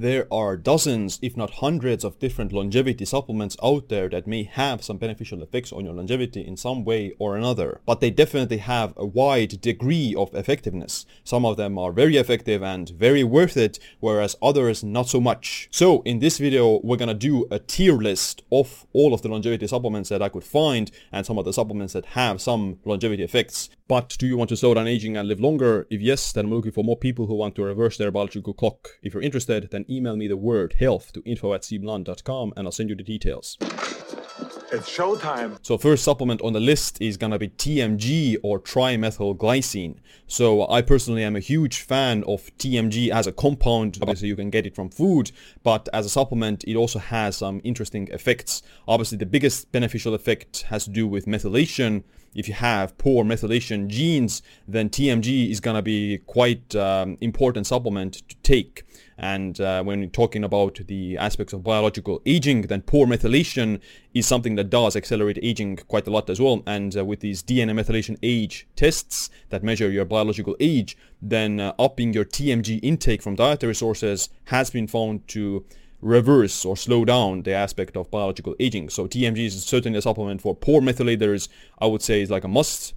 There 0.00 0.32
are 0.32 0.56
dozens, 0.56 1.18
if 1.22 1.36
not 1.36 1.54
hundreds 1.54 2.04
of 2.04 2.20
different 2.20 2.52
longevity 2.52 3.04
supplements 3.04 3.56
out 3.60 3.88
there 3.88 4.08
that 4.10 4.28
may 4.28 4.44
have 4.44 4.84
some 4.84 4.96
beneficial 4.96 5.42
effects 5.42 5.72
on 5.72 5.84
your 5.84 5.92
longevity 5.92 6.40
in 6.46 6.56
some 6.56 6.84
way 6.84 7.14
or 7.18 7.36
another, 7.36 7.80
but 7.84 7.98
they 7.98 8.10
definitely 8.10 8.58
have 8.58 8.94
a 8.96 9.04
wide 9.04 9.60
degree 9.60 10.14
of 10.16 10.32
effectiveness. 10.36 11.04
Some 11.24 11.44
of 11.44 11.56
them 11.56 11.80
are 11.80 11.90
very 11.90 12.16
effective 12.16 12.62
and 12.62 12.88
very 12.90 13.24
worth 13.24 13.56
it, 13.56 13.80
whereas 13.98 14.36
others 14.40 14.84
not 14.84 15.08
so 15.08 15.20
much. 15.20 15.66
So 15.72 16.02
in 16.02 16.20
this 16.20 16.38
video, 16.38 16.78
we're 16.84 16.96
gonna 16.96 17.12
do 17.12 17.48
a 17.50 17.58
tier 17.58 17.94
list 17.94 18.44
of 18.52 18.86
all 18.92 19.12
of 19.12 19.22
the 19.22 19.28
longevity 19.28 19.66
supplements 19.66 20.10
that 20.10 20.22
I 20.22 20.28
could 20.28 20.44
find 20.44 20.92
and 21.10 21.26
some 21.26 21.38
of 21.38 21.44
the 21.44 21.52
supplements 21.52 21.94
that 21.94 22.06
have 22.06 22.40
some 22.40 22.78
longevity 22.84 23.24
effects. 23.24 23.68
But 23.88 24.16
do 24.18 24.26
you 24.26 24.36
want 24.36 24.50
to 24.50 24.56
slow 24.56 24.74
down 24.74 24.86
aging 24.86 25.16
and 25.16 25.26
live 25.26 25.40
longer? 25.40 25.86
If 25.88 26.02
yes, 26.02 26.30
then 26.32 26.44
I'm 26.44 26.52
looking 26.52 26.72
for 26.72 26.84
more 26.84 26.96
people 26.96 27.26
who 27.26 27.34
want 27.34 27.54
to 27.54 27.64
reverse 27.64 27.96
their 27.96 28.10
biological 28.10 28.52
clock. 28.52 28.90
If 29.02 29.14
you're 29.14 29.22
interested, 29.22 29.70
then 29.70 29.86
email 29.88 30.14
me 30.14 30.28
the 30.28 30.36
word 30.36 30.74
health 30.78 31.10
to 31.14 31.22
info 31.24 31.54
at 31.54 31.70
and 31.70 32.06
I'll 32.58 32.70
send 32.70 32.90
you 32.90 32.96
the 32.96 33.02
details. 33.02 33.56
It's 34.70 34.94
showtime. 34.94 35.58
So 35.62 35.78
first 35.78 36.04
supplement 36.04 36.42
on 36.42 36.52
the 36.52 36.60
list 36.60 37.00
is 37.00 37.16
gonna 37.16 37.38
be 37.38 37.48
TMG 37.48 38.36
or 38.42 38.60
trimethylglycine. 38.60 39.96
So 40.26 40.68
I 40.68 40.82
personally 40.82 41.24
am 41.24 41.36
a 41.36 41.40
huge 41.40 41.80
fan 41.80 42.22
of 42.24 42.50
TMG 42.58 43.10
as 43.10 43.26
a 43.26 43.32
compound. 43.32 43.98
Obviously 44.02 44.28
you 44.28 44.36
can 44.36 44.50
get 44.50 44.66
it 44.66 44.74
from 44.74 44.90
food, 44.90 45.32
but 45.62 45.88
as 45.94 46.04
a 46.04 46.10
supplement 46.10 46.64
it 46.64 46.76
also 46.76 46.98
has 46.98 47.38
some 47.38 47.62
interesting 47.64 48.08
effects. 48.08 48.60
Obviously 48.86 49.16
the 49.16 49.24
biggest 49.24 49.72
beneficial 49.72 50.12
effect 50.12 50.62
has 50.68 50.84
to 50.84 50.90
do 50.90 51.06
with 51.06 51.24
methylation. 51.24 52.04
If 52.38 52.46
you 52.46 52.54
have 52.54 52.96
poor 52.98 53.24
methylation 53.24 53.88
genes, 53.88 54.42
then 54.68 54.90
TMG 54.90 55.50
is 55.50 55.58
gonna 55.58 55.82
be 55.82 56.18
quite 56.18 56.72
um, 56.76 57.18
important 57.20 57.66
supplement 57.66 58.22
to 58.28 58.36
take. 58.44 58.84
And 59.18 59.60
uh, 59.60 59.82
when 59.82 60.08
talking 60.10 60.44
about 60.44 60.78
the 60.86 61.18
aspects 61.18 61.52
of 61.52 61.64
biological 61.64 62.22
aging, 62.24 62.62
then 62.62 62.82
poor 62.82 63.08
methylation 63.08 63.80
is 64.14 64.28
something 64.28 64.54
that 64.54 64.70
does 64.70 64.94
accelerate 64.94 65.40
aging 65.42 65.78
quite 65.88 66.06
a 66.06 66.12
lot 66.12 66.30
as 66.30 66.40
well. 66.40 66.62
And 66.64 66.96
uh, 66.96 67.04
with 67.04 67.18
these 67.18 67.42
DNA 67.42 67.72
methylation 67.72 68.16
age 68.22 68.68
tests 68.76 69.30
that 69.48 69.64
measure 69.64 69.90
your 69.90 70.04
biological 70.04 70.56
age, 70.60 70.96
then 71.20 71.58
uh, 71.58 71.72
upping 71.76 72.12
your 72.12 72.24
TMG 72.24 72.78
intake 72.84 73.20
from 73.20 73.34
dietary 73.34 73.74
sources 73.74 74.28
has 74.44 74.70
been 74.70 74.86
found 74.86 75.26
to 75.28 75.64
reverse 76.00 76.64
or 76.64 76.76
slow 76.76 77.04
down 77.04 77.42
the 77.42 77.52
aspect 77.52 77.96
of 77.96 78.10
biological 78.10 78.54
aging. 78.60 78.88
So 78.88 79.06
TMG 79.06 79.46
is 79.46 79.64
certainly 79.64 79.98
a 79.98 80.02
supplement 80.02 80.40
for 80.40 80.54
poor 80.54 80.80
methylators. 80.80 81.48
I 81.80 81.86
would 81.86 82.02
say 82.02 82.22
is 82.22 82.30
like 82.30 82.44
a 82.44 82.48
must 82.48 82.94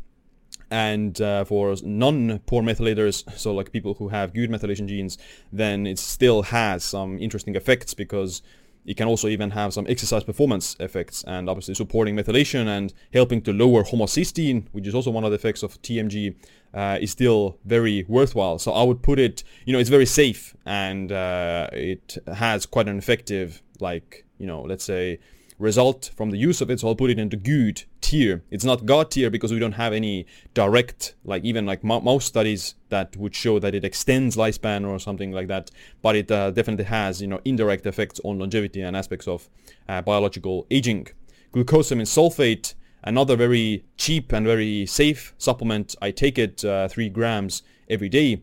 and 0.69 1.19
uh, 1.19 1.43
for 1.43 1.75
non-poor 1.83 2.63
methylators, 2.63 3.29
so 3.37 3.53
like 3.53 3.73
people 3.73 3.95
who 3.95 4.07
have 4.07 4.33
good 4.33 4.49
methylation 4.49 4.87
genes, 4.87 5.17
then 5.51 5.85
it 5.85 5.99
still 5.99 6.43
has 6.43 6.83
some 6.83 7.19
interesting 7.19 7.55
effects 7.55 7.93
because 7.93 8.41
it 8.85 8.97
can 8.97 9.07
also 9.07 9.27
even 9.27 9.51
have 9.51 9.73
some 9.73 9.85
exercise 9.87 10.23
performance 10.23 10.75
effects 10.79 11.23
and 11.27 11.49
obviously 11.49 11.75
supporting 11.75 12.15
methylation 12.15 12.67
and 12.67 12.93
helping 13.13 13.41
to 13.41 13.53
lower 13.53 13.83
homocysteine, 13.83 14.65
which 14.71 14.87
is 14.87 14.95
also 14.95 15.11
one 15.11 15.23
of 15.23 15.31
the 15.31 15.35
effects 15.35 15.61
of 15.63 15.79
TMG, 15.81 16.35
uh, 16.73 16.97
is 16.99 17.11
still 17.11 17.57
very 17.65 18.05
worthwhile. 18.07 18.57
So 18.57 18.71
I 18.71 18.83
would 18.83 19.03
put 19.03 19.19
it, 19.19 19.43
you 19.65 19.73
know, 19.73 19.79
it's 19.79 19.89
very 19.89 20.05
safe 20.05 20.55
and 20.65 21.11
uh, 21.11 21.67
it 21.73 22.17
has 22.33 22.65
quite 22.65 22.87
an 22.87 22.97
effective, 22.97 23.61
like, 23.79 24.25
you 24.39 24.47
know, 24.47 24.61
let's 24.61 24.83
say, 24.83 25.19
result 25.61 26.11
from 26.15 26.31
the 26.31 26.37
use 26.37 26.59
of 26.61 26.69
it. 26.69 26.79
So 26.79 26.87
I'll 26.87 26.95
put 26.95 27.09
it 27.09 27.19
into 27.19 27.37
good 27.37 27.83
tier. 28.01 28.43
It's 28.49 28.65
not 28.65 28.85
God 28.85 29.11
tier 29.11 29.29
because 29.29 29.51
we 29.53 29.59
don't 29.59 29.73
have 29.73 29.93
any 29.93 30.25
direct, 30.53 31.15
like 31.23 31.43
even 31.43 31.65
like 31.65 31.83
mouse 31.83 32.25
studies 32.25 32.75
that 32.89 33.15
would 33.15 33.35
show 33.35 33.59
that 33.59 33.75
it 33.75 33.85
extends 33.85 34.35
lifespan 34.35 34.87
or 34.87 34.99
something 34.99 35.31
like 35.31 35.47
that. 35.47 35.71
But 36.01 36.15
it 36.15 36.31
uh, 36.31 36.51
definitely 36.51 36.85
has, 36.85 37.21
you 37.21 37.27
know, 37.27 37.39
indirect 37.45 37.85
effects 37.85 38.19
on 38.23 38.39
longevity 38.39 38.81
and 38.81 38.97
aspects 38.97 39.27
of 39.27 39.47
uh, 39.87 40.01
biological 40.01 40.67
aging. 40.69 41.07
Glucosamine 41.53 42.07
sulfate, 42.07 42.73
another 43.03 43.35
very 43.35 43.85
cheap 43.97 44.33
and 44.33 44.45
very 44.45 44.85
safe 44.85 45.33
supplement. 45.37 45.95
I 46.01 46.11
take 46.11 46.37
it 46.37 46.65
uh, 46.65 46.87
three 46.87 47.09
grams 47.09 47.63
every 47.89 48.09
day. 48.09 48.41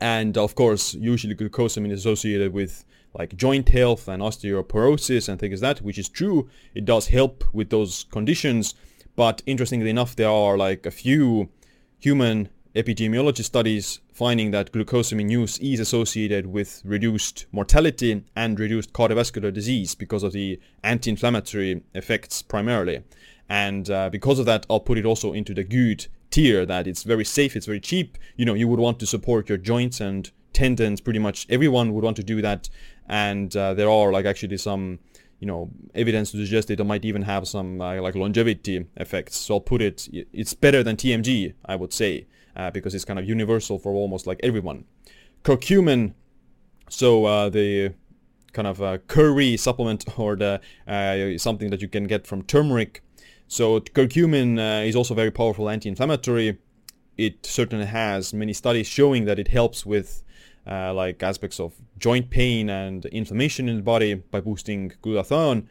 And 0.00 0.36
of 0.36 0.56
course, 0.56 0.94
usually 0.94 1.36
glucosamine 1.36 1.92
is 1.92 2.00
associated 2.00 2.52
with 2.52 2.84
like 3.14 3.36
joint 3.36 3.68
health 3.68 4.08
and 4.08 4.22
osteoporosis 4.22 5.28
and 5.28 5.38
things 5.38 5.62
like 5.62 5.76
that, 5.76 5.84
which 5.84 5.98
is 5.98 6.08
true. 6.08 6.48
It 6.74 6.84
does 6.84 7.08
help 7.08 7.44
with 7.52 7.70
those 7.70 8.04
conditions. 8.10 8.74
But 9.16 9.42
interestingly 9.46 9.90
enough, 9.90 10.16
there 10.16 10.30
are 10.30 10.56
like 10.56 10.86
a 10.86 10.90
few 10.90 11.50
human 11.98 12.48
epidemiology 12.74 13.44
studies 13.44 14.00
finding 14.12 14.50
that 14.50 14.72
glucosamine 14.72 15.30
use 15.30 15.58
is 15.58 15.80
associated 15.80 16.46
with 16.46 16.80
reduced 16.84 17.46
mortality 17.52 18.24
and 18.34 18.58
reduced 18.58 18.92
cardiovascular 18.92 19.52
disease 19.52 19.94
because 19.94 20.22
of 20.22 20.32
the 20.32 20.58
anti-inflammatory 20.82 21.82
effects 21.94 22.40
primarily. 22.42 23.02
And 23.48 23.90
uh, 23.90 24.08
because 24.08 24.38
of 24.38 24.46
that, 24.46 24.64
I'll 24.70 24.80
put 24.80 24.98
it 24.98 25.04
also 25.04 25.32
into 25.32 25.52
the 25.52 25.64
good 25.64 26.06
tier 26.30 26.64
that 26.64 26.86
it's 26.86 27.02
very 27.02 27.24
safe, 27.24 27.54
it's 27.56 27.66
very 27.66 27.80
cheap. 27.80 28.16
You 28.36 28.46
know, 28.46 28.54
you 28.54 28.68
would 28.68 28.80
want 28.80 28.98
to 29.00 29.06
support 29.06 29.48
your 29.48 29.58
joints 29.58 30.00
and 30.00 30.30
tendons 30.52 31.00
pretty 31.00 31.18
much 31.18 31.46
everyone 31.48 31.92
would 31.94 32.04
want 32.04 32.16
to 32.16 32.22
do 32.22 32.42
that 32.42 32.68
and 33.08 33.54
uh, 33.56 33.74
there 33.74 33.90
are 33.90 34.12
like 34.12 34.26
actually 34.26 34.56
some 34.56 34.98
you 35.38 35.46
know 35.46 35.70
evidence 35.94 36.30
to 36.30 36.38
suggest 36.38 36.70
it 36.70 36.84
might 36.84 37.04
even 37.04 37.22
have 37.22 37.48
some 37.48 37.80
uh, 37.80 38.00
like 38.00 38.14
longevity 38.14 38.86
effects. 38.96 39.36
So 39.36 39.54
i'll 39.54 39.60
put 39.60 39.82
it 39.82 40.08
it's 40.32 40.54
better 40.54 40.82
than 40.82 40.96
tmg 40.96 41.54
i 41.64 41.74
would 41.74 41.92
say 41.92 42.26
uh, 42.56 42.70
because 42.70 42.94
it's 42.94 43.04
kind 43.04 43.18
of 43.18 43.28
universal 43.28 43.78
for 43.78 43.92
almost 43.92 44.26
like 44.26 44.38
everyone. 44.42 44.84
Curcumin 45.42 46.14
so 46.88 47.24
uh, 47.24 47.48
the 47.48 47.94
kind 48.52 48.68
of 48.68 48.82
uh, 48.82 48.98
curry 49.08 49.56
supplement 49.56 50.04
or 50.18 50.36
the 50.36 50.60
uh, 50.86 51.38
something 51.38 51.70
that 51.70 51.80
you 51.80 51.88
can 51.88 52.04
get 52.04 52.26
from 52.26 52.42
turmeric. 52.42 53.02
So 53.48 53.80
curcumin 53.80 54.86
is 54.86 54.94
also 54.94 55.14
very 55.14 55.30
powerful 55.30 55.68
anti-inflammatory. 55.68 56.58
It 57.16 57.44
certainly 57.44 57.86
has 57.86 58.32
many 58.32 58.52
studies 58.52 58.86
showing 58.86 59.24
that 59.26 59.38
it 59.38 59.48
helps 59.48 59.84
with 59.84 60.24
uh, 60.66 60.92
like 60.94 61.22
aspects 61.22 61.58
of 61.60 61.72
joint 61.98 62.30
pain 62.30 62.70
and 62.70 63.04
inflammation 63.06 63.68
in 63.68 63.76
the 63.76 63.82
body 63.82 64.14
by 64.14 64.40
boosting 64.40 64.92
glutathione. 65.02 65.66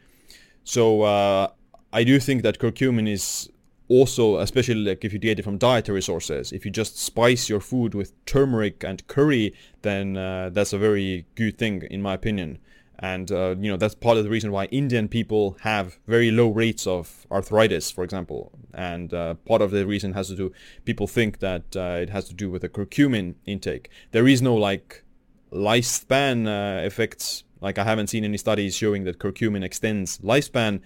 So 0.64 1.02
uh, 1.02 1.48
I 1.92 2.04
do 2.04 2.18
think 2.20 2.42
that 2.42 2.58
curcumin 2.58 3.08
is 3.08 3.50
also, 3.88 4.38
especially 4.38 4.76
like 4.76 5.04
if 5.04 5.12
you 5.12 5.18
get 5.18 5.38
it 5.38 5.42
from 5.42 5.58
dietary 5.58 6.02
sources, 6.02 6.52
if 6.52 6.64
you 6.64 6.70
just 6.70 6.98
spice 6.98 7.48
your 7.48 7.60
food 7.60 7.94
with 7.94 8.12
turmeric 8.26 8.84
and 8.84 9.06
curry, 9.06 9.54
then 9.82 10.16
uh, 10.16 10.50
that's 10.50 10.72
a 10.72 10.78
very 10.78 11.26
good 11.34 11.58
thing 11.58 11.82
in 11.90 12.00
my 12.00 12.14
opinion 12.14 12.58
and 12.98 13.32
uh, 13.32 13.56
you 13.58 13.70
know 13.70 13.76
that's 13.76 13.94
part 13.94 14.16
of 14.16 14.24
the 14.24 14.30
reason 14.30 14.52
why 14.52 14.66
Indian 14.66 15.08
people 15.08 15.56
have 15.60 15.98
very 16.06 16.30
low 16.30 16.48
rates 16.48 16.86
of 16.86 17.26
arthritis, 17.30 17.90
for 17.90 18.04
example. 18.04 18.52
And 18.72 19.12
uh, 19.12 19.34
part 19.34 19.60
of 19.60 19.70
the 19.70 19.86
reason 19.86 20.12
has 20.12 20.28
to 20.28 20.36
do 20.36 20.52
people 20.84 21.06
think 21.06 21.40
that 21.40 21.76
uh, 21.76 21.98
it 22.00 22.10
has 22.10 22.26
to 22.28 22.34
do 22.34 22.50
with 22.50 22.62
the 22.62 22.68
curcumin 22.68 23.34
intake. 23.44 23.90
There 24.12 24.28
is 24.28 24.40
no 24.40 24.54
like 24.54 25.04
lifespan 25.52 26.46
uh, 26.46 26.86
effects. 26.86 27.44
Like 27.60 27.78
I 27.78 27.84
haven't 27.84 28.08
seen 28.08 28.24
any 28.24 28.38
studies 28.38 28.76
showing 28.76 29.04
that 29.04 29.18
curcumin 29.18 29.64
extends 29.64 30.18
lifespan. 30.18 30.80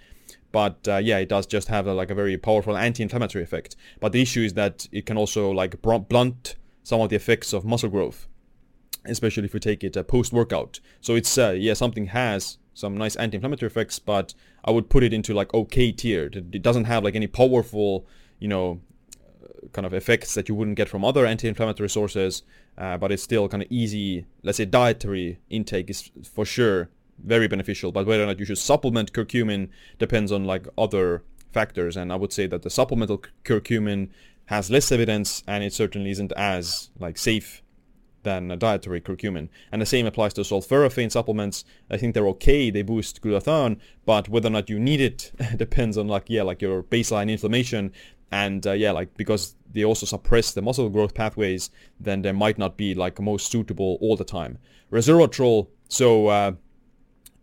But 0.53 0.89
uh, 0.89 0.97
yeah, 0.97 1.19
it 1.19 1.29
does 1.29 1.47
just 1.47 1.69
have 1.69 1.87
a, 1.87 1.93
like 1.93 2.11
a 2.11 2.15
very 2.15 2.39
powerful 2.39 2.77
anti-inflammatory 2.79 3.45
effect. 3.45 3.77
But 4.01 4.13
the 4.13 4.23
issue 4.23 4.43
is 4.43 4.55
that 4.55 4.89
it 4.91 5.05
can 5.05 5.19
also 5.19 5.51
like 5.51 5.83
blunt 5.83 6.57
some 6.83 7.01
of 7.01 7.11
the 7.11 7.17
effects 7.17 7.53
of 7.53 7.65
muscle 7.65 7.91
growth 7.91 8.27
especially 9.09 9.45
if 9.45 9.55
you 9.55 9.61
take 9.61 9.85
it 9.85 9.97
uh, 9.97 10.03
post-workout. 10.03 10.81
So 11.01 11.15
it's, 11.15 11.37
uh, 11.39 11.51
yeah, 11.51 11.75
something 11.75 12.07
has 12.07 12.59
some 12.75 12.97
nice 12.97 13.17
anti-inflammatory 13.17 13.69
effects, 13.69 13.99
but 13.99 14.35
I 14.65 14.71
would 14.71 14.91
put 14.91 15.03
it 15.03 15.13
into 15.13 15.33
like 15.33 15.53
okay 15.55 15.93
tier. 15.93 16.31
It 16.33 16.63
doesn't 16.63 16.85
have 16.85 17.05
like 17.05 17.15
any 17.15 17.27
powerful, 17.27 18.07
you 18.39 18.49
know, 18.49 18.81
uh, 19.43 19.69
kind 19.73 19.87
of 19.87 19.95
effects 19.95 20.35
that 20.35 20.49
you 20.49 20.55
wouldn't 20.55 20.77
get 20.77 20.89
from 20.89 21.05
other 21.05 21.25
anti-inflammatory 21.25 21.89
sources, 21.89 22.43
uh, 22.77 22.99
but 22.99 23.11
it's 23.13 23.23
still 23.23 23.49
kind 23.49 23.63
of 23.63 23.73
easy. 23.73 24.27
Let's 24.43 24.59
say 24.59 24.67
dietary 24.67 25.39
intake 25.49 25.89
is 25.89 26.11
for 26.23 26.45
sure 26.45 26.91
very 27.25 27.49
beneficial, 27.49 27.93
but 27.93 28.07
whether 28.07 28.23
or 28.23 28.27
not 28.27 28.39
you 28.39 28.45
should 28.45 28.59
supplement 28.59 29.15
curcumin 29.15 29.71
depends 29.99 30.31
on 30.31 30.45
like 30.45 30.69
other 30.77 31.23
factors. 31.53 31.97
And 31.97 32.13
I 32.13 32.17
would 32.17 32.33
say 32.33 32.47
that 32.47 32.63
the 32.63 32.69
supplemental 32.69 33.23
curcumin 33.45 34.11
has 34.47 34.71
less 34.71 34.93
evidence, 34.93 35.43
and 35.47 35.65
it 35.65 35.73
certainly 35.73 36.11
isn't 36.11 36.33
as 36.37 36.91
like 36.99 37.17
safe 37.17 37.63
than 38.27 38.59
dietary 38.59 39.01
curcumin. 39.01 39.49
And 39.71 39.81
the 39.81 39.87
same 39.87 40.05
applies 40.05 40.35
to 40.35 40.43
sulforaphane 40.43 41.13
supplements. 41.13 41.65
I 41.89 41.97
think 41.97 42.13
they're 42.13 42.29
okay, 42.29 42.71
they 42.71 42.83
boost 42.83 43.23
glutathione, 43.23 43.79
but 44.05 44.29
whether 44.29 44.49
or 44.49 44.51
not 44.51 44.69
you 44.69 44.79
need 44.79 45.01
it 45.01 45.33
depends 45.57 45.97
on 45.97 46.09
like, 46.09 46.25
yeah, 46.29 46.43
like 46.43 46.61
your 46.61 46.83
baseline 46.83 47.31
inflammation. 47.31 47.93
And 48.33 48.67
uh, 48.67 48.73
yeah, 48.73 48.91
like 48.91 49.17
because 49.17 49.55
they 49.73 49.85
also 49.85 50.07
suppress 50.07 50.53
the 50.53 50.61
muscle 50.61 50.89
growth 50.91 51.15
pathways, 51.15 51.71
then 52.01 52.23
they 52.23 52.33
might 52.33 52.59
not 52.59 52.77
be 52.77 52.95
like 52.95 53.21
most 53.21 53.51
suitable 53.51 53.97
all 54.01 54.17
the 54.17 54.25
time. 54.25 54.59
Resveratrol, 54.91 55.69
so 55.89 56.27
uh, 56.27 56.53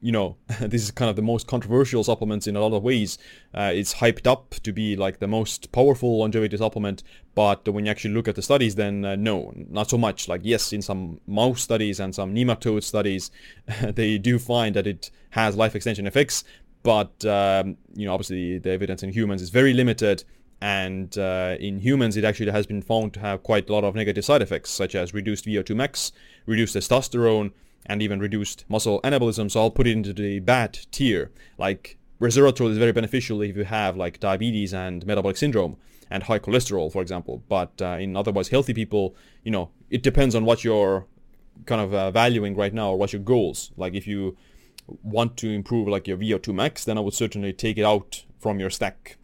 you 0.03 0.11
know, 0.11 0.35
this 0.59 0.83
is 0.83 0.91
kind 0.91 1.09
of 1.09 1.15
the 1.15 1.21
most 1.21 1.47
controversial 1.47 2.03
supplements 2.03 2.45
in 2.45 2.57
a 2.57 2.59
lot 2.59 2.75
of 2.75 2.83
ways. 2.83 3.17
Uh, 3.53 3.71
it's 3.73 3.95
hyped 3.95 4.27
up 4.27 4.53
to 4.55 4.73
be 4.73 4.97
like 4.97 5.19
the 5.19 5.27
most 5.27 5.71
powerful 5.71 6.19
longevity 6.19 6.57
supplement, 6.57 7.03
but 7.35 7.67
when 7.69 7.85
you 7.85 7.91
actually 7.91 8.13
look 8.13 8.27
at 8.27 8.35
the 8.35 8.41
studies, 8.41 8.75
then 8.75 9.05
uh, 9.05 9.15
no, 9.15 9.53
not 9.55 9.89
so 9.89 9.97
much. 9.97 10.27
Like 10.27 10.41
yes, 10.43 10.73
in 10.73 10.81
some 10.81 11.21
mouse 11.25 11.61
studies 11.61 12.01
and 12.01 12.13
some 12.13 12.35
nematode 12.35 12.83
studies, 12.83 13.31
they 13.81 14.17
do 14.17 14.37
find 14.37 14.75
that 14.75 14.85
it 14.85 15.09
has 15.29 15.55
life 15.55 15.73
extension 15.73 16.05
effects, 16.05 16.43
but 16.83 17.23
um, 17.25 17.77
you 17.95 18.05
know, 18.05 18.13
obviously 18.13 18.57
the 18.57 18.71
evidence 18.71 19.03
in 19.03 19.13
humans 19.13 19.41
is 19.41 19.49
very 19.49 19.73
limited. 19.73 20.25
And 20.59 21.17
uh, 21.17 21.57
in 21.59 21.79
humans, 21.79 22.15
it 22.15 22.23
actually 22.23 22.49
has 22.51 22.65
been 22.65 22.81
found 22.81 23.13
to 23.15 23.19
have 23.19 23.43
quite 23.43 23.69
a 23.69 23.73
lot 23.73 23.83
of 23.83 23.95
negative 23.95 24.23
side 24.23 24.41
effects, 24.41 24.69
such 24.69 24.95
as 24.95 25.13
reduced 25.13 25.45
VO2 25.45 25.75
max, 25.75 26.13
reduced 26.45 26.73
testosterone, 26.77 27.51
and 27.85 28.01
even 28.01 28.19
reduced 28.19 28.65
muscle 28.69 29.01
anabolism. 29.03 29.49
So 29.51 29.61
I'll 29.61 29.71
put 29.71 29.87
it 29.87 29.91
into 29.91 30.13
the 30.13 30.39
bad 30.39 30.79
tier. 30.91 31.31
Like 31.57 31.97
resveratrol 32.19 32.71
is 32.71 32.77
very 32.77 32.91
beneficial 32.91 33.41
if 33.41 33.57
you 33.57 33.65
have 33.65 33.97
like 33.97 34.19
diabetes 34.19 34.73
and 34.73 35.05
metabolic 35.05 35.37
syndrome 35.37 35.77
and 36.09 36.23
high 36.23 36.39
cholesterol, 36.39 36.91
for 36.91 37.01
example. 37.01 37.43
But 37.49 37.81
uh, 37.81 37.97
in 37.99 38.15
otherwise 38.15 38.49
healthy 38.49 38.73
people, 38.73 39.15
you 39.43 39.51
know, 39.51 39.71
it 39.89 40.03
depends 40.03 40.35
on 40.35 40.45
what 40.45 40.63
you're 40.63 41.05
kind 41.65 41.81
of 41.81 41.93
uh, 41.93 42.11
valuing 42.11 42.55
right 42.55 42.73
now 42.73 42.91
or 42.91 42.97
what 42.97 43.13
your 43.13 43.21
goals. 43.21 43.71
Like 43.77 43.93
if 43.93 44.07
you 44.07 44.37
want 45.01 45.37
to 45.37 45.49
improve 45.49 45.87
like 45.87 46.07
your 46.07 46.17
VO2 46.17 46.53
max, 46.53 46.85
then 46.85 46.97
I 46.97 47.01
would 47.01 47.13
certainly 47.13 47.53
take 47.53 47.77
it 47.77 47.83
out 47.83 48.25
from 48.39 48.59
your 48.59 48.69
stack. 48.69 49.17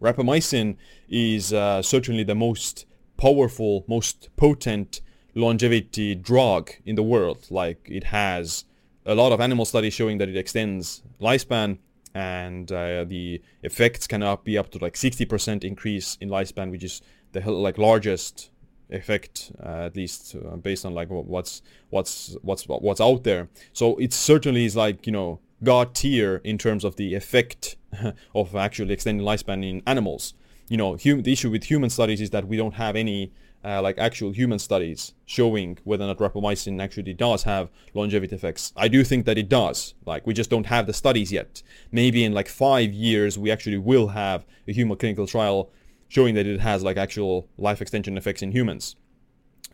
Rapamycin 0.00 0.76
is 1.08 1.52
uh, 1.52 1.82
certainly 1.82 2.22
the 2.22 2.34
most 2.34 2.86
powerful, 3.16 3.84
most 3.88 4.28
potent 4.36 5.00
longevity 5.36 6.14
drug 6.14 6.72
in 6.84 6.96
the 6.96 7.02
world. 7.02 7.46
Like 7.50 7.86
it 7.86 8.04
has 8.04 8.64
a 9.04 9.14
lot 9.14 9.30
of 9.30 9.40
animal 9.40 9.64
studies 9.64 9.94
showing 9.94 10.18
that 10.18 10.28
it 10.28 10.36
extends 10.36 11.02
lifespan 11.20 11.78
and 12.14 12.72
uh, 12.72 13.04
the 13.04 13.42
effects 13.62 14.06
can 14.06 14.22
up 14.22 14.44
be 14.44 14.56
up 14.56 14.70
to 14.70 14.78
like 14.78 14.94
60% 14.94 15.62
increase 15.62 16.16
in 16.20 16.30
lifespan, 16.30 16.70
which 16.70 16.82
is 16.82 17.02
the 17.32 17.40
like 17.50 17.76
largest 17.76 18.50
effect, 18.88 19.52
uh, 19.62 19.86
at 19.86 19.96
least 19.96 20.34
uh, 20.34 20.56
based 20.56 20.86
on 20.86 20.94
like 20.94 21.08
what's 21.10 21.60
what's 21.90 22.36
what's 22.42 22.64
what's 22.66 23.00
out 23.00 23.24
there. 23.24 23.48
So 23.74 23.96
it 23.96 24.12
certainly 24.14 24.64
is 24.64 24.74
like 24.74 25.06
you 25.06 25.12
know 25.12 25.40
god 25.62 25.94
tier 25.94 26.40
in 26.44 26.58
terms 26.58 26.84
of 26.84 26.96
the 26.96 27.14
effect 27.14 27.76
of 28.34 28.56
actually 28.56 28.94
extending 28.94 29.26
lifespan 29.26 29.68
in 29.68 29.82
animals. 29.86 30.34
You 30.68 30.78
know, 30.78 30.96
hum- 30.96 31.22
the 31.22 31.32
issue 31.32 31.50
with 31.50 31.64
human 31.64 31.90
studies 31.90 32.20
is 32.20 32.30
that 32.30 32.48
we 32.48 32.56
don't 32.56 32.74
have 32.74 32.96
any 32.96 33.32
uh, 33.66 33.82
like 33.82 33.98
actual 33.98 34.30
human 34.30 34.60
studies 34.60 35.12
showing 35.24 35.76
whether 35.82 36.04
or 36.04 36.06
not 36.06 36.18
rapamycin 36.18 36.80
actually 36.80 37.12
does 37.12 37.42
have 37.42 37.68
longevity 37.94 38.34
effects. 38.34 38.72
I 38.76 38.86
do 38.86 39.02
think 39.02 39.26
that 39.26 39.36
it 39.36 39.48
does. 39.48 39.94
Like 40.04 40.24
we 40.24 40.34
just 40.34 40.50
don't 40.50 40.66
have 40.66 40.86
the 40.86 40.92
studies 40.92 41.32
yet. 41.32 41.62
Maybe 41.90 42.22
in 42.22 42.32
like 42.32 42.48
five 42.48 42.92
years 42.92 43.36
we 43.36 43.50
actually 43.50 43.78
will 43.78 44.08
have 44.08 44.46
a 44.68 44.72
human 44.72 44.96
clinical 44.96 45.26
trial 45.26 45.70
showing 46.08 46.36
that 46.36 46.46
it 46.46 46.60
has 46.60 46.84
like 46.84 46.96
actual 46.96 47.48
life 47.58 47.82
extension 47.82 48.16
effects 48.16 48.40
in 48.40 48.52
humans. 48.52 48.94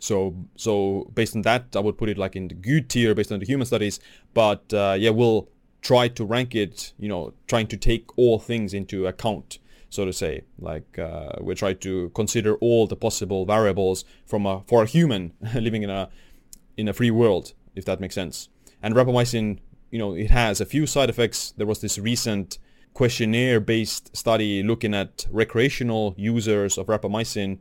So 0.00 0.34
so 0.56 1.10
based 1.14 1.36
on 1.36 1.42
that, 1.42 1.76
I 1.76 1.80
would 1.80 1.98
put 1.98 2.08
it 2.08 2.16
like 2.16 2.34
in 2.34 2.48
the 2.48 2.54
good 2.54 2.88
tier 2.88 3.14
based 3.14 3.30
on 3.30 3.40
the 3.40 3.46
human 3.46 3.66
studies. 3.66 4.00
But 4.32 4.72
uh, 4.72 4.96
yeah, 4.98 5.10
we'll 5.10 5.50
try 5.82 6.08
to 6.08 6.24
rank 6.24 6.54
it. 6.54 6.94
You 6.98 7.08
know, 7.08 7.34
trying 7.46 7.66
to 7.66 7.76
take 7.76 8.06
all 8.16 8.38
things 8.38 8.72
into 8.72 9.06
account 9.06 9.58
so 9.92 10.06
to 10.06 10.12
say. 10.12 10.42
Like 10.58 10.98
uh, 10.98 11.32
we 11.40 11.54
try 11.54 11.74
to 11.74 12.10
consider 12.14 12.56
all 12.56 12.86
the 12.86 12.96
possible 12.96 13.44
variables 13.44 14.04
from 14.26 14.46
a 14.46 14.62
for 14.66 14.82
a 14.82 14.86
human 14.86 15.32
living 15.54 15.82
in 15.82 15.90
a 15.90 16.08
in 16.76 16.88
a 16.88 16.92
free 16.92 17.10
world, 17.10 17.52
if 17.76 17.84
that 17.84 18.00
makes 18.00 18.14
sense. 18.14 18.48
And 18.82 18.94
rapamycin, 18.94 19.58
you 19.90 19.98
know, 19.98 20.14
it 20.14 20.30
has 20.30 20.60
a 20.60 20.66
few 20.66 20.86
side 20.86 21.10
effects. 21.10 21.52
There 21.56 21.66
was 21.66 21.80
this 21.80 21.98
recent 21.98 22.58
questionnaire-based 22.94 24.16
study 24.16 24.62
looking 24.62 24.94
at 24.94 25.26
recreational 25.30 26.14
users 26.16 26.78
of 26.78 26.86
rapamycin. 26.86 27.58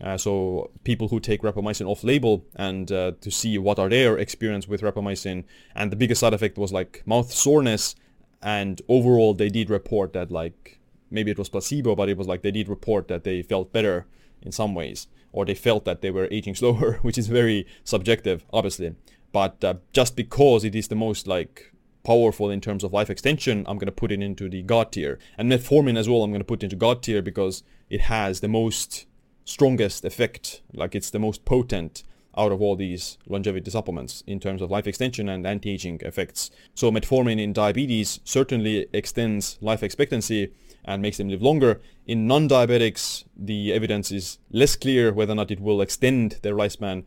Uh, 0.00 0.16
so 0.16 0.70
people 0.82 1.08
who 1.08 1.20
take 1.20 1.42
rapamycin 1.42 1.86
off-label 1.86 2.44
and 2.56 2.90
uh, 2.90 3.12
to 3.20 3.30
see 3.30 3.56
what 3.58 3.78
are 3.78 3.88
their 3.88 4.18
experience 4.18 4.66
with 4.66 4.80
rapamycin. 4.80 5.44
And 5.74 5.92
the 5.92 5.96
biggest 5.96 6.20
side 6.20 6.34
effect 6.34 6.56
was 6.58 6.72
like 6.72 7.02
mouth 7.06 7.30
soreness. 7.30 7.94
And 8.42 8.80
overall, 8.88 9.34
they 9.34 9.50
did 9.50 9.70
report 9.70 10.14
that 10.14 10.30
like 10.30 10.80
maybe 11.14 11.30
it 11.30 11.38
was 11.38 11.48
placebo, 11.48 11.94
but 11.94 12.08
it 12.08 12.16
was 12.16 12.26
like 12.26 12.42
they 12.42 12.50
did 12.50 12.68
report 12.68 13.08
that 13.08 13.24
they 13.24 13.42
felt 13.42 13.72
better 13.72 14.06
in 14.42 14.52
some 14.52 14.74
ways, 14.74 15.06
or 15.32 15.44
they 15.44 15.54
felt 15.54 15.84
that 15.84 16.02
they 16.02 16.10
were 16.10 16.28
aging 16.30 16.54
slower, 16.60 16.98
which 17.02 17.16
is 17.16 17.28
very 17.28 17.66
subjective, 17.84 18.44
obviously. 18.52 18.94
But 19.32 19.64
uh, 19.64 19.74
just 19.92 20.14
because 20.16 20.64
it 20.64 20.74
is 20.74 20.88
the 20.88 20.94
most 20.94 21.26
like 21.26 21.72
powerful 22.04 22.50
in 22.50 22.60
terms 22.60 22.84
of 22.84 22.92
life 22.92 23.10
extension, 23.10 23.64
I'm 23.66 23.78
gonna 23.78 23.92
put 23.92 24.12
it 24.12 24.22
into 24.22 24.48
the 24.48 24.62
god 24.62 24.92
tier. 24.92 25.18
And 25.38 25.50
metformin 25.50 25.98
as 25.98 26.08
well, 26.08 26.22
I'm 26.22 26.32
gonna 26.32 26.44
put 26.44 26.62
into 26.62 26.76
god 26.76 27.02
tier 27.02 27.22
because 27.22 27.62
it 27.88 28.02
has 28.02 28.40
the 28.40 28.48
most 28.48 29.06
strongest 29.44 30.04
effect, 30.04 30.62
like 30.72 30.94
it's 30.94 31.10
the 31.10 31.18
most 31.18 31.44
potent 31.44 32.02
out 32.36 32.52
of 32.52 32.60
all 32.60 32.76
these 32.76 33.18
longevity 33.28 33.70
supplements 33.70 34.22
in 34.26 34.40
terms 34.40 34.60
of 34.60 34.70
life 34.70 34.86
extension 34.86 35.28
and 35.28 35.46
anti-aging 35.46 36.00
effects. 36.02 36.50
So 36.74 36.90
metformin 36.90 37.40
in 37.40 37.52
diabetes 37.52 38.20
certainly 38.24 38.86
extends 38.92 39.58
life 39.60 39.82
expectancy 39.82 40.52
and 40.84 41.02
makes 41.02 41.16
them 41.18 41.28
live 41.28 41.42
longer. 41.42 41.80
In 42.06 42.26
non-diabetics, 42.26 43.24
the 43.36 43.72
evidence 43.72 44.10
is 44.10 44.38
less 44.50 44.76
clear 44.76 45.12
whether 45.12 45.32
or 45.32 45.36
not 45.36 45.50
it 45.50 45.60
will 45.60 45.80
extend 45.80 46.38
their 46.42 46.54
lifespan. 46.54 47.04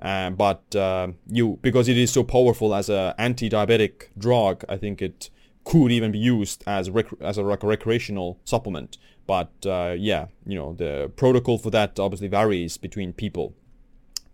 Uh, 0.00 0.30
but 0.30 0.74
uh, 0.76 1.08
you, 1.26 1.58
because 1.62 1.88
it 1.88 1.96
is 1.96 2.10
so 2.10 2.22
powerful 2.22 2.74
as 2.74 2.88
an 2.88 3.14
anti-diabetic 3.16 4.08
drug, 4.18 4.64
I 4.68 4.76
think 4.76 5.00
it 5.00 5.30
could 5.64 5.90
even 5.92 6.12
be 6.12 6.18
used 6.18 6.62
as 6.66 6.90
rec- 6.90 7.20
as 7.20 7.38
a 7.38 7.44
rec- 7.44 7.62
recreational 7.62 8.38
supplement. 8.44 8.98
But 9.26 9.52
uh, 9.64 9.94
yeah, 9.96 10.26
you 10.44 10.56
know 10.56 10.74
the 10.74 11.10
protocol 11.16 11.56
for 11.56 11.70
that 11.70 11.98
obviously 11.98 12.28
varies 12.28 12.76
between 12.76 13.14
people. 13.14 13.54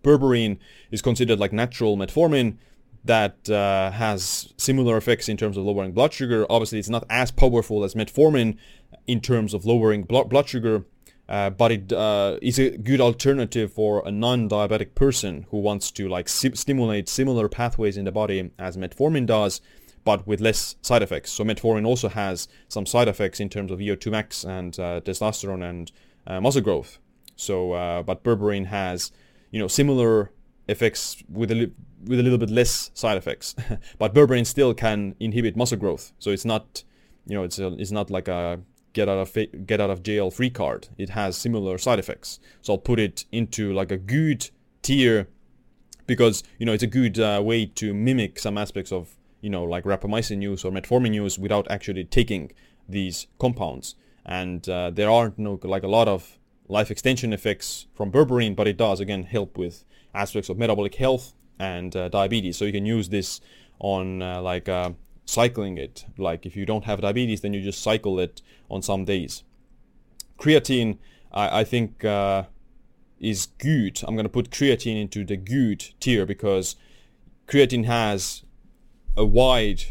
Berberine 0.02 0.58
is 0.90 1.02
considered 1.02 1.38
like 1.38 1.52
natural 1.52 1.96
metformin, 1.96 2.56
that 3.04 3.48
uh, 3.48 3.90
has 3.92 4.52
similar 4.56 4.96
effects 4.96 5.28
in 5.28 5.36
terms 5.36 5.56
of 5.56 5.64
lowering 5.64 5.92
blood 5.92 6.12
sugar. 6.12 6.46
Obviously, 6.50 6.78
it's 6.78 6.88
not 6.88 7.04
as 7.08 7.30
powerful 7.30 7.84
as 7.84 7.94
metformin 7.94 8.58
in 9.10 9.20
terms 9.20 9.54
of 9.54 9.64
lowering 9.64 10.04
blood 10.04 10.48
sugar, 10.48 10.84
uh, 11.28 11.50
but 11.50 11.72
it 11.72 11.92
uh, 11.92 12.38
is 12.40 12.58
a 12.58 12.76
good 12.76 13.00
alternative 13.00 13.72
for 13.72 14.06
a 14.06 14.10
non-diabetic 14.10 14.94
person 14.94 15.46
who 15.50 15.58
wants 15.58 15.90
to 15.90 16.08
like 16.08 16.28
si- 16.28 16.54
stimulate 16.54 17.08
similar 17.08 17.48
pathways 17.48 17.96
in 17.96 18.04
the 18.04 18.12
body 18.12 18.50
as 18.58 18.76
metformin 18.76 19.26
does, 19.26 19.60
but 20.04 20.26
with 20.26 20.40
less 20.40 20.76
side 20.80 21.02
effects. 21.02 21.32
So 21.32 21.44
metformin 21.44 21.86
also 21.86 22.08
has 22.08 22.46
some 22.68 22.86
side 22.86 23.08
effects 23.08 23.40
in 23.40 23.48
terms 23.48 23.70
of 23.72 23.80
VO2 23.80 24.10
max 24.10 24.44
and 24.44 24.78
uh, 24.78 25.00
testosterone 25.00 25.68
and 25.68 25.92
uh, 26.26 26.40
muscle 26.40 26.62
growth. 26.62 26.98
So, 27.36 27.72
uh, 27.72 28.02
but 28.02 28.22
berberine 28.22 28.66
has 28.66 29.10
you 29.50 29.58
know 29.58 29.68
similar 29.68 30.30
effects 30.68 31.22
with 31.28 31.50
a 31.50 31.54
li- 31.54 31.72
with 32.04 32.20
a 32.20 32.22
little 32.22 32.38
bit 32.38 32.50
less 32.50 32.90
side 32.94 33.18
effects. 33.18 33.56
but 33.98 34.14
berberine 34.14 34.46
still 34.46 34.72
can 34.74 35.16
inhibit 35.18 35.56
muscle 35.56 35.78
growth, 35.78 36.12
so 36.18 36.30
it's 36.30 36.44
not 36.44 36.84
you 37.26 37.34
know 37.34 37.44
it's 37.44 37.58
a, 37.58 37.68
it's 37.78 37.92
not 37.92 38.10
like 38.10 38.28
a 38.28 38.60
get 38.92 39.08
out 39.08 39.18
of 39.18 39.30
fa- 39.30 39.46
get 39.46 39.80
out 39.80 39.90
of 39.90 40.02
jail 40.02 40.30
free 40.30 40.50
card. 40.50 40.88
It 40.98 41.10
has 41.10 41.36
similar 41.36 41.78
side 41.78 41.98
effects, 41.98 42.40
so 42.62 42.74
I'll 42.74 42.78
put 42.78 42.98
it 42.98 43.24
into 43.32 43.72
like 43.72 43.90
a 43.90 43.98
good 43.98 44.50
tier 44.82 45.28
because 46.06 46.42
you 46.58 46.66
know 46.66 46.72
it's 46.72 46.82
a 46.82 46.88
good 46.88 47.18
uh, 47.18 47.40
way 47.44 47.66
to 47.66 47.94
mimic 47.94 48.38
some 48.38 48.58
aspects 48.58 48.92
of 48.92 49.16
you 49.40 49.50
know 49.50 49.64
like 49.64 49.84
rapamycin 49.84 50.42
use 50.42 50.64
or 50.64 50.72
metformin 50.72 51.14
use 51.14 51.38
without 51.38 51.70
actually 51.70 52.04
taking 52.04 52.52
these 52.88 53.26
compounds. 53.38 53.94
And 54.26 54.68
uh, 54.68 54.90
there 54.90 55.10
aren't 55.10 55.38
no 55.38 55.58
like 55.62 55.82
a 55.82 55.88
lot 55.88 56.08
of 56.08 56.38
life 56.68 56.90
extension 56.90 57.32
effects 57.32 57.86
from 57.94 58.12
berberine, 58.12 58.54
but 58.54 58.68
it 58.68 58.76
does 58.76 59.00
again 59.00 59.24
help 59.24 59.58
with 59.58 59.84
aspects 60.14 60.48
of 60.48 60.58
metabolic 60.58 60.94
health 60.96 61.32
and 61.58 61.94
uh, 61.94 62.08
diabetes. 62.08 62.56
So 62.56 62.64
you 62.64 62.72
can 62.72 62.86
use 62.86 63.08
this 63.08 63.40
on 63.78 64.22
uh, 64.22 64.40
like 64.42 64.68
uh, 64.68 64.90
cycling 65.24 65.78
it. 65.78 66.04
Like 66.18 66.46
if 66.46 66.56
you 66.56 66.66
don't 66.66 66.84
have 66.84 67.00
diabetes, 67.00 67.40
then 67.40 67.52
you 67.52 67.62
just 67.62 67.82
cycle 67.82 68.18
it 68.18 68.42
on 68.70 68.82
some 68.82 69.04
days. 69.04 69.42
Creatine, 70.38 70.98
I, 71.32 71.60
I 71.60 71.64
think, 71.64 72.04
uh, 72.04 72.44
is 73.20 73.46
good. 73.58 74.02
I'm 74.06 74.16
gonna 74.16 74.28
put 74.28 74.50
creatine 74.50 75.00
into 75.00 75.24
the 75.24 75.36
good 75.36 75.84
tier 76.00 76.24
because 76.24 76.76
creatine 77.46 77.84
has 77.84 78.42
a 79.16 79.24
wide 79.24 79.82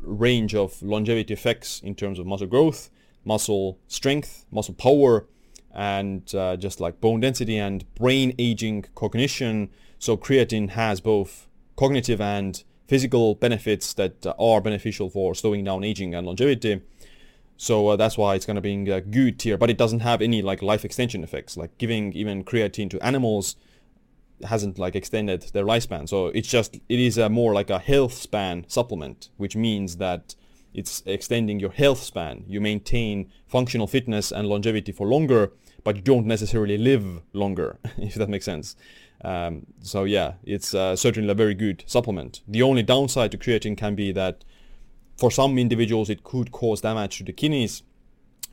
range 0.00 0.54
of 0.54 0.82
longevity 0.82 1.32
effects 1.32 1.80
in 1.80 1.94
terms 1.94 2.18
of 2.18 2.26
muscle 2.26 2.46
growth, 2.46 2.90
muscle 3.24 3.78
strength, 3.86 4.46
muscle 4.50 4.74
power, 4.74 5.26
and 5.72 6.34
uh, 6.34 6.56
just 6.56 6.80
like 6.80 7.00
bone 7.00 7.20
density 7.20 7.56
and 7.56 7.92
brain 7.94 8.34
aging 8.38 8.84
cognition. 8.94 9.70
So 9.98 10.16
creatine 10.16 10.70
has 10.70 11.00
both 11.00 11.48
cognitive 11.76 12.20
and 12.20 12.62
physical 12.86 13.34
benefits 13.34 13.94
that 13.94 14.26
are 14.38 14.60
beneficial 14.60 15.08
for 15.10 15.34
slowing 15.34 15.64
down 15.64 15.84
aging 15.84 16.14
and 16.14 16.26
longevity. 16.26 16.82
So 17.56 17.88
uh, 17.88 17.96
that's 17.96 18.18
why 18.18 18.34
it's 18.34 18.46
going 18.46 18.56
to 18.56 18.60
be 18.60 18.90
a 18.90 19.00
good 19.00 19.38
tier, 19.38 19.56
but 19.56 19.70
it 19.70 19.78
doesn't 19.78 20.00
have 20.00 20.20
any 20.20 20.42
like 20.42 20.62
life 20.62 20.84
extension 20.84 21.22
effects. 21.22 21.56
Like 21.56 21.76
giving 21.78 22.12
even 22.12 22.44
creatine 22.44 22.90
to 22.90 23.00
animals 23.00 23.56
hasn't 24.42 24.78
like 24.78 24.96
extended 24.96 25.42
their 25.52 25.64
lifespan. 25.64 26.08
So 26.08 26.26
it's 26.28 26.48
just 26.48 26.76
it 26.88 27.00
is 27.00 27.16
a 27.16 27.28
more 27.28 27.54
like 27.54 27.70
a 27.70 27.78
health 27.78 28.14
span 28.14 28.64
supplement, 28.68 29.30
which 29.36 29.54
means 29.56 29.96
that 29.98 30.34
it's 30.74 31.02
extending 31.06 31.60
your 31.60 31.70
health 31.70 32.02
span. 32.02 32.44
You 32.48 32.60
maintain 32.60 33.30
functional 33.46 33.86
fitness 33.86 34.32
and 34.32 34.48
longevity 34.48 34.90
for 34.90 35.06
longer, 35.06 35.52
but 35.84 35.96
you 35.96 36.02
don't 36.02 36.26
necessarily 36.26 36.76
live 36.76 37.22
longer, 37.32 37.78
if 37.96 38.14
that 38.14 38.28
makes 38.28 38.44
sense. 38.44 38.74
Um, 39.22 39.66
so 39.80 40.04
yeah, 40.04 40.34
it's 40.44 40.74
uh, 40.74 40.96
certainly 40.96 41.30
a 41.30 41.34
very 41.34 41.54
good 41.54 41.84
supplement. 41.86 42.42
The 42.46 42.62
only 42.62 42.82
downside 42.82 43.32
to 43.32 43.38
creatine 43.38 43.76
can 43.76 43.94
be 43.94 44.12
that 44.12 44.44
for 45.16 45.30
some 45.30 45.58
individuals 45.58 46.10
it 46.10 46.24
could 46.24 46.52
cause 46.52 46.80
damage 46.80 47.18
to 47.18 47.24
the 47.24 47.32
kidneys 47.32 47.82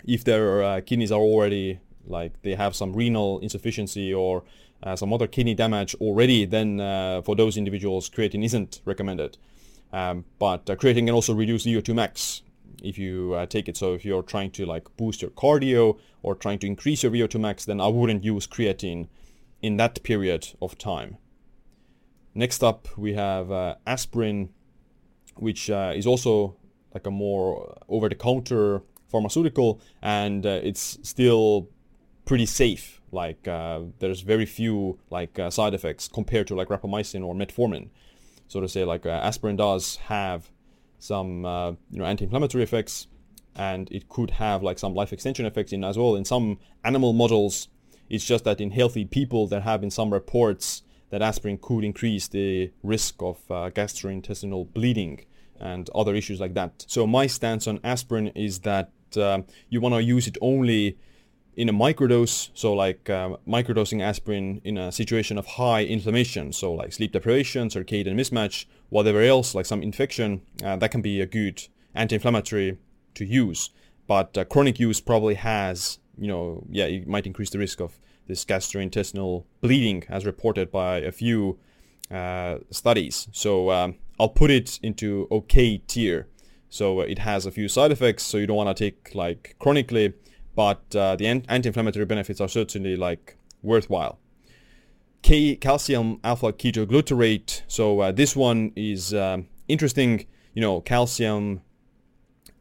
if 0.05 0.23
their 0.23 0.63
uh, 0.63 0.81
kidneys 0.81 1.11
are 1.11 1.19
already 1.19 1.79
like 2.07 2.41
they 2.41 2.55
have 2.55 2.75
some 2.75 2.93
renal 2.93 3.39
insufficiency 3.39 4.13
or 4.13 4.43
uh, 4.83 4.95
some 4.95 5.13
other 5.13 5.27
kidney 5.27 5.53
damage 5.53 5.93
already, 5.95 6.45
then 6.45 6.79
uh, 6.79 7.21
for 7.21 7.35
those 7.35 7.57
individuals 7.57 8.09
creatine 8.09 8.43
isn't 8.43 8.81
recommended. 8.85 9.37
Um, 9.93 10.25
but 10.39 10.69
uh, 10.69 10.75
creatine 10.75 11.05
can 11.05 11.11
also 11.11 11.33
reduce 11.33 11.65
VO2 11.65 11.93
max 11.93 12.41
if 12.81 12.97
you 12.97 13.33
uh, 13.33 13.45
take 13.45 13.67
it. 13.69 13.77
So 13.77 13.93
if 13.93 14.05
you're 14.05 14.23
trying 14.23 14.51
to 14.51 14.65
like 14.65 14.95
boost 14.97 15.21
your 15.21 15.31
cardio 15.31 15.99
or 16.23 16.35
trying 16.35 16.59
to 16.59 16.67
increase 16.67 17.03
your 17.03 17.11
VO2 17.11 17.39
max, 17.39 17.65
then 17.65 17.79
I 17.79 17.87
wouldn't 17.87 18.23
use 18.23 18.47
creatine 18.47 19.07
in 19.61 19.77
that 19.77 20.01
period 20.03 20.49
of 20.61 20.77
time. 20.77 21.17
Next 22.33 22.63
up, 22.63 22.87
we 22.97 23.13
have 23.13 23.51
uh, 23.51 23.75
aspirin, 23.85 24.49
which 25.35 25.69
uh, 25.69 25.93
is 25.95 26.07
also 26.07 26.55
like 26.93 27.05
a 27.05 27.11
more 27.11 27.77
over-the-counter 27.89 28.81
pharmaceutical, 29.09 29.81
and 30.01 30.45
uh, 30.45 30.59
it's 30.63 30.97
still 31.03 31.69
pretty 32.25 32.45
safe. 32.45 33.01
Like 33.11 33.47
uh, 33.47 33.81
there's 33.99 34.21
very 34.21 34.45
few 34.45 34.99
like 35.09 35.37
uh, 35.37 35.49
side 35.49 35.73
effects 35.73 36.07
compared 36.07 36.47
to 36.47 36.55
like 36.55 36.69
rapamycin 36.69 37.23
or 37.25 37.35
metformin. 37.35 37.89
So 38.47 38.61
to 38.61 38.69
say, 38.69 38.85
like 38.85 39.05
aspirin 39.05 39.57
does 39.57 39.97
have 39.97 40.49
some 40.99 41.43
you 41.89 41.99
know 41.99 42.05
anti-inflammatory 42.05 42.63
effects, 42.63 43.07
and 43.55 43.91
it 43.91 44.07
could 44.07 44.31
have 44.31 44.63
like 44.63 44.79
some 44.79 44.93
life 44.93 45.11
extension 45.11 45.45
effects 45.45 45.73
in 45.73 45.83
as 45.83 45.97
well 45.97 46.15
in 46.15 46.23
some 46.23 46.59
animal 46.85 47.11
models 47.11 47.67
it's 48.11 48.25
just 48.25 48.43
that 48.43 48.59
in 48.59 48.71
healthy 48.71 49.05
people 49.05 49.47
there 49.47 49.61
have 49.61 49.79
been 49.81 49.89
some 49.89 50.11
reports 50.11 50.83
that 51.11 51.21
aspirin 51.21 51.57
could 51.57 51.83
increase 51.83 52.27
the 52.27 52.71
risk 52.83 53.15
of 53.21 53.37
uh, 53.49 53.69
gastrointestinal 53.69 54.71
bleeding 54.73 55.25
and 55.59 55.89
other 55.95 56.13
issues 56.13 56.39
like 56.39 56.53
that. 56.53 56.85
So 56.87 57.07
my 57.07 57.27
stance 57.27 57.67
on 57.67 57.79
aspirin 57.83 58.27
is 58.29 58.59
that 58.59 58.91
uh, 59.15 59.41
you 59.69 59.79
want 59.79 59.95
to 59.95 60.03
use 60.03 60.27
it 60.27 60.37
only 60.41 60.97
in 61.55 61.69
a 61.69 61.73
microdose, 61.73 62.49
so 62.53 62.73
like 62.73 63.09
uh, 63.09 63.37
microdosing 63.47 64.01
aspirin 64.01 64.61
in 64.63 64.77
a 64.77 64.91
situation 64.91 65.37
of 65.37 65.45
high 65.45 65.83
inflammation, 65.83 66.53
so 66.53 66.73
like 66.73 66.93
sleep 66.93 67.11
deprivation, 67.11 67.69
circadian 67.69 68.15
mismatch, 68.15 68.65
whatever 68.89 69.21
else, 69.21 69.53
like 69.53 69.65
some 69.65 69.81
infection, 69.81 70.41
uh, 70.63 70.75
that 70.77 70.91
can 70.91 71.01
be 71.01 71.21
a 71.21 71.25
good 71.25 71.67
anti-inflammatory 71.93 72.77
to 73.13 73.25
use. 73.25 73.69
But 74.07 74.37
uh, 74.37 74.45
chronic 74.45 74.79
use 74.79 75.01
probably 75.01 75.35
has 75.35 75.99
you 76.21 76.27
know, 76.27 76.63
yeah, 76.69 76.85
it 76.85 77.07
might 77.07 77.25
increase 77.25 77.49
the 77.49 77.57
risk 77.57 77.81
of 77.81 77.99
this 78.27 78.45
gastrointestinal 78.45 79.43
bleeding 79.59 80.03
as 80.07 80.23
reported 80.23 80.71
by 80.71 80.97
a 80.97 81.11
few 81.11 81.57
uh, 82.11 82.59
studies. 82.69 83.27
So 83.31 83.71
um, 83.71 83.95
I'll 84.19 84.29
put 84.29 84.51
it 84.51 84.79
into 84.83 85.27
okay 85.31 85.79
tier. 85.79 86.27
So 86.69 87.01
it 87.01 87.19
has 87.19 87.45
a 87.45 87.51
few 87.51 87.67
side 87.67 87.91
effects, 87.91 88.23
so 88.23 88.37
you 88.37 88.45
don't 88.45 88.55
want 88.55 88.75
to 88.75 88.83
take 88.83 89.15
like 89.15 89.55
chronically, 89.57 90.13
but 90.55 90.95
uh, 90.95 91.15
the 91.15 91.25
anti-inflammatory 91.27 92.05
benefits 92.05 92.39
are 92.39 92.47
certainly 92.47 92.95
like 92.95 93.35
worthwhile. 93.63 94.19
K 95.23 95.55
calcium 95.55 96.19
alpha 96.23 96.53
ketoglutarate. 96.53 97.63
So 97.67 97.99
uh, 97.99 98.11
this 98.11 98.35
one 98.35 98.73
is 98.75 99.13
um, 99.13 99.47
interesting. 99.67 100.27
You 100.53 100.61
know, 100.61 100.81
calcium 100.81 101.61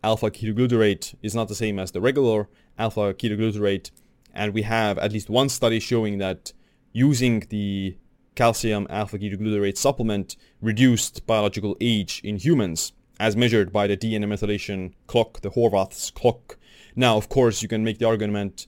alpha 0.03 0.31
ketoglutarate 0.31 1.15
is 1.23 1.35
not 1.35 1.49
the 1.49 1.55
same 1.55 1.79
as 1.79 1.93
the 1.93 2.01
regular 2.01 2.49
alpha 2.81 3.15
ketoglutarate. 3.15 3.91
And 4.33 4.55
we 4.55 4.63
have 4.63 4.99
at 4.99 5.13
least 5.13 5.29
one 5.29 5.49
study 5.49 5.81
showing 5.81 6.19
that 6.19 6.53
using 6.93 7.47
the 7.51 7.97
calcium 8.35 8.87
alpha 8.89 9.19
ketoglutarate 9.19 9.77
supplement 9.77 10.37
reduced 10.61 11.27
biological 11.27 11.77
age 11.81 12.21
in 12.25 12.37
humans 12.37 12.93
as 13.19 13.37
measured 13.37 13.71
by 13.71 13.87
the 13.87 13.97
DNA 13.97 14.25
methylation 14.25 14.93
clock, 15.07 15.43
the 15.43 15.51
Horvath's 15.51 16.11
clock. 16.11 16.57
Now, 16.97 17.17
of 17.17 17.29
course, 17.29 17.61
you 17.63 17.69
can 17.69 17.85
make 17.85 17.99
the 17.99 18.07
argument 18.07 18.67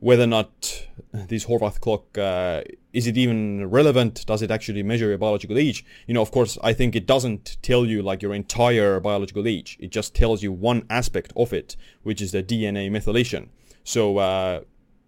whether 0.00 0.24
or 0.24 0.28
not 0.28 0.86
this 1.12 1.44
Horvath 1.44 1.80
clock 1.80 2.18
uh, 2.18 2.62
is 2.92 3.06
it 3.06 3.16
even 3.16 3.68
relevant? 3.70 4.24
Does 4.26 4.42
it 4.42 4.50
actually 4.50 4.82
measure 4.82 5.08
your 5.08 5.18
biological 5.18 5.58
age? 5.58 5.84
You 6.06 6.14
know, 6.14 6.22
of 6.22 6.30
course, 6.30 6.58
I 6.62 6.72
think 6.72 6.96
it 6.96 7.06
doesn't 7.06 7.58
tell 7.62 7.86
you 7.86 8.02
like 8.02 8.22
your 8.22 8.34
entire 8.34 8.98
biological 8.98 9.46
age. 9.46 9.76
It 9.80 9.90
just 9.90 10.14
tells 10.14 10.42
you 10.42 10.52
one 10.52 10.84
aspect 10.90 11.32
of 11.36 11.52
it, 11.52 11.76
which 12.02 12.20
is 12.20 12.32
the 12.32 12.42
DNA 12.42 12.90
methylation. 12.90 13.48
So 13.84 14.18
uh, 14.18 14.60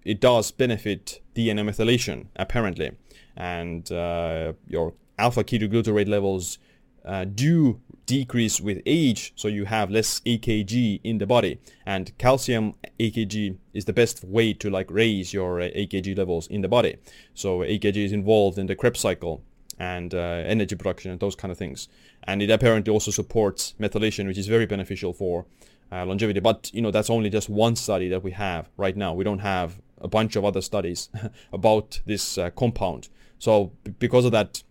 it 0.04 0.20
does 0.20 0.50
benefit 0.50 1.20
DNA 1.34 1.68
methylation 1.68 2.26
apparently, 2.36 2.92
and 3.36 3.90
uh, 3.90 4.52
your 4.66 4.94
alpha 5.18 5.44
ketoglutarate 5.44 6.08
levels 6.08 6.58
uh, 7.04 7.24
do 7.24 7.80
decrease 8.06 8.60
with 8.60 8.82
age, 8.84 9.32
so 9.36 9.48
you 9.48 9.64
have 9.64 9.90
less 9.90 10.20
AKG 10.20 11.00
in 11.02 11.18
the 11.18 11.26
body. 11.26 11.60
And 11.86 12.16
calcium 12.18 12.74
AKG 12.98 13.56
is 13.72 13.84
the 13.84 13.92
best 13.92 14.24
way 14.24 14.52
to 14.54 14.70
like 14.70 14.90
raise 14.90 15.32
your 15.32 15.60
uh, 15.60 15.64
AKG 15.64 16.16
levels 16.16 16.46
in 16.48 16.60
the 16.62 16.68
body. 16.68 16.96
So 17.34 17.60
AKG 17.60 17.96
is 17.96 18.12
involved 18.12 18.58
in 18.58 18.66
the 18.66 18.76
Krebs 18.76 19.00
cycle 19.00 19.42
and 19.78 20.14
uh, 20.14 20.18
energy 20.18 20.76
production 20.76 21.10
and 21.10 21.20
those 21.20 21.34
kind 21.34 21.50
of 21.50 21.58
things. 21.58 21.88
And 22.24 22.42
it 22.42 22.50
apparently 22.50 22.92
also 22.92 23.10
supports 23.10 23.74
methylation, 23.80 24.26
which 24.26 24.38
is 24.38 24.46
very 24.46 24.66
beneficial 24.66 25.12
for 25.12 25.46
uh, 25.90 26.04
longevity. 26.04 26.40
But 26.40 26.70
you 26.72 26.82
know 26.82 26.90
that's 26.90 27.10
only 27.10 27.30
just 27.30 27.48
one 27.48 27.76
study 27.76 28.08
that 28.08 28.22
we 28.22 28.32
have 28.32 28.68
right 28.76 28.96
now. 28.96 29.14
We 29.14 29.24
don't 29.24 29.40
have 29.40 29.80
a 30.00 30.08
bunch 30.08 30.36
of 30.36 30.44
other 30.44 30.60
studies 30.60 31.08
about 31.52 32.00
this 32.06 32.38
uh, 32.38 32.50
compound. 32.50 33.08
So 33.38 33.72
b- 33.84 33.94
because 33.98 34.24
of 34.24 34.32
that, 34.32 34.62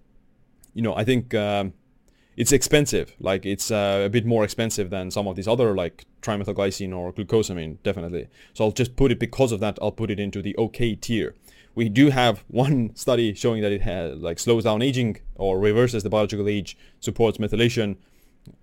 you 0.73 0.81
know, 0.81 0.95
I 0.95 1.03
think. 1.03 1.33
Um, 1.33 1.73
it's 2.37 2.51
expensive. 2.51 3.15
Like 3.19 3.45
it's 3.45 3.71
uh, 3.71 4.03
a 4.05 4.09
bit 4.09 4.25
more 4.25 4.43
expensive 4.43 4.89
than 4.89 5.11
some 5.11 5.27
of 5.27 5.35
these 5.35 5.47
other 5.47 5.75
like 5.75 6.05
trimethylglycine 6.21 6.95
or 6.95 7.11
glucosamine, 7.11 7.77
definitely. 7.83 8.27
So 8.53 8.65
I'll 8.65 8.71
just 8.71 8.95
put 8.95 9.11
it 9.11 9.19
because 9.19 9.51
of 9.51 9.59
that. 9.59 9.77
I'll 9.81 9.91
put 9.91 10.11
it 10.11 10.19
into 10.19 10.41
the 10.41 10.55
okay 10.57 10.95
tier. 10.95 11.35
We 11.75 11.89
do 11.89 12.09
have 12.09 12.43
one 12.47 12.95
study 12.95 13.33
showing 13.33 13.61
that 13.61 13.71
it 13.71 13.81
has, 13.81 14.17
like 14.19 14.39
slows 14.39 14.63
down 14.63 14.81
aging 14.81 15.17
or 15.35 15.59
reverses 15.59 16.03
the 16.03 16.09
biological 16.09 16.47
age, 16.47 16.77
supports 16.99 17.37
methylation, 17.37 17.97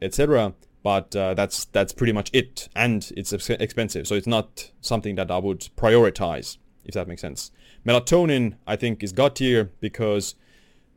etc. 0.00 0.54
But 0.82 1.14
uh, 1.14 1.34
that's 1.34 1.66
that's 1.66 1.92
pretty 1.92 2.12
much 2.12 2.30
it, 2.32 2.68
and 2.74 3.10
it's 3.16 3.32
expensive. 3.32 4.06
So 4.06 4.14
it's 4.14 4.26
not 4.26 4.70
something 4.80 5.16
that 5.16 5.30
I 5.30 5.38
would 5.38 5.68
prioritize, 5.76 6.56
if 6.84 6.94
that 6.94 7.08
makes 7.08 7.20
sense. 7.20 7.50
Melatonin, 7.84 8.54
I 8.66 8.76
think, 8.76 9.02
is 9.02 9.12
god 9.12 9.36
tier 9.36 9.70
because 9.80 10.34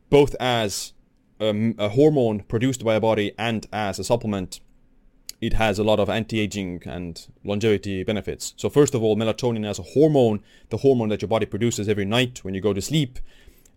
both 0.08 0.34
as 0.38 0.92
um, 1.40 1.74
a 1.78 1.90
hormone 1.90 2.40
produced 2.40 2.84
by 2.84 2.94
a 2.94 3.00
body 3.00 3.32
and 3.38 3.66
as 3.72 3.98
a 3.98 4.04
supplement, 4.04 4.60
it 5.40 5.54
has 5.54 5.78
a 5.78 5.84
lot 5.84 5.98
of 5.98 6.08
anti-aging 6.08 6.82
and 6.86 7.26
longevity 7.42 8.04
benefits. 8.04 8.54
So 8.56 8.70
first 8.70 8.94
of 8.94 9.02
all, 9.02 9.16
melatonin 9.16 9.68
as 9.68 9.78
a 9.78 9.82
hormone, 9.82 10.40
the 10.70 10.78
hormone 10.78 11.08
that 11.08 11.20
your 11.20 11.28
body 11.28 11.46
produces 11.46 11.88
every 11.88 12.04
night 12.04 12.44
when 12.44 12.54
you 12.54 12.60
go 12.60 12.72
to 12.72 12.80
sleep, 12.80 13.18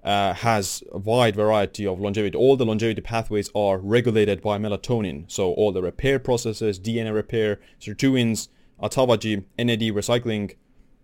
uh, 0.04 0.36
has 0.36 0.84
a 0.92 1.00
wide 1.00 1.36
variety 1.36 1.88
of 1.88 2.00
longevity. 2.00 2.38
All 2.38 2.56
the 2.56 2.66
longevity 2.66 3.02
pathways 3.02 3.50
are 3.56 3.80
regulated 3.80 4.40
by 4.40 4.60
melatonin. 4.60 5.26
So 5.32 5.52
all 5.54 5.72
the 5.72 5.82
repair 5.82 6.20
processes, 6.20 6.80
DNA 6.80 7.12
repair, 7.12 7.60
sirtuins, 7.82 8.50
autophagy, 8.80 9.44
NAD 9.58 9.82
recycling, 9.82 10.56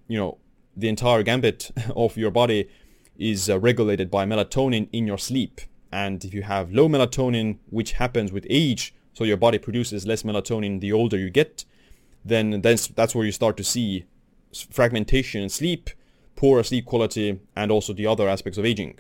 you 0.07 0.19
know, 0.19 0.37
the 0.77 0.87
entire 0.87 1.23
gambit 1.23 1.71
of 1.95 2.15
your 2.15 2.29
body 2.29 2.69
is 3.17 3.49
uh, 3.49 3.59
regulated 3.59 4.11
by 4.11 4.25
melatonin 4.25 4.87
in 4.91 5.07
your 5.07 5.17
sleep. 5.17 5.61
And 5.91 6.23
if 6.23 6.33
you 6.33 6.43
have 6.43 6.71
low 6.71 6.87
melatonin, 6.87 7.57
which 7.69 7.93
happens 7.93 8.31
with 8.31 8.45
age, 8.49 8.93
so 9.13 9.23
your 9.23 9.37
body 9.37 9.57
produces 9.57 10.07
less 10.07 10.23
melatonin 10.23 10.79
the 10.79 10.93
older 10.93 11.17
you 11.17 11.29
get, 11.29 11.65
then 12.23 12.61
that's, 12.61 12.87
that's 12.87 13.13
where 13.13 13.25
you 13.25 13.31
start 13.31 13.57
to 13.57 13.63
see 13.63 14.05
fragmentation 14.53 15.41
in 15.41 15.49
sleep, 15.49 15.89
poor 16.35 16.63
sleep 16.63 16.85
quality, 16.85 17.39
and 17.55 17.71
also 17.71 17.93
the 17.93 18.07
other 18.07 18.29
aspects 18.29 18.57
of 18.57 18.65
aging. 18.65 18.99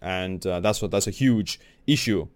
And 0.00 0.46
uh, 0.46 0.60
that's 0.60 0.80
what 0.80 0.90
that's 0.90 1.06
a 1.06 1.12
huge 1.12 1.58
issue. 1.86 2.28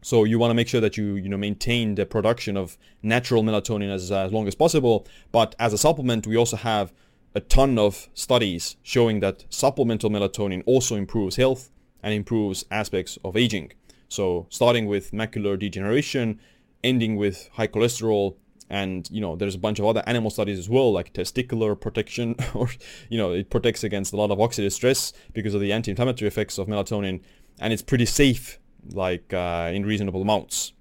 So 0.00 0.24
you 0.24 0.38
want 0.38 0.50
to 0.50 0.54
make 0.54 0.68
sure 0.68 0.80
that 0.80 0.96
you 0.96 1.16
you 1.16 1.28
know 1.28 1.36
maintain 1.36 1.94
the 1.94 2.06
production 2.06 2.56
of 2.56 2.78
natural 3.02 3.42
melatonin 3.42 3.92
as, 3.92 4.10
as 4.10 4.32
long 4.32 4.46
as 4.46 4.54
possible. 4.54 5.06
But 5.32 5.54
as 5.58 5.72
a 5.72 5.78
supplement, 5.78 6.26
we 6.26 6.36
also 6.36 6.56
have 6.56 6.92
a 7.34 7.40
ton 7.40 7.78
of 7.78 8.08
studies 8.14 8.76
showing 8.82 9.20
that 9.20 9.44
supplemental 9.50 10.08
melatonin 10.08 10.62
also 10.66 10.94
improves 10.94 11.36
health 11.36 11.70
and 12.04 12.14
improves 12.14 12.64
aspects 12.70 13.18
of 13.24 13.36
aging. 13.36 13.72
So 14.08 14.46
starting 14.50 14.86
with 14.86 15.10
macular 15.10 15.58
degeneration, 15.58 16.38
ending 16.84 17.16
with 17.16 17.50
high 17.54 17.66
cholesterol 17.66 18.36
and 18.70 19.10
you 19.10 19.20
know 19.20 19.36
there's 19.36 19.54
a 19.54 19.58
bunch 19.58 19.78
of 19.78 19.84
other 19.84 20.02
animal 20.06 20.30
studies 20.30 20.58
as 20.58 20.70
well 20.70 20.90
like 20.90 21.12
testicular 21.12 21.78
protection 21.78 22.34
or 22.54 22.66
you 23.10 23.18
know 23.18 23.30
it 23.32 23.50
protects 23.50 23.84
against 23.84 24.14
a 24.14 24.16
lot 24.16 24.30
of 24.30 24.38
oxidative 24.38 24.72
stress 24.72 25.12
because 25.34 25.52
of 25.52 25.60
the 25.60 25.70
anti-inflammatory 25.70 26.26
effects 26.26 26.56
of 26.56 26.66
melatonin 26.66 27.20
and 27.60 27.74
it's 27.74 27.82
pretty 27.82 28.06
safe 28.06 28.58
like 28.92 29.32
uh, 29.32 29.70
in 29.72 29.84
reasonable 29.86 30.22
amounts. 30.22 30.72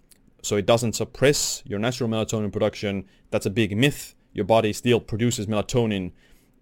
So 0.42 0.58
it 0.58 0.66
doesn't 0.66 0.94
suppress 0.94 1.64
your 1.66 1.80
natural 1.80 2.10
melatonin 2.10 2.52
production. 2.52 3.06
That's 3.32 3.46
a 3.46 3.50
big 3.50 3.76
myth. 3.78 4.16
Your 4.34 4.46
body 4.46 4.74
still 4.74 5.00
produces 5.00 5.48
melatonin 5.48 6.12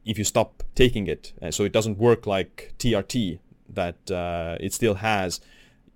if 0.06 0.18
you 0.18 0.24
stop 0.24 0.63
taking 0.75 1.08
it. 1.08 1.34
Uh, 1.41 1.51
so 1.51 1.63
it 1.63 1.72
doesn't 1.72 1.98
work 1.98 2.27
like 2.27 2.74
TRT 2.77 3.39
that 3.73 4.11
uh, 4.11 4.57
it 4.59 4.73
still 4.73 4.95
has 4.95 5.39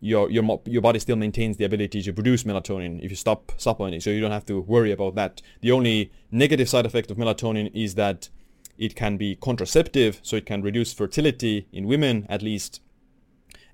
your 0.02 0.30
your 0.30 0.62
your 0.66 0.82
body 0.82 1.00
still 1.00 1.16
maintains 1.16 1.58
the 1.58 1.66
ability 1.66 2.02
to 2.02 2.14
produce 2.14 2.44
melatonin 2.44 3.04
if 3.04 3.10
you 3.10 3.16
stop 3.16 3.52
supplementing, 3.58 4.02
so 4.02 4.10
you 4.10 4.22
don't 4.22 4.32
have 4.32 4.46
to 4.46 4.62
worry 4.62 4.92
about 4.92 5.16
that. 5.16 5.42
The 5.62 5.72
only 5.72 6.12
negative 6.32 6.70
side 6.70 6.86
effect 6.86 7.10
of 7.12 7.18
melatonin 7.18 7.72
is 7.74 7.96
that 7.96 8.30
it 8.78 8.96
can 8.96 9.18
be 9.18 9.36
contraceptive, 9.36 10.20
so 10.22 10.36
it 10.36 10.46
can 10.46 10.62
reduce 10.62 10.94
fertility 10.94 11.68
in 11.72 11.88
women 11.88 12.26
at 12.30 12.42
least, 12.42 12.82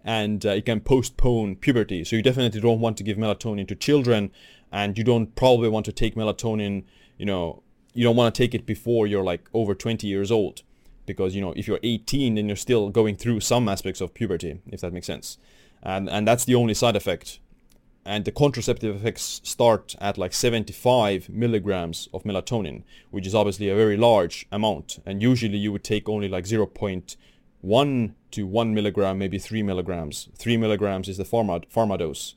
and 0.04 0.46
uh, 0.46 0.52
it 0.52 0.66
can 0.66 0.80
postpone 0.80 1.56
puberty. 1.56 2.04
So 2.04 2.16
you 2.16 2.22
definitely 2.22 2.62
don't 2.62 2.80
want 2.80 2.98
to 2.98 3.04
give 3.04 3.18
melatonin 3.18 3.68
to 3.68 3.76
children, 3.76 4.32
and 4.72 4.98
you 4.98 5.04
don't 5.04 5.36
probably 5.36 5.70
want 5.70 5.86
to 5.88 5.92
take 5.92 6.16
melatonin. 6.16 6.84
You 7.18 7.26
know, 7.26 7.64
you 7.94 8.04
don't 8.04 8.16
want 8.16 8.34
to 8.34 8.42
take 8.42 8.54
it 8.54 8.66
before 8.66 9.08
you're 9.08 9.24
like 9.24 9.50
over 9.54 9.74
20 9.76 10.08
years 10.08 10.32
old, 10.32 10.62
because 11.12 11.36
you 11.36 11.42
know 11.42 11.54
if 11.56 11.68
you're 11.68 11.80
18, 11.84 12.36
then 12.36 12.48
you're 12.48 12.56
still 12.56 12.90
going 12.90 13.16
through 13.16 13.40
some 13.42 13.68
aspects 13.68 14.02
of 14.02 14.14
puberty, 14.14 14.62
if 14.68 14.82
that 14.82 14.94
makes 14.94 15.08
sense. 15.08 15.38
And 15.84 16.10
and 16.10 16.28
that's 16.28 16.46
the 16.46 16.56
only 16.56 16.74
side 16.74 16.96
effect. 16.96 17.40
And 18.04 18.26
the 18.26 18.32
contraceptive 18.32 18.96
effects 18.96 19.42
start 19.44 19.96
at 20.00 20.18
like 20.18 20.34
75 20.34 21.30
milligrams 21.30 22.10
of 22.14 22.24
melatonin 22.24 22.82
which 23.12 23.28
is 23.28 23.36
obviously 23.36 23.70
a 23.70 23.76
very 23.76 23.96
large 23.96 24.48
amount. 24.52 25.00
And 25.06 25.22
usually 25.22 25.58
you 25.58 25.72
would 25.72 25.84
take 25.84 26.10
only 26.10 26.28
like 26.28 26.46
0.1 26.46 28.14
to 28.32 28.48
1 28.48 28.74
milligram 28.74 29.18
maybe 29.20 29.38
3 29.38 29.64
milligrams. 29.64 30.30
3 30.36 30.58
milligrams 30.58 31.10
is 31.10 31.18
the 31.18 31.26
pharma, 31.26 31.64
pharma 31.70 32.00
dose. 32.00 32.36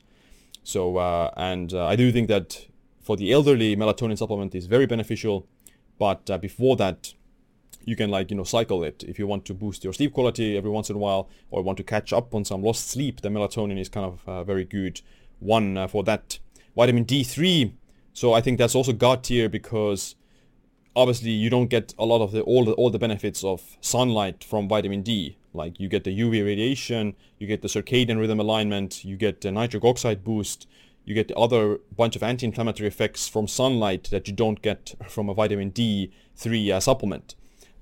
So 0.63 0.97
uh, 0.97 1.31
and 1.35 1.73
uh, 1.73 1.87
I 1.87 1.95
do 1.95 2.11
think 2.11 2.27
that 2.27 2.67
for 3.01 3.15
the 3.17 3.31
elderly 3.31 3.75
melatonin 3.75 4.17
supplement 4.17 4.53
is 4.53 4.67
very 4.67 4.85
beneficial. 4.85 5.47
But 5.97 6.29
uh, 6.29 6.37
before 6.37 6.75
that 6.75 7.13
you 7.85 7.95
can 7.95 8.09
like 8.09 8.31
you 8.31 8.37
know 8.37 8.43
cycle 8.43 8.83
it. 8.83 9.03
If 9.03 9.17
you 9.17 9.27
want 9.27 9.45
to 9.45 9.53
boost 9.53 9.83
your 9.83 9.93
sleep 9.93 10.13
quality 10.13 10.57
every 10.57 10.71
once 10.71 10.89
in 10.89 10.95
a 10.95 10.99
while 10.99 11.29
or 11.51 11.61
want 11.61 11.77
to 11.77 11.83
catch 11.83 12.11
up 12.11 12.35
on 12.35 12.43
some 12.43 12.61
lost 12.63 12.89
sleep 12.89 13.21
the 13.21 13.29
melatonin 13.29 13.79
is 13.79 13.87
kind 13.89 14.05
of 14.05 14.19
a 14.27 14.43
very 14.43 14.65
good 14.65 15.01
one 15.39 15.77
uh, 15.77 15.87
for 15.87 16.03
that. 16.03 16.39
Vitamin 16.75 17.05
d3 17.05 17.71
so 18.11 18.33
i 18.33 18.41
think 18.41 18.57
that's 18.57 18.75
also 18.75 18.91
god 18.91 19.23
tier 19.23 19.47
because 19.47 20.15
obviously 20.95 21.29
you 21.29 21.49
don't 21.49 21.69
get 21.69 21.93
a 21.99 22.05
lot 22.05 22.21
of 22.21 22.31
the 22.31 22.41
all 22.41 22.65
the 22.65 22.73
all 22.73 22.89
the 22.89 22.99
benefits 22.99 23.43
of 23.43 23.77
sunlight 23.81 24.43
from 24.43 24.67
vitamin 24.67 25.01
d. 25.01 25.37
Like 25.53 25.79
you 25.79 25.87
get 25.87 26.03
the 26.03 26.19
uv 26.19 26.31
radiation 26.31 27.15
you 27.39 27.47
get 27.47 27.61
the 27.61 27.69
circadian 27.69 28.19
rhythm 28.19 28.39
alignment 28.39 29.05
you 29.05 29.15
get 29.15 29.41
the 29.41 29.51
nitric 29.51 29.85
oxide 29.85 30.23
boost 30.23 30.67
you 31.05 31.13
get 31.13 31.27
the 31.27 31.35
other 31.35 31.79
bunch 31.95 32.15
of 32.15 32.23
anti-inflammatory 32.23 32.87
effects 32.87 33.27
from 33.29 33.47
sunlight 33.47 34.09
that 34.11 34.27
you 34.27 34.33
don't 34.33 34.61
get 34.61 34.95
from 35.07 35.29
a 35.29 35.33
vitamin 35.33 35.71
d3 35.71 36.71
uh, 36.71 36.79
supplement 36.79 37.35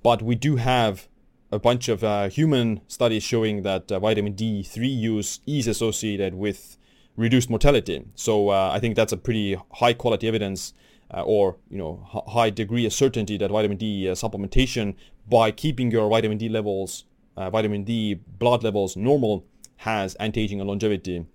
but 0.04 0.22
we 0.22 0.36
do 0.36 0.58
have 0.58 1.08
a 1.52 1.60
bunch 1.60 1.88
of 1.88 2.04
uh, 2.04 2.30
human 2.30 2.82
studies 2.88 3.24
showing 3.24 3.64
that 3.64 3.92
uh, 3.92 4.00
vitamin 4.00 4.34
D3 4.34 5.00
use 5.00 5.40
is 5.48 5.68
associated 5.68 6.36
with 6.36 6.78
reduced 7.16 7.50
mortality. 7.50 8.04
So 8.16 8.50
uh, 8.50 8.72
I 8.74 8.80
think 8.80 8.96
that's 8.96 9.14
a 9.14 9.18
pretty 9.18 9.58
high 9.74 9.94
quality 9.94 10.28
evidence 10.28 10.74
uh, 11.14 11.22
or 11.22 11.58
you 11.70 11.78
know 11.78 12.08
h- 12.14 12.24
high 12.28 12.50
degree 12.50 12.86
of 12.86 12.94
certainty 12.94 13.38
that 13.38 13.52
vitamin 13.52 13.78
D 13.78 14.10
uh, 14.10 14.14
supplementation 14.14 14.96
by 15.30 15.52
keeping 15.52 15.92
your 15.92 16.10
vitamin 16.10 16.38
D 16.38 16.50
levels, 16.50 17.06
uh, 17.38 17.50
vitamin 17.50 17.84
D 17.84 18.16
blood 18.16 18.64
levels 18.64 18.98
normal 18.98 19.46
has 19.78 20.16
anti-aging 20.16 20.60
and 20.60 20.68
longevity 20.68 21.26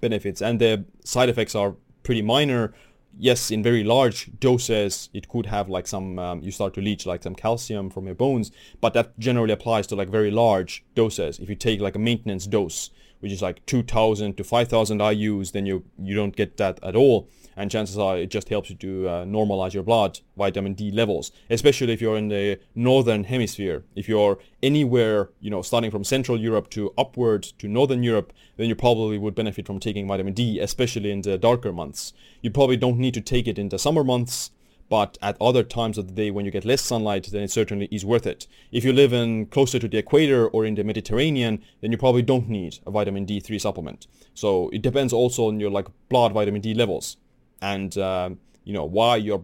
benefits. 0.00 0.40
And 0.40 0.60
the 0.60 0.84
side 1.04 1.28
effects 1.28 1.54
are 1.54 1.74
pretty 2.02 2.22
minor 2.22 2.72
yes, 3.18 3.50
in 3.50 3.62
very 3.62 3.84
large 3.84 4.30
doses, 4.38 5.08
it 5.12 5.28
could 5.28 5.46
have 5.46 5.68
like 5.68 5.86
some, 5.86 6.18
um, 6.18 6.40
you 6.40 6.50
start 6.50 6.74
to 6.74 6.80
leach 6.80 7.06
like 7.06 7.22
some 7.22 7.34
calcium 7.34 7.90
from 7.90 8.06
your 8.06 8.14
bones, 8.14 8.50
but 8.80 8.94
that 8.94 9.18
generally 9.18 9.52
applies 9.52 9.86
to 9.88 9.96
like 9.96 10.08
very 10.08 10.30
large 10.30 10.84
doses. 10.94 11.38
If 11.38 11.48
you 11.48 11.56
take 11.56 11.80
like 11.80 11.96
a 11.96 11.98
maintenance 11.98 12.46
dose, 12.46 12.90
which 13.20 13.32
is 13.32 13.42
like 13.42 13.64
2000 13.66 14.36
to 14.36 14.44
5000 14.44 14.98
IUs, 14.98 15.52
then 15.52 15.66
you, 15.66 15.84
you 15.98 16.14
don't 16.14 16.34
get 16.34 16.56
that 16.56 16.78
at 16.82 16.96
all 16.96 17.28
and 17.56 17.70
chances 17.70 17.98
are 17.98 18.16
it 18.16 18.30
just 18.30 18.48
helps 18.48 18.70
you 18.70 18.76
to 18.76 19.08
uh, 19.08 19.24
normalize 19.24 19.72
your 19.72 19.82
blood 19.82 20.20
vitamin 20.36 20.74
D 20.74 20.90
levels, 20.90 21.32
especially 21.48 21.92
if 21.92 22.00
you're 22.00 22.16
in 22.16 22.28
the 22.28 22.58
northern 22.74 23.24
hemisphere. 23.24 23.84
If 23.94 24.08
you're 24.08 24.38
anywhere, 24.62 25.30
you 25.40 25.50
know, 25.50 25.62
starting 25.62 25.90
from 25.90 26.04
Central 26.04 26.38
Europe 26.38 26.70
to 26.70 26.92
upward 26.96 27.42
to 27.58 27.68
Northern 27.68 28.02
Europe, 28.02 28.32
then 28.56 28.68
you 28.68 28.74
probably 28.74 29.18
would 29.18 29.34
benefit 29.34 29.66
from 29.66 29.80
taking 29.80 30.06
vitamin 30.06 30.34
D, 30.34 30.58
especially 30.58 31.10
in 31.10 31.22
the 31.22 31.38
darker 31.38 31.72
months. 31.72 32.12
You 32.42 32.50
probably 32.50 32.76
don't 32.76 32.98
need 32.98 33.14
to 33.14 33.20
take 33.20 33.46
it 33.46 33.58
in 33.58 33.68
the 33.68 33.78
summer 33.78 34.04
months, 34.04 34.50
but 34.90 35.16
at 35.22 35.36
other 35.40 35.62
times 35.62 35.96
of 35.98 36.08
the 36.08 36.12
day 36.12 36.30
when 36.30 36.44
you 36.44 36.50
get 36.50 36.64
less 36.64 36.82
sunlight, 36.82 37.28
then 37.30 37.42
it 37.42 37.50
certainly 37.50 37.88
is 37.92 38.04
worth 38.04 38.26
it. 38.26 38.48
If 38.72 38.84
you 38.84 38.92
live 38.92 39.12
in 39.12 39.46
closer 39.46 39.78
to 39.78 39.88
the 39.88 39.98
equator 39.98 40.48
or 40.48 40.66
in 40.66 40.74
the 40.74 40.82
Mediterranean, 40.82 41.62
then 41.80 41.92
you 41.92 41.98
probably 41.98 42.22
don't 42.22 42.48
need 42.48 42.80
a 42.86 42.90
vitamin 42.90 43.24
D3 43.24 43.60
supplement. 43.60 44.08
So 44.34 44.68
it 44.70 44.82
depends 44.82 45.12
also 45.12 45.46
on 45.46 45.60
your 45.60 45.70
like 45.70 45.86
blood 46.08 46.32
vitamin 46.32 46.60
D 46.60 46.74
levels 46.74 47.16
and 47.60 47.96
uh, 47.98 48.30
you 48.64 48.72
know 48.72 48.84
why 48.84 49.16
your 49.16 49.38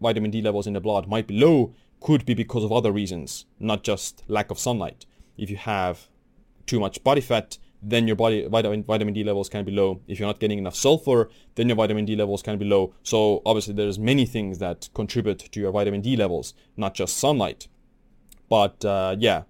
vitamin 0.00 0.30
D 0.30 0.42
levels 0.42 0.66
in 0.66 0.72
the 0.72 0.80
blood 0.80 1.08
might 1.08 1.26
be 1.26 1.38
low 1.38 1.74
could 2.00 2.24
be 2.26 2.34
because 2.34 2.64
of 2.64 2.72
other 2.72 2.92
reasons, 2.92 3.46
not 3.58 3.82
just 3.82 4.22
lack 4.28 4.50
of 4.50 4.58
sunlight. 4.58 5.06
If 5.36 5.50
you 5.50 5.56
have 5.56 6.08
too 6.66 6.80
much 6.80 7.02
body 7.02 7.20
fat, 7.20 7.58
then 7.82 8.06
your 8.06 8.16
body 8.16 8.46
vitamin, 8.48 8.82
vitamin 8.82 9.14
D 9.14 9.24
levels 9.24 9.48
can 9.48 9.64
be 9.64 9.72
low. 9.72 10.00
If 10.06 10.18
you're 10.18 10.28
not 10.28 10.40
getting 10.40 10.58
enough 10.58 10.74
sulfur, 10.74 11.30
then 11.54 11.68
your 11.68 11.76
vitamin 11.76 12.04
D 12.04 12.16
levels 12.16 12.42
can 12.42 12.58
be 12.58 12.64
low. 12.64 12.94
So 13.02 13.42
obviously 13.46 13.74
there's 13.74 13.98
many 13.98 14.26
things 14.26 14.58
that 14.58 14.88
contribute 14.94 15.38
to 15.38 15.60
your 15.60 15.72
vitamin 15.72 16.00
D 16.00 16.16
levels, 16.16 16.54
not 16.76 16.94
just 16.94 17.16
sunlight. 17.16 17.68
But 18.48 18.84
uh, 18.84 19.16
yeah, 19.18 19.42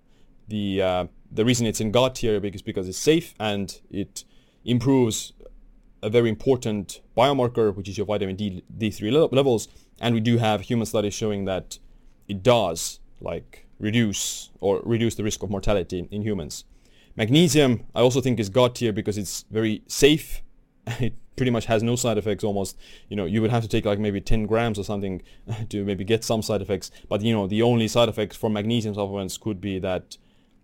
the 0.49 0.83
uh, 0.83 1.07
the 1.31 1.45
reason 1.45 1.67
it's 1.67 1.81
in 1.81 1.91
God 1.91 2.15
tier 2.15 2.45
is 2.45 2.63
because 2.63 2.89
it's 2.89 2.99
safe 2.99 3.35
and 3.39 3.81
it 3.91 4.25
improves 4.65 5.33
a 6.07 6.11
very 6.11 6.29
important 6.29 7.01
biomarker, 7.17 7.75
which 7.75 7.89
is 7.89 7.99
your 7.99 8.07
vitamin 8.07 8.37
D, 8.37 8.63
D3 8.79 9.33
levels. 9.33 9.67
And 10.01 10.15
we 10.15 10.21
do 10.21 10.39
have 10.39 10.61
human 10.61 10.87
studies 10.87 11.15
showing 11.15 11.47
that 11.47 11.79
it 12.29 12.45
does 12.45 13.01
like 13.21 13.67
reduce 13.81 14.51
or 14.61 14.81
reduce 14.85 15.17
the 15.17 15.25
risk 15.25 15.43
of 15.43 15.51
mortality 15.51 16.07
in 16.13 16.23
humans. 16.23 16.65
Magnesium, 17.17 17.87
I 17.93 18.01
also 18.03 18.21
think 18.21 18.39
is 18.39 18.49
god 18.49 18.77
tier 18.77 18.93
because 18.93 19.19
it's 19.19 19.45
very 19.51 19.83
safe. 19.89 20.43
It 21.01 21.15
pretty 21.35 21.51
much 21.51 21.67
has 21.67 21.83
no 21.83 21.97
side 21.97 22.19
effects 22.19 22.45
almost. 22.45 22.79
You 23.09 23.17
know, 23.17 23.25
you 23.25 23.43
would 23.43 23.51
have 23.51 23.63
to 23.65 23.69
take 23.69 23.85
like 23.85 23.99
maybe 23.99 24.21
10 24.21 24.47
grams 24.47 24.79
or 24.79 24.85
something 24.85 25.23
to 25.71 25.85
maybe 25.85 26.05
get 26.05 26.23
some 26.23 26.41
side 26.41 26.63
effects. 26.63 26.93
But 27.09 27.21
you 27.23 27.33
know, 27.33 27.49
the 27.49 27.63
only 27.63 27.89
side 27.89 28.09
effects 28.09 28.37
for 28.37 28.49
magnesium 28.49 28.95
supplements 28.95 29.37
could 29.37 29.61
be 29.61 29.81
that 29.81 30.17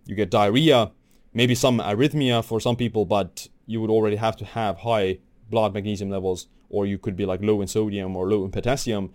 you 0.07 0.14
get 0.14 0.31
diarrhea, 0.31 0.92
maybe 1.35 1.57
some 1.57 1.81
arrhythmia 1.81 2.44
for 2.44 2.61
some 2.61 2.76
people, 2.76 3.05
but 3.05 3.48
you 3.66 3.81
would 3.81 3.90
already 3.90 4.16
have 4.16 4.37
to 4.37 4.44
have 4.44 4.78
high 4.78 5.18
blood 5.52 5.72
magnesium 5.72 6.10
levels, 6.10 6.48
or 6.68 6.86
you 6.86 6.98
could 6.98 7.14
be 7.14 7.24
like 7.24 7.40
low 7.42 7.60
in 7.60 7.68
sodium 7.68 8.16
or 8.16 8.28
low 8.28 8.44
in 8.44 8.50
potassium. 8.50 9.12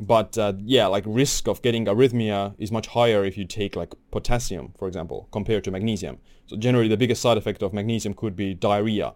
But 0.00 0.36
uh, 0.36 0.52
yeah, 0.64 0.86
like 0.86 1.04
risk 1.06 1.48
of 1.48 1.62
getting 1.62 1.86
arrhythmia 1.86 2.54
is 2.58 2.70
much 2.70 2.88
higher 2.88 3.24
if 3.24 3.38
you 3.38 3.46
take 3.46 3.74
like 3.74 3.94
potassium, 4.10 4.74
for 4.78 4.86
example, 4.86 5.28
compared 5.32 5.64
to 5.64 5.70
magnesium. 5.70 6.18
So 6.46 6.56
generally, 6.56 6.88
the 6.88 6.96
biggest 6.96 7.22
side 7.22 7.38
effect 7.38 7.62
of 7.62 7.72
magnesium 7.72 8.14
could 8.14 8.36
be 8.36 8.54
diarrhea. 8.54 9.14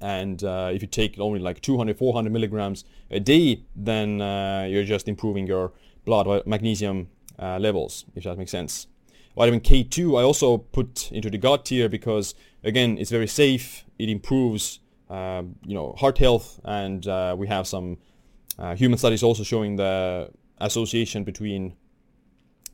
And 0.00 0.42
uh, 0.42 0.70
if 0.72 0.80
you 0.80 0.88
take 0.88 1.18
only 1.18 1.40
like 1.40 1.60
200, 1.60 1.98
400 1.98 2.32
milligrams 2.32 2.84
a 3.10 3.20
day, 3.20 3.64
then 3.76 4.20
uh, 4.22 4.66
you're 4.68 4.84
just 4.84 5.08
improving 5.08 5.46
your 5.46 5.72
blood 6.06 6.46
magnesium 6.46 7.08
uh, 7.38 7.58
levels, 7.58 8.06
if 8.14 8.24
that 8.24 8.38
makes 8.38 8.50
sense. 8.50 8.86
Vitamin 9.36 9.60
K2 9.60 10.18
I 10.18 10.22
also 10.22 10.58
put 10.58 11.10
into 11.12 11.30
the 11.30 11.38
God 11.38 11.64
tier 11.64 11.88
because 11.88 12.34
again 12.64 12.98
it's 12.98 13.10
very 13.10 13.28
safe. 13.28 13.84
It 13.98 14.08
improves 14.08 14.80
you 15.10 15.74
know, 15.74 15.94
heart 15.98 16.18
health, 16.18 16.60
and 16.64 17.06
uh, 17.06 17.34
we 17.36 17.48
have 17.48 17.66
some 17.66 17.98
uh, 18.58 18.74
human 18.74 18.98
studies 18.98 19.22
also 19.22 19.42
showing 19.42 19.76
the 19.76 20.30
association 20.58 21.24
between 21.24 21.74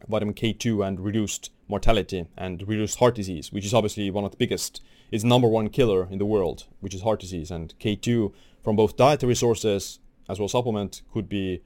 vitamin 0.09 0.35
K2 0.35 0.87
and 0.87 1.01
reduced 1.01 1.51
mortality 1.68 2.27
and 2.37 2.66
reduced 2.66 2.99
heart 2.99 3.14
disease, 3.14 3.53
which 3.53 3.64
is 3.64 3.75
obviously 3.75 4.11
one 4.11 4.25
of 4.25 4.31
the 4.31 4.37
biggest. 4.37 4.83
It's 5.11 5.25
number 5.25 5.49
one 5.49 5.68
killer 5.68 6.07
in 6.11 6.18
the 6.18 6.27
world, 6.27 6.64
which 6.81 6.94
is 6.94 7.03
heart 7.03 7.20
disease, 7.20 7.51
and 7.51 7.75
K2 7.79 8.33
from 8.62 8.77
both 8.77 8.96
dietary 8.96 9.35
sources 9.35 10.01
as 10.29 10.38
well 10.38 10.49
supplement 10.49 11.03
could 11.12 11.29
be 11.29 11.62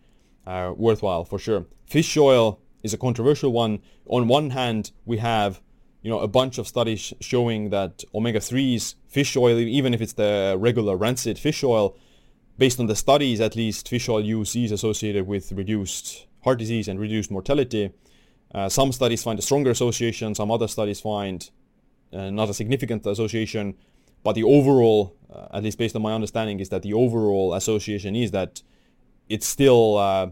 uh, 0.46 0.72
worthwhile 0.76 1.24
for 1.24 1.38
sure. 1.38 1.66
Fish 1.86 2.16
oil 2.16 2.60
is 2.82 2.92
a 2.92 2.98
controversial 2.98 3.52
one. 3.52 3.80
On 4.06 4.28
one 4.28 4.50
hand, 4.50 4.92
we 5.04 5.18
have 5.18 5.60
you 6.02 6.10
know 6.10 6.20
a 6.20 6.28
bunch 6.28 6.58
of 6.58 6.66
studies 6.66 7.12
showing 7.20 7.70
that 7.70 8.04
omega 8.14 8.38
3s 8.38 8.94
fish 9.08 9.36
oil 9.36 9.58
even 9.58 9.92
if 9.92 10.00
it's 10.00 10.14
the 10.14 10.56
regular 10.58 10.96
rancid 10.96 11.38
fish 11.38 11.62
oil 11.62 11.96
based 12.60 12.78
on 12.78 12.86
the 12.86 12.94
studies, 12.94 13.40
at 13.40 13.56
least, 13.56 13.88
fish 13.88 14.06
oil 14.06 14.20
use 14.20 14.54
is 14.54 14.70
associated 14.70 15.26
with 15.26 15.50
reduced 15.52 16.26
heart 16.44 16.58
disease 16.58 16.88
and 16.88 17.00
reduced 17.00 17.30
mortality. 17.30 17.90
Uh, 18.54 18.68
some 18.68 18.92
studies 18.92 19.22
find 19.22 19.38
a 19.38 19.42
stronger 19.42 19.70
association, 19.70 20.34
some 20.34 20.50
other 20.50 20.68
studies 20.68 21.00
find 21.00 21.50
uh, 22.12 22.28
not 22.28 22.50
a 22.50 22.54
significant 22.54 23.06
association, 23.06 23.74
but 24.22 24.34
the 24.34 24.44
overall, 24.44 25.16
uh, 25.32 25.56
at 25.56 25.62
least 25.62 25.78
based 25.78 25.96
on 25.96 26.02
my 26.02 26.12
understanding, 26.12 26.60
is 26.60 26.68
that 26.68 26.82
the 26.82 26.92
overall 26.92 27.54
association 27.54 28.14
is 28.14 28.30
that 28.32 28.62
it's 29.30 29.46
still 29.46 29.96
uh, 29.96 30.28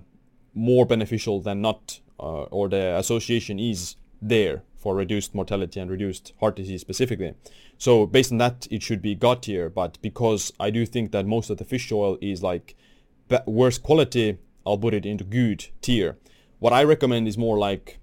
more 0.53 0.85
beneficial 0.85 1.41
than 1.41 1.63
not, 1.63 1.99
uh, 2.21 2.43
or 2.59 2.69
the 2.69 2.95
association 2.99 3.59
is 3.59 3.97
there 4.21 4.63
for 4.77 4.95
reduced 4.95 5.35
mortality 5.35 5.81
and 5.81 5.91
reduced 5.91 6.33
heart 6.41 6.57
disease 6.57 6.81
specifically. 6.81 7.35
So 7.79 8.07
based 8.07 8.33
on 8.33 8.39
that, 8.39 8.67
it 8.71 8.83
should 8.83 9.03
be 9.03 9.15
God 9.15 9.43
tier. 9.43 9.69
But 9.69 9.99
because 10.03 10.53
I 10.59 10.71
do 10.71 10.87
think 10.87 11.13
that 11.13 11.27
most 11.27 11.51
of 11.51 11.59
the 11.59 11.65
fish 11.65 11.91
oil 11.91 12.17
is 12.21 12.43
like 12.43 12.77
worse 13.47 13.79
quality, 13.79 14.39
I'll 14.67 14.79
put 14.79 14.95
it 14.95 15.07
into 15.07 15.25
good 15.25 15.67
tier. 15.83 16.17
What 16.59 16.73
I 16.73 16.85
recommend 16.85 17.29
is 17.29 17.39
more 17.39 17.59
like 17.59 17.99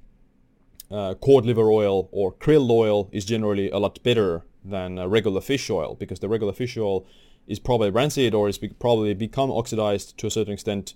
uh, 0.91 1.15
cod 1.15 1.45
liver 1.45 1.69
oil 1.71 2.09
or 2.11 2.33
krill 2.33 2.69
oil 2.69 3.09
is 3.11 3.25
generally 3.25 3.69
a 3.69 3.77
lot 3.77 4.01
better 4.03 4.43
than 4.63 4.99
uh, 4.99 5.07
regular 5.07 5.41
fish 5.41 5.69
oil 5.69 5.95
because 5.95 6.19
the 6.19 6.29
regular 6.29 6.53
fish 6.53 6.77
oil 6.77 7.05
is 7.47 7.59
probably 7.59 7.89
rancid 7.89 8.33
or 8.33 8.49
is 8.49 8.57
be- 8.57 8.69
probably 8.69 9.13
become 9.13 9.51
oxidized 9.51 10.17
to 10.17 10.27
a 10.27 10.31
certain 10.31 10.53
extent 10.53 10.93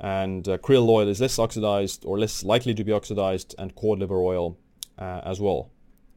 and 0.00 0.48
uh, 0.48 0.58
krill 0.58 0.88
oil 0.88 1.08
is 1.08 1.20
less 1.20 1.38
oxidized 1.38 2.04
or 2.04 2.18
less 2.18 2.44
likely 2.44 2.74
to 2.74 2.84
be 2.84 2.92
oxidized 2.92 3.54
and 3.58 3.74
cod 3.74 3.98
liver 3.98 4.20
oil 4.20 4.56
uh, 4.98 5.20
as 5.24 5.40
well 5.40 5.70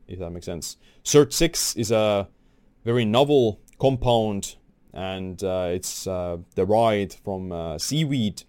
if 0.07 0.19
that 0.19 0.29
makes 0.29 0.45
sense 0.45 0.77
SIRT6 1.03 1.77
is 1.77 1.91
a 1.91 2.27
very 2.85 3.05
novel 3.05 3.59
compound 3.79 4.55
and 4.93 5.43
uh, 5.43 5.69
it's 5.71 6.05
uh, 6.05 6.37
derived 6.55 7.17
from 7.23 7.51
uh, 7.51 7.77
seaweed 7.77 8.43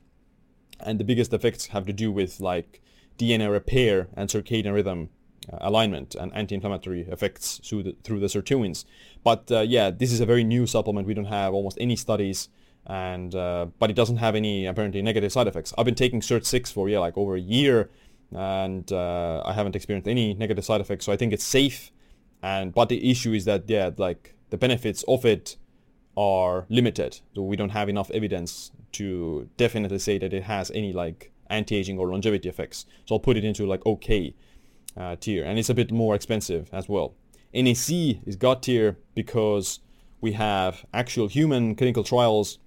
and 0.81 0.99
the 0.99 1.05
biggest 1.05 1.33
effects 1.33 1.67
have 1.67 1.87
to 1.87 1.93
do 1.93 2.11
with 2.11 2.41
like 2.41 2.83
DNA 3.19 3.51
repair 3.51 4.09
and 4.15 4.29
circadian 4.29 4.75
rhythm 4.75 5.09
uh, 5.53 5.59
alignment 5.61 6.15
and 6.15 6.35
anti-inflammatory 6.35 7.03
effects 7.03 7.61
through 7.65 7.83
the, 7.83 7.97
through 8.03 8.21
the 8.21 8.27
sirtuins. 8.27 8.85
But 9.23 9.51
yeah, 9.69 9.91
this 9.91 10.13
is 10.13 10.21
a 10.21 10.27
very 10.27 10.43
new 10.43 10.67
supplement. 10.67 11.07
We 11.07 11.15
don't 11.15 11.27
have 11.27 11.55
almost 11.55 11.79
any 11.81 11.95
studies, 11.95 12.49
and 12.87 13.35
uh, 13.35 13.67
but 13.79 13.91
it 13.91 13.97
doesn't 13.97 14.17
have 14.17 14.35
any 14.35 14.67
apparently 14.67 15.03
negative 15.03 15.33
side 15.33 15.47
effects. 15.47 15.73
I've 15.79 15.85
been 15.85 15.95
taking 15.95 16.21
SIRT6 16.21 16.73
for 16.73 16.89
yeah 16.89 16.99
like 16.99 17.17
over 17.17 17.37
a 17.37 17.41
year, 17.41 17.91
and 18.35 18.91
uh, 18.93 19.43
I 19.45 19.53
haven't 19.53 19.77
experienced 19.77 20.09
any 20.09 20.35
negative 20.35 20.65
side 20.65 20.81
effects. 20.81 21.05
So 21.05 21.13
I 21.13 21.17
think 21.17 21.33
it's 21.33 21.45
safe. 21.45 21.93
And 22.43 22.75
but 22.75 22.89
the 22.89 23.11
issue 23.11 23.33
is 23.33 23.45
that 23.45 23.65
yeah 23.69 23.91
like 23.97 24.35
the 24.51 24.57
benefits 24.57 25.05
of 25.07 25.25
it 25.25 25.57
are 26.17 26.67
limited. 26.69 27.21
So 27.35 27.43
we 27.43 27.57
don't 27.57 27.71
have 27.71 27.89
enough 27.89 28.11
evidence 28.11 28.73
to 28.93 29.49
definitely 29.57 29.99
say 29.99 30.19
that 30.19 30.33
it 30.33 30.43
has 30.43 30.71
any 30.73 30.93
like 30.93 31.33
anti-aging 31.49 31.99
or 31.99 32.09
longevity 32.09 32.49
effects. 32.49 32.85
So 33.07 33.15
I'll 33.15 33.21
put 33.21 33.37
it 33.37 33.45
into 33.45 33.67
like 33.67 33.85
okay 33.87 34.35
uh, 34.97 35.17
tier, 35.17 35.45
and 35.45 35.59
it's 35.59 35.71
a 35.71 35.75
bit 35.75 35.93
more 35.93 36.15
expensive 36.15 36.69
as 36.73 36.89
well. 36.89 37.15
NAC 37.55 37.91
is 38.27 38.37
God 38.37 38.63
tier 38.63 38.99
because 39.15 39.81
we 40.21 40.33
have 40.33 40.85
actual 40.95 41.29
human 41.29 41.75
clinical 41.75 42.05
trials 42.05 42.59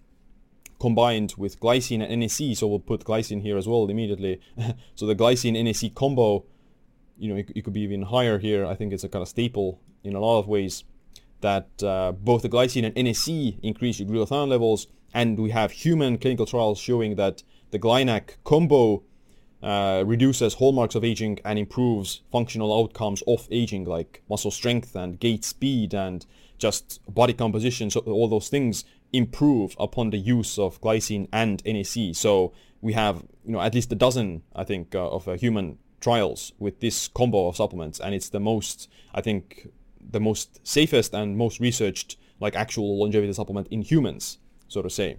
combined 0.80 1.34
with 1.38 1.60
glycine 1.60 2.02
and 2.02 2.20
NAC. 2.22 2.56
So 2.58 2.68
we'll 2.68 2.80
put 2.80 3.04
glycine 3.04 3.42
here 3.42 3.58
as 3.58 3.68
well 3.68 3.90
immediately. 3.90 4.42
so 4.96 5.06
the 5.06 5.16
glycine 5.16 5.62
NAC 5.64 5.94
combo, 5.94 6.46
you 7.18 7.30
know, 7.30 7.38
it, 7.38 7.52
it, 7.56 7.64
could 7.64 7.74
be 7.74 7.82
even 7.82 8.04
higher 8.04 8.38
here. 8.40 8.66
I 8.66 8.76
think 8.76 8.94
it's 8.94 9.04
a 9.04 9.10
kind 9.10 9.22
of 9.22 9.30
staple 9.30 9.80
in 10.04 10.16
a 10.16 10.20
lot 10.20 10.40
of 10.40 10.48
ways 10.48 10.84
that 11.42 11.84
uh, 11.84 12.12
both 12.12 12.42
the 12.42 12.50
glycine 12.50 12.86
and 12.86 12.96
NAC 12.96 13.60
increase 13.64 14.00
your 14.00 14.10
glutathione 14.10 14.48
levels, 14.48 14.88
and 15.14 15.40
we 15.40 15.52
have 15.52 15.72
human 15.72 16.18
clinical 16.18 16.46
trials 16.46 16.80
showing 16.80 17.16
that 17.16 17.44
the 17.72 17.80
GlyNAC 17.80 18.38
combo 18.44 19.04
uh, 19.64 20.04
reduces 20.06 20.56
hallmarks 20.56 20.96
of 20.96 21.04
aging 21.04 21.40
and 21.44 21.58
improves 21.58 22.22
functional 22.32 22.78
outcomes 22.80 23.24
of 23.28 23.48
aging 23.52 23.84
like 23.86 24.22
muscle 24.30 24.52
strength 24.52 24.96
and 24.96 25.20
gait 25.20 25.44
speed 25.44 25.94
and 25.94 26.26
just 26.58 27.00
body 27.14 27.34
composition. 27.34 27.90
So 27.90 28.02
all 28.02 28.28
those 28.28 28.50
things 28.50 28.86
improve 29.16 29.76
upon 29.80 30.10
the 30.10 30.18
use 30.18 30.58
of 30.60 30.82
glycine 30.82 31.28
and 31.32 31.64
NAC. 31.66 32.16
So 32.16 32.54
we 32.82 32.94
have 32.94 33.24
you 33.46 33.54
know 33.54 33.62
at 33.62 33.74
least 33.74 33.92
a 33.92 33.96
dozen 33.96 34.44
I 34.56 34.64
think 34.64 34.96
uh, 34.96 35.10
of 35.10 35.28
uh, 35.28 35.34
human 35.34 35.78
trials 36.02 36.54
with 36.60 36.80
this 36.80 37.08
combo 37.08 37.48
of 37.48 37.56
supplements, 37.56 38.00
and 38.00 38.14
it's 38.14 38.30
the 38.30 38.40
most 38.40 38.90
I 39.14 39.22
think 39.22 39.68
the 40.00 40.20
most 40.20 40.66
safest 40.68 41.14
and 41.14 41.38
most 41.38 41.60
researched 41.60 42.18
like 42.40 42.56
actual 42.56 43.00
longevity 43.00 43.34
supplement 43.34 43.68
in 43.70 43.82
humans, 43.82 44.38
so 44.68 44.82
to 44.82 44.90
say 44.90 45.18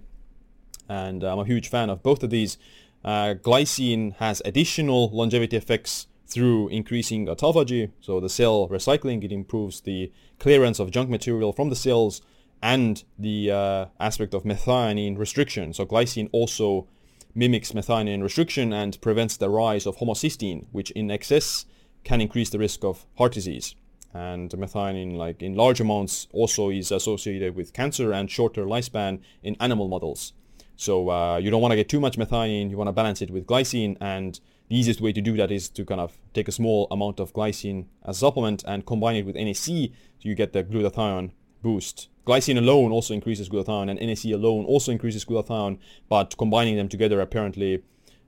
and 0.89 1.23
I'm 1.23 1.39
a 1.39 1.45
huge 1.45 1.69
fan 1.69 1.89
of 1.89 2.03
both 2.03 2.23
of 2.23 2.29
these. 2.29 2.57
Uh, 3.03 3.35
glycine 3.35 4.15
has 4.15 4.41
additional 4.43 5.09
longevity 5.09 5.55
effects 5.55 6.07
through 6.27 6.67
increasing 6.69 7.27
autophagy, 7.27 7.91
so 8.01 8.19
the 8.19 8.29
cell 8.29 8.67
recycling, 8.67 9.23
it 9.23 9.31
improves 9.31 9.81
the 9.81 10.11
clearance 10.39 10.79
of 10.79 10.91
junk 10.91 11.09
material 11.09 11.53
from 11.53 11.69
the 11.69 11.75
cells 11.75 12.21
and 12.61 13.03
the 13.17 13.51
uh, 13.51 13.85
aspect 13.99 14.33
of 14.33 14.43
methionine 14.43 15.17
restriction. 15.17 15.73
So 15.73 15.85
glycine 15.85 16.29
also 16.31 16.87
mimics 17.35 17.71
methionine 17.71 18.23
restriction 18.23 18.73
and 18.73 18.99
prevents 19.01 19.37
the 19.37 19.49
rise 19.49 19.85
of 19.85 19.97
homocysteine, 19.97 20.65
which 20.71 20.91
in 20.91 21.11
excess 21.11 21.65
can 22.03 22.21
increase 22.21 22.49
the 22.49 22.59
risk 22.59 22.83
of 22.83 23.05
heart 23.17 23.33
disease. 23.33 23.75
And 24.13 24.49
methionine, 24.51 25.15
like 25.15 25.43
in 25.43 25.53
large 25.53 25.79
amounts, 25.79 26.27
also 26.33 26.69
is 26.69 26.91
associated 26.91 27.55
with 27.55 27.73
cancer 27.73 28.11
and 28.11 28.31
shorter 28.31 28.65
lifespan 28.65 29.19
in 29.43 29.55
animal 29.59 29.87
models. 29.87 30.33
So 30.75 31.09
uh, 31.09 31.37
you 31.37 31.51
don't 31.51 31.61
want 31.61 31.73
to 31.73 31.75
get 31.75 31.89
too 31.89 31.99
much 31.99 32.17
methionine. 32.17 32.69
You 32.69 32.77
want 32.77 32.87
to 32.87 32.93
balance 32.93 33.21
it 33.21 33.29
with 33.29 33.45
glycine, 33.45 33.97
and 34.01 34.39
the 34.69 34.77
easiest 34.77 35.01
way 35.01 35.13
to 35.13 35.21
do 35.21 35.37
that 35.37 35.51
is 35.51 35.69
to 35.69 35.85
kind 35.85 36.01
of 36.01 36.17
take 36.33 36.47
a 36.47 36.51
small 36.51 36.87
amount 36.89 37.19
of 37.19 37.33
glycine 37.33 37.85
as 38.05 38.17
a 38.17 38.19
supplement 38.19 38.63
and 38.65 38.85
combine 38.85 39.15
it 39.15 39.25
with 39.25 39.35
NAC, 39.35 39.55
so 39.55 39.89
you 40.21 40.35
get 40.35 40.53
the 40.53 40.63
glutathione 40.63 41.31
boost. 41.69 42.09
Glycine 42.27 42.57
alone 42.57 42.91
also 42.91 43.13
increases 43.13 43.49
glutathione, 43.49 43.89
and 43.89 43.99
NAC 43.99 44.23
alone 44.39 44.63
also 44.65 44.91
increases 44.91 45.25
glutathione, 45.25 45.77
but 46.09 46.37
combining 46.37 46.75
them 46.75 46.89
together 46.89 47.19
apparently 47.21 47.83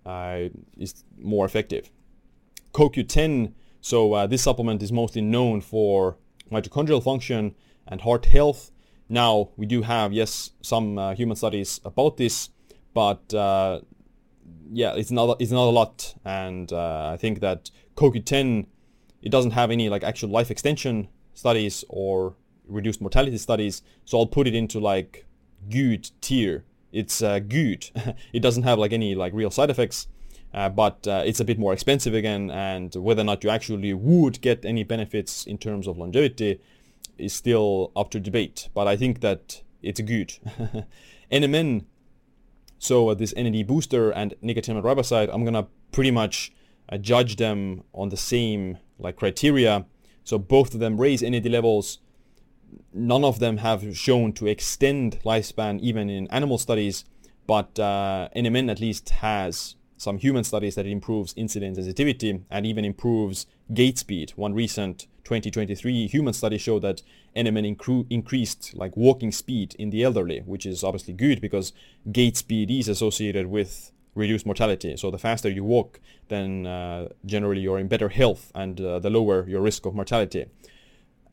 uh, 0.06 0.40
is 0.78 1.04
more 1.18 1.46
effective. 1.46 1.92
CoQ10. 2.74 3.54
So 3.82 3.98
uh, 4.14 4.28
this 4.28 4.42
supplement 4.44 4.82
is 4.84 4.92
mostly 4.92 5.22
known 5.22 5.62
for 5.62 6.18
mitochondrial 6.52 7.04
function 7.04 7.56
and 7.88 8.02
heart 8.02 8.26
health 8.26 8.72
now, 9.10 9.50
we 9.58 9.66
do 9.66 9.82
have, 9.82 10.14
yes, 10.14 10.52
some 10.62 10.98
uh, 11.00 11.16
human 11.16 11.36
studies 11.36 11.82
about 11.84 12.18
this, 12.18 12.50
but 12.94 13.34
uh, 13.34 13.82
yeah, 14.72 14.94
it's 14.94 15.10
not, 15.10 15.42
it's 15.42 15.52
not 15.52 15.68
a 15.68 15.74
lot. 15.74 16.14
And 16.24 16.72
uh, 16.72 17.10
I 17.12 17.18
think 17.18 17.40
that 17.40 17.72
CoQ10, 17.96 18.68
it 19.24 19.32
doesn't 19.32 19.52
have 19.52 19.72
any 19.72 19.90
like 19.90 20.04
actual 20.04 20.30
life 20.30 20.52
extension 20.52 21.10
studies 21.34 21.84
or 21.90 22.36
reduced 22.70 23.02
mortality 23.02 23.38
studies. 23.38 23.82
So 24.06 24.20
I'll 24.20 24.28
put 24.28 24.48
it 24.48 24.56
into 24.56 24.80
like 24.80 25.26
good 25.70 26.10
tier. 26.22 26.64
It's 26.92 27.22
uh, 27.22 27.40
good. 27.40 27.90
it 28.34 28.40
doesn't 28.40 28.64
have 28.64 28.80
like 28.80 28.94
any 28.94 29.16
like 29.16 29.34
real 29.34 29.52
side 29.52 29.70
effects. 29.70 30.08
Uh, 30.54 30.68
but 30.68 31.08
uh, 31.08 31.22
it's 31.26 31.40
a 31.40 31.46
bit 31.46 31.60
more 31.60 31.74
expensive 31.74 32.16
again, 32.16 32.50
and 32.50 32.96
whether 32.96 33.22
or 33.22 33.26
not 33.26 33.44
you 33.44 33.52
actually 33.52 33.94
would 33.94 34.42
get 34.42 34.66
any 34.66 34.84
benefits 34.84 35.46
in 35.46 35.60
terms 35.60 35.86
of 35.86 35.96
longevity, 35.96 36.60
is 37.20 37.34
still 37.34 37.92
up 37.96 38.10
to 38.12 38.20
debate, 38.20 38.70
but 38.74 38.88
I 38.88 38.96
think 38.96 39.22
that 39.22 39.62
it's 39.84 40.02
good. 40.02 40.34
NMN, 41.32 41.86
so 42.80 43.10
uh, 43.10 43.14
this 43.14 43.34
NAD 43.36 43.68
booster 43.68 44.10
and 44.12 44.34
nicotinamide 44.44 44.84
riboside, 44.84 45.30
I'm 45.32 45.46
gonna 45.46 45.68
pretty 45.92 46.12
much 46.12 46.52
uh, 46.92 46.98
judge 46.98 47.36
them 47.36 47.84
on 47.94 48.10
the 48.10 48.18
same 48.18 48.80
like 48.98 49.18
criteria. 49.18 49.86
So 50.24 50.38
both 50.38 50.74
of 50.74 50.80
them 50.80 51.00
raise 51.00 51.22
NAD 51.22 51.46
levels. 51.46 52.00
None 52.94 53.24
of 53.24 53.40
them 53.40 53.58
have 53.58 53.98
shown 53.98 54.34
to 54.34 54.48
extend 54.48 55.20
lifespan 55.24 55.80
even 55.80 56.10
in 56.10 56.28
animal 56.28 56.58
studies, 56.58 57.06
but 57.48 57.80
uh, 57.80 58.30
NMN 58.36 58.70
at 58.70 58.80
least 58.80 59.10
has 59.10 59.76
some 59.98 60.18
human 60.18 60.44
studies 60.44 60.76
that 60.76 60.86
it 60.86 60.92
improves 60.92 61.34
insulin 61.34 61.76
sensitivity 61.76 62.42
and 62.50 62.66
even 62.66 62.86
improves 62.86 63.46
gait 63.74 63.98
speed. 63.98 64.32
One 64.36 64.54
recent 64.54 65.08
2023 65.26 66.08
human 66.08 66.34
study 66.34 66.58
showed 66.58 66.82
that 66.84 67.04
NMN 67.36 68.06
increased 68.10 68.74
like 68.76 68.96
walking 68.96 69.32
speed 69.32 69.76
in 69.78 69.90
the 69.90 70.04
elderly, 70.04 70.40
which 70.40 70.66
is 70.66 70.84
obviously 70.84 71.14
good 71.14 71.42
because 71.42 71.74
gait 72.12 72.38
speed 72.38 72.72
is 72.72 72.88
associated 72.88 73.48
with 73.48 73.92
reduced 74.16 74.46
mortality. 74.46 74.96
So 74.98 75.12
the 75.12 75.18
faster 75.18 75.50
you 75.50 75.64
walk, 75.64 76.00
then 76.30 76.66
uh, 76.66 77.10
generally 77.26 77.62
you're 77.62 77.80
in 77.80 77.88
better 77.88 78.10
health 78.10 78.52
and 78.56 78.80
uh, 78.80 79.00
the 79.00 79.10
lower 79.10 79.48
your 79.48 79.62
risk 79.62 79.86
of 79.86 79.94
mortality. 79.94 80.46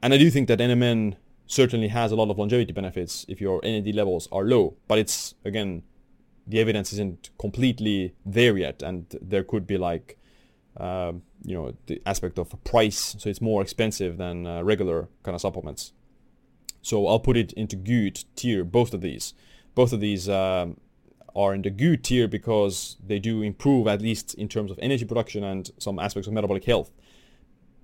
And 0.03 0.13
I 0.13 0.19
do 0.19 0.31
think 0.31 0.49
that 0.49 0.59
NMN 0.59 1.17
certainly 1.47 1.89
has 1.89 2.13
a 2.13 2.17
lot 2.17 2.31
of 2.31 2.39
longevity 2.39 2.73
benefits 2.73 3.25
if 3.29 3.41
your 3.41 3.61
NAD 3.63 3.95
levels 3.95 4.29
are 4.33 4.45
low, 4.45 4.77
but 4.89 4.99
it's 4.99 5.35
again 5.45 5.83
the 6.47 6.61
evidence 6.61 6.93
isn't 6.93 7.31
completely 7.39 8.15
there 8.25 8.57
yet, 8.57 8.83
and 8.83 9.07
there 9.21 9.45
could 9.45 9.67
be 9.67 9.79
like 9.79 10.19
uh, 10.77 11.13
you 11.45 11.55
know 11.55 11.75
the 11.87 12.01
aspect 12.07 12.39
of 12.39 12.55
price, 12.65 13.17
so 13.19 13.29
it's 13.29 13.41
more 13.41 13.63
expensive 13.63 14.17
than 14.19 14.47
uh, 14.47 14.63
regular 14.63 15.09
kind 15.23 15.35
of 15.35 15.41
supplements. 15.41 15.93
So 16.83 17.07
I'll 17.09 17.19
put 17.21 17.37
it 17.37 17.53
into 17.55 17.75
good 17.77 18.25
tier, 18.37 18.65
both 18.65 18.95
of 18.95 19.01
these. 19.01 19.35
both 19.77 19.93
of 19.93 20.01
these 20.01 20.29
um, 20.29 20.79
are 21.37 21.55
in 21.55 21.63
the 21.63 21.71
good 21.71 22.03
tier 22.03 22.27
because 22.27 22.97
they 23.07 23.19
do 23.21 23.43
improve 23.43 23.87
at 23.87 24.01
least 24.01 24.35
in 24.35 24.49
terms 24.49 24.71
of 24.71 24.79
energy 24.81 25.05
production 25.05 25.45
and 25.45 25.71
some 25.79 25.99
aspects 25.99 26.27
of 26.27 26.33
metabolic 26.33 26.65
health. 26.65 26.91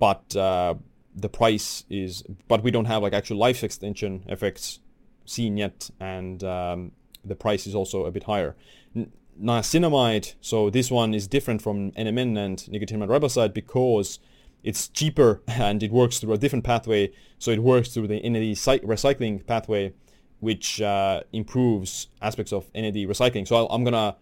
But 0.01 0.35
uh, 0.35 0.75
the 1.14 1.29
price 1.29 1.85
is, 1.90 2.22
but 2.48 2.62
we 2.62 2.70
don't 2.70 2.87
have 2.87 3.03
like 3.03 3.12
actual 3.12 3.37
life 3.37 3.62
extension 3.62 4.25
effects 4.29 4.81
seen 5.25 5.57
yet, 5.57 5.90
and 6.01 6.42
um, 6.44 6.92
the 7.25 7.35
price 7.35 7.66
is 7.66 7.75
also 7.75 8.07
a 8.07 8.11
bit 8.11 8.25
higher. 8.25 8.57
N- 8.96 9.12
niacinamide, 9.40 10.35
so 10.40 10.70
this 10.70 10.90
one 10.90 11.14
is 11.14 11.27
different 11.27 11.62
from 11.62 11.92
NMN 11.92 12.37
and 12.38 12.59
nicotinamide 12.70 13.09
riboside 13.09 13.55
because 13.55 14.18
it's 14.62 14.88
cheaper 14.88 15.42
and 15.48 15.83
it 15.83 15.90
works 15.90 16.18
through 16.18 16.33
a 16.33 16.38
different 16.38 16.64
pathway. 16.64 17.12
So 17.38 17.51
it 17.51 17.62
works 17.62 17.88
through 17.90 18.09
the 18.09 18.20
NAD 18.20 18.57
recycling 18.83 19.46
pathway, 19.46 19.92
which 20.40 20.81
uh, 20.81 21.22
improves 21.33 22.09
aspects 22.20 22.53
of 22.53 22.70
NAD 22.75 22.94
recycling. 22.94 23.46
So 23.46 23.66
I'm 23.68 23.85
gonna 23.85 24.16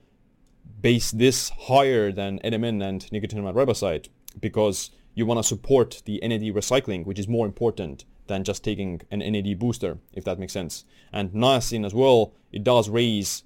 base 0.80 1.10
this 1.10 1.50
higher 1.50 2.12
than 2.12 2.38
NMN 2.40 2.82
and 2.82 3.00
nicotinamide 3.12 3.54
riboside 3.54 4.08
because 4.40 4.90
you 5.14 5.26
want 5.26 5.38
to 5.38 5.44
support 5.44 6.02
the 6.04 6.20
NAD 6.22 6.42
recycling, 6.42 7.04
which 7.04 7.18
is 7.18 7.28
more 7.28 7.46
important 7.46 8.04
than 8.26 8.44
just 8.44 8.62
taking 8.62 9.00
an 9.10 9.18
NAD 9.18 9.58
booster, 9.58 9.98
if 10.12 10.24
that 10.24 10.38
makes 10.38 10.52
sense. 10.52 10.84
And 11.12 11.30
niacin 11.32 11.84
as 11.84 11.92
well, 11.94 12.32
it 12.52 12.62
does 12.64 12.88
raise 12.88 13.42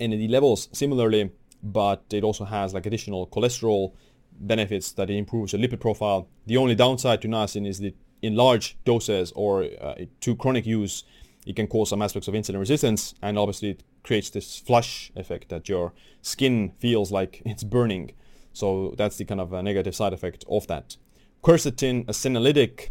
NAD 0.00 0.30
levels 0.30 0.68
similarly, 0.72 1.30
but 1.62 2.04
it 2.10 2.24
also 2.24 2.44
has 2.44 2.74
like 2.74 2.86
additional 2.86 3.26
cholesterol 3.28 3.92
benefits 4.40 4.92
that 4.92 5.10
it 5.10 5.16
improves 5.16 5.52
the 5.52 5.58
lipid 5.58 5.80
profile. 5.80 6.28
The 6.46 6.56
only 6.56 6.74
downside 6.74 7.22
to 7.22 7.28
niacin 7.28 7.66
is 7.66 7.78
that 7.80 7.96
in 8.22 8.34
large 8.34 8.76
doses 8.84 9.32
or 9.34 9.68
uh, 9.80 9.94
to 10.20 10.36
chronic 10.36 10.66
use, 10.66 11.04
it 11.46 11.56
can 11.56 11.66
cause 11.66 11.88
some 11.88 12.02
aspects 12.02 12.28
of 12.28 12.34
insulin 12.34 12.58
resistance, 12.58 13.14
and 13.22 13.38
obviously 13.38 13.70
it 13.70 13.82
creates 14.02 14.30
this 14.30 14.58
flush 14.58 15.10
effect 15.16 15.48
that 15.48 15.68
your 15.68 15.92
skin 16.20 16.72
feels 16.78 17.10
like 17.10 17.42
it's 17.44 17.64
burning. 17.64 18.10
So 18.58 18.92
that's 18.98 19.16
the 19.16 19.24
kind 19.24 19.40
of 19.40 19.52
a 19.52 19.62
negative 19.62 19.94
side 19.94 20.12
effect 20.12 20.44
of 20.50 20.66
that. 20.66 20.96
Quercetin, 21.44 22.08
a 22.08 22.12
senolytic. 22.12 22.88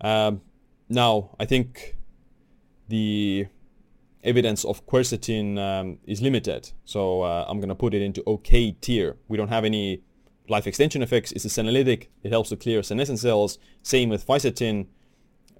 Um, 0.00 0.40
now, 0.88 1.36
I 1.38 1.44
think 1.44 1.96
the 2.88 3.46
evidence 4.24 4.64
of 4.64 4.84
quercetin 4.86 5.56
um, 5.56 5.98
is 6.04 6.20
limited, 6.20 6.72
so 6.84 7.22
uh, 7.22 7.44
I'm 7.48 7.60
gonna 7.60 7.76
put 7.76 7.94
it 7.94 8.02
into 8.02 8.24
OK 8.26 8.72
tier. 8.80 9.16
We 9.28 9.36
don't 9.36 9.50
have 9.50 9.64
any 9.64 10.02
life 10.48 10.66
extension 10.66 11.00
effects. 11.00 11.30
It's 11.30 11.44
a 11.44 11.48
senolytic. 11.48 12.08
It 12.24 12.32
helps 12.32 12.48
to 12.48 12.56
clear 12.56 12.82
senescent 12.82 13.20
cells. 13.20 13.56
Same 13.84 14.08
with 14.08 14.26
fisetin. 14.26 14.88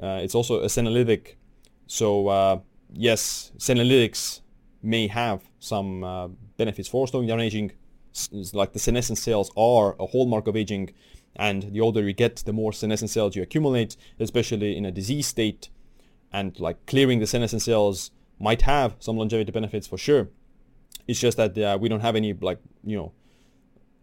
Uh, 0.03 0.19
it's 0.25 0.35
also 0.35 0.63
a 0.63 0.67
senolytic. 0.67 1.37
So 1.87 2.27
uh, 2.27 2.59
yes, 2.93 3.53
senolytics 3.57 4.41
may 4.83 5.07
have 5.07 5.43
some 5.61 6.03
uh, 6.03 6.27
benefits 6.57 6.89
for 6.89 7.07
slowing 7.07 7.29
down 7.29 7.41
aging. 7.41 7.71
Like 8.53 8.73
the 8.73 8.79
senescent 8.79 9.19
cells 9.19 9.51
are 9.57 9.97
a 9.99 10.07
hallmark 10.07 10.47
of 10.47 10.57
aging, 10.57 10.93
and 11.37 11.63
the 11.63 11.81
older 11.81 12.03
you 12.03 12.13
get, 12.13 12.37
the 12.37 12.53
more 12.53 12.73
senescent 12.73 13.11
cells 13.11 13.37
you 13.37 13.43
accumulate, 13.43 13.97
especially 14.19 14.77
in 14.77 14.85
a 14.85 14.91
disease 14.91 15.27
state. 15.27 15.71
And 16.33 16.59
like 16.61 16.87
clearing 16.87 17.21
the 17.21 17.27
senescent 17.27 17.63
cells 17.63 18.11
might 18.39 18.63
have 18.63 18.97
some 18.99 19.17
longevity 19.17 19.53
benefits 19.53 19.87
for 19.87 19.99
sure. 19.99 20.29
It's 21.07 21.21
just 21.21 21.37
that 21.37 21.57
uh, 21.59 21.79
we 21.81 21.89
don't 21.89 22.01
have 22.01 22.17
any 22.17 22.33
like 22.33 22.59
you 22.85 22.97
know 22.97 23.13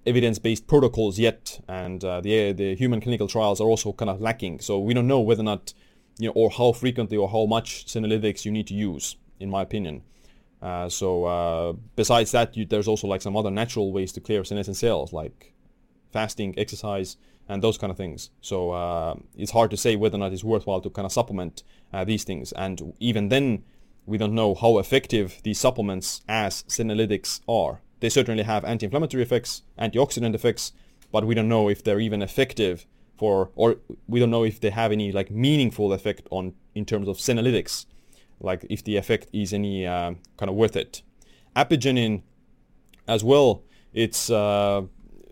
evidence-based 0.06 0.68
protocols 0.68 1.20
yet, 1.20 1.60
and 1.68 2.04
uh, 2.04 2.22
the 2.22 2.54
the 2.54 2.76
human 2.76 3.02
clinical 3.02 3.28
trials 3.28 3.60
are 3.60 3.68
also 3.68 3.92
kind 3.94 4.10
of 4.10 4.22
lacking. 4.22 4.60
So 4.62 4.80
we 4.80 4.94
don't 4.94 5.08
know 5.08 5.20
whether 5.20 5.42
or 5.42 5.46
not 5.46 5.74
you 6.18 6.28
know 6.28 6.34
or 6.34 6.50
how 6.50 6.72
frequently 6.72 7.18
or 7.18 7.30
how 7.30 7.46
much 7.46 7.86
senolytics 7.86 8.46
you 8.46 8.52
need 8.52 8.68
to 8.68 8.74
use, 8.74 9.18
in 9.40 9.50
my 9.50 9.62
opinion. 9.62 10.04
Uh, 10.62 10.90
so 10.90 11.26
uh, 11.26 11.74
besides 11.96 12.32
that, 12.32 12.58
you, 12.58 12.66
there's 12.66 12.88
also 12.88 13.08
like 13.08 13.22
some 13.22 13.38
other 13.38 13.52
natural 13.52 13.92
ways 13.92 14.12
to 14.14 14.22
clear 14.22 14.44
senescent 14.44 14.78
cells, 14.78 15.14
like 15.14 15.54
fasting, 16.12 16.54
exercise, 16.58 17.18
and 17.48 17.64
those 17.64 17.78
kind 17.78 17.92
of 17.92 17.98
things. 17.98 18.30
So 18.42 18.72
uh, 18.72 19.16
it's 19.38 19.52
hard 19.52 19.72
to 19.72 19.78
say 19.78 19.96
whether 19.96 20.16
or 20.16 20.20
not 20.20 20.34
it's 20.34 20.44
worthwhile 20.44 20.82
to 20.82 20.90
kind 20.90 21.06
of 21.06 21.12
supplement 21.12 21.64
uh, 21.94 22.04
these 22.04 22.24
things. 22.24 22.52
And 22.54 22.94
even 23.00 23.30
then, 23.30 23.64
we 24.06 24.18
don't 24.18 24.34
know 24.34 24.56
how 24.56 24.80
effective 24.80 25.40
these 25.44 25.60
supplements 25.60 26.22
as 26.28 26.64
senolytics 26.64 27.42
are. 27.48 27.82
They 28.00 28.10
certainly 28.10 28.44
have 28.44 28.64
anti-inflammatory 28.64 29.24
effects, 29.24 29.64
antioxidant 29.80 30.34
effects, 30.36 30.72
but 31.12 31.26
we 31.26 31.36
don't 31.36 31.50
know 31.50 31.70
if 31.70 31.84
they're 31.84 32.00
even 32.00 32.22
effective 32.22 32.86
for, 33.18 33.50
or 33.56 33.78
we 34.08 34.20
don't 34.20 34.30
know 34.30 34.44
if 34.44 34.60
they 34.60 34.70
have 34.70 34.92
any 34.92 35.12
like 35.12 35.32
meaningful 35.32 35.92
effect 35.94 36.28
on 36.30 36.54
in 36.76 36.86
terms 36.86 37.08
of 37.08 37.18
senolytics, 37.18 37.86
like 38.40 38.66
if 38.70 38.84
the 38.84 38.98
effect 38.98 39.28
is 39.34 39.54
any 39.54 39.86
uh, 39.86 40.14
kind 40.38 40.50
of 40.50 40.56
worth 40.56 40.76
it. 40.76 41.02
Apigenin, 41.56 42.22
as 43.08 43.24
well, 43.24 43.64
it's 43.94 44.30
uh, 44.30 44.84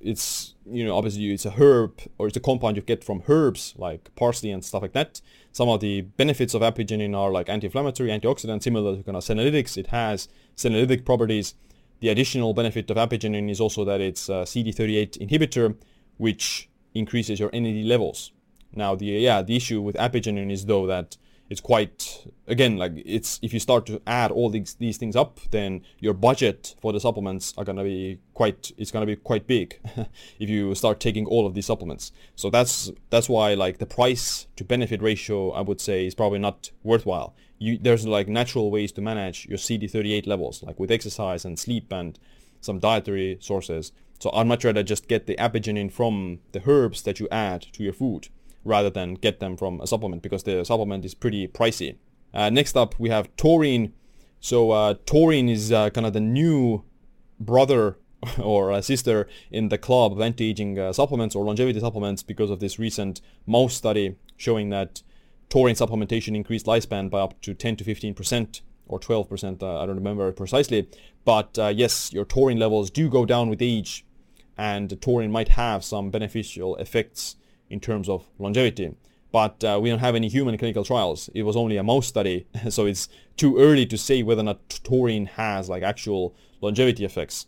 it's 0.01 0.53
you 0.65 0.83
know 0.85 0.97
obviously 0.97 1.31
it's 1.31 1.45
a 1.45 1.51
herb 1.51 1.99
or 2.17 2.27
it's 2.27 2.37
a 2.37 2.39
compound 2.39 2.75
you 2.75 2.81
get 2.81 3.03
from 3.03 3.21
herbs 3.27 3.73
like 3.77 4.13
parsley 4.15 4.51
and 4.51 4.63
stuff 4.63 4.81
like 4.81 4.93
that. 4.93 5.21
Some 5.51 5.69
of 5.69 5.79
the 5.79 6.01
benefits 6.01 6.53
of 6.53 6.61
apigenin 6.61 7.15
are 7.15 7.31
like 7.31 7.47
anti-inflammatory, 7.47 8.09
antioxidant, 8.09 8.63
similar 8.63 8.97
to 8.97 9.03
kind 9.03 9.15
of 9.15 9.23
senolytics. 9.23 9.77
It 9.77 9.87
has 9.87 10.27
senolytic 10.57 11.05
properties 11.05 11.55
the 11.99 12.09
additional 12.09 12.53
benefit 12.53 12.89
of 12.91 12.97
apigenin 12.97 13.49
is 13.49 13.59
also 13.59 13.85
that 13.85 14.01
it's 14.01 14.29
a 14.29 14.43
CD38 14.43 15.27
inhibitor, 15.27 15.75
which 16.17 16.69
increases 16.93 17.39
your 17.39 17.49
NAD 17.51 17.85
levels. 17.85 18.31
Now, 18.73 18.95
the 18.95 19.05
yeah, 19.05 19.41
the 19.41 19.55
issue 19.55 19.81
with 19.81 19.95
apigenin 19.95 20.51
is 20.51 20.65
though 20.65 20.85
that 20.87 21.17
it's 21.49 21.61
quite 21.61 22.25
again 22.47 22.77
like 22.77 22.93
it's 22.95 23.39
if 23.43 23.53
you 23.53 23.59
start 23.59 23.85
to 23.85 24.01
add 24.07 24.31
all 24.31 24.49
these 24.49 24.75
these 24.75 24.97
things 24.97 25.15
up, 25.15 25.39
then 25.51 25.81
your 25.99 26.13
budget 26.13 26.75
for 26.81 26.91
the 26.91 26.99
supplements 26.99 27.53
are 27.57 27.63
gonna 27.63 27.83
be 27.83 28.19
quite 28.33 28.71
it's 28.77 28.91
gonna 28.91 29.05
be 29.05 29.15
quite 29.15 29.47
big 29.47 29.79
if 30.39 30.49
you 30.49 30.73
start 30.75 30.99
taking 30.99 31.25
all 31.25 31.45
of 31.45 31.53
these 31.53 31.65
supplements. 31.65 32.11
So 32.35 32.49
that's 32.49 32.91
that's 33.09 33.29
why 33.29 33.53
like 33.53 33.77
the 33.77 33.85
price 33.85 34.47
to 34.55 34.63
benefit 34.63 35.01
ratio 35.01 35.51
I 35.51 35.61
would 35.61 35.79
say 35.79 36.05
is 36.05 36.15
probably 36.15 36.39
not 36.39 36.71
worthwhile 36.83 37.35
you, 37.57 37.77
there's 37.77 38.05
like 38.05 38.27
natural 38.27 38.71
ways 38.71 38.91
to 38.93 39.01
manage 39.01 39.45
your 39.47 39.57
CD38 39.57 40.27
levels, 40.27 40.63
like 40.63 40.79
with 40.79 40.91
exercise 40.91 41.45
and 41.45 41.57
sleep 41.57 41.91
and 41.91 42.19
some 42.61 42.79
dietary 42.79 43.37
sources. 43.39 43.91
So 44.19 44.31
I'd 44.31 44.47
much 44.47 44.63
rather 44.63 44.83
just 44.83 45.07
get 45.07 45.27
the 45.27 45.35
apigenin 45.35 45.91
from 45.91 46.39
the 46.51 46.61
herbs 46.65 47.03
that 47.03 47.19
you 47.19 47.27
add 47.31 47.61
to 47.73 47.83
your 47.83 47.93
food 47.93 48.29
rather 48.65 48.89
than 48.89 49.13
get 49.13 49.39
them 49.39 49.55
from 49.55 49.79
a 49.79 49.87
supplement 49.87 50.21
because 50.21 50.43
the 50.43 50.65
supplement 50.65 51.05
is 51.05 51.13
pretty 51.13 51.47
pricey. 51.47 51.95
Uh, 52.33 52.49
next 52.49 52.75
up, 52.75 52.99
we 52.99 53.09
have 53.09 53.33
taurine. 53.37 53.93
So 54.41 54.71
uh, 54.71 54.95
taurine 55.05 55.47
is 55.47 55.71
uh, 55.71 55.89
kind 55.91 56.05
of 56.05 56.11
the 56.11 56.19
new 56.19 56.83
brother 57.39 57.97
or 58.41 58.81
sister 58.81 59.27
in 59.51 59.69
the 59.69 59.77
club 59.77 60.11
of 60.11 60.19
anti-aging 60.19 60.77
uh, 60.77 60.91
supplements 60.91 61.35
or 61.35 61.45
longevity 61.45 61.79
supplements 61.79 62.23
because 62.23 62.49
of 62.49 62.59
this 62.59 62.77
recent 62.79 63.21
mouse 63.45 63.75
study 63.75 64.15
showing 64.35 64.69
that 64.71 65.01
taurine 65.49 65.75
supplementation 65.75 66.35
increased 66.35 66.65
lifespan 66.65 67.09
by 67.09 67.19
up 67.19 67.39
to 67.41 67.53
10 67.53 67.77
to 67.77 67.83
15% 67.83 68.61
or 68.87 68.99
12%, 68.99 69.63
uh, 69.63 69.79
I 69.79 69.85
don't 69.85 69.95
remember 69.95 70.31
precisely. 70.31 70.89
But 71.23 71.57
uh, 71.57 71.67
yes, 71.67 72.13
your 72.13 72.25
taurine 72.25 72.59
levels 72.59 72.89
do 72.89 73.09
go 73.09 73.25
down 73.25 73.49
with 73.49 73.61
age, 73.61 74.05
and 74.57 74.99
taurine 75.01 75.31
might 75.31 75.49
have 75.49 75.83
some 75.83 76.11
beneficial 76.11 76.75
effects 76.77 77.35
in 77.69 77.79
terms 77.79 78.09
of 78.09 78.25
longevity. 78.39 78.95
But 79.31 79.63
uh, 79.63 79.79
we 79.81 79.89
don't 79.89 79.99
have 79.99 80.15
any 80.15 80.29
human 80.29 80.57
clinical 80.57 80.85
trials. 80.85 81.29
It 81.33 81.43
was 81.43 81.55
only 81.55 81.77
a 81.77 81.83
mouse 81.83 82.07
study, 82.07 82.47
so 82.69 82.85
it's 82.85 83.09
too 83.35 83.57
early 83.57 83.85
to 83.87 83.97
say 83.97 84.23
whether 84.23 84.41
or 84.41 84.45
not 84.45 84.69
taurine 84.83 85.25
has 85.25 85.67
like 85.69 85.83
actual 85.83 86.35
longevity 86.61 87.03
effects. 87.03 87.47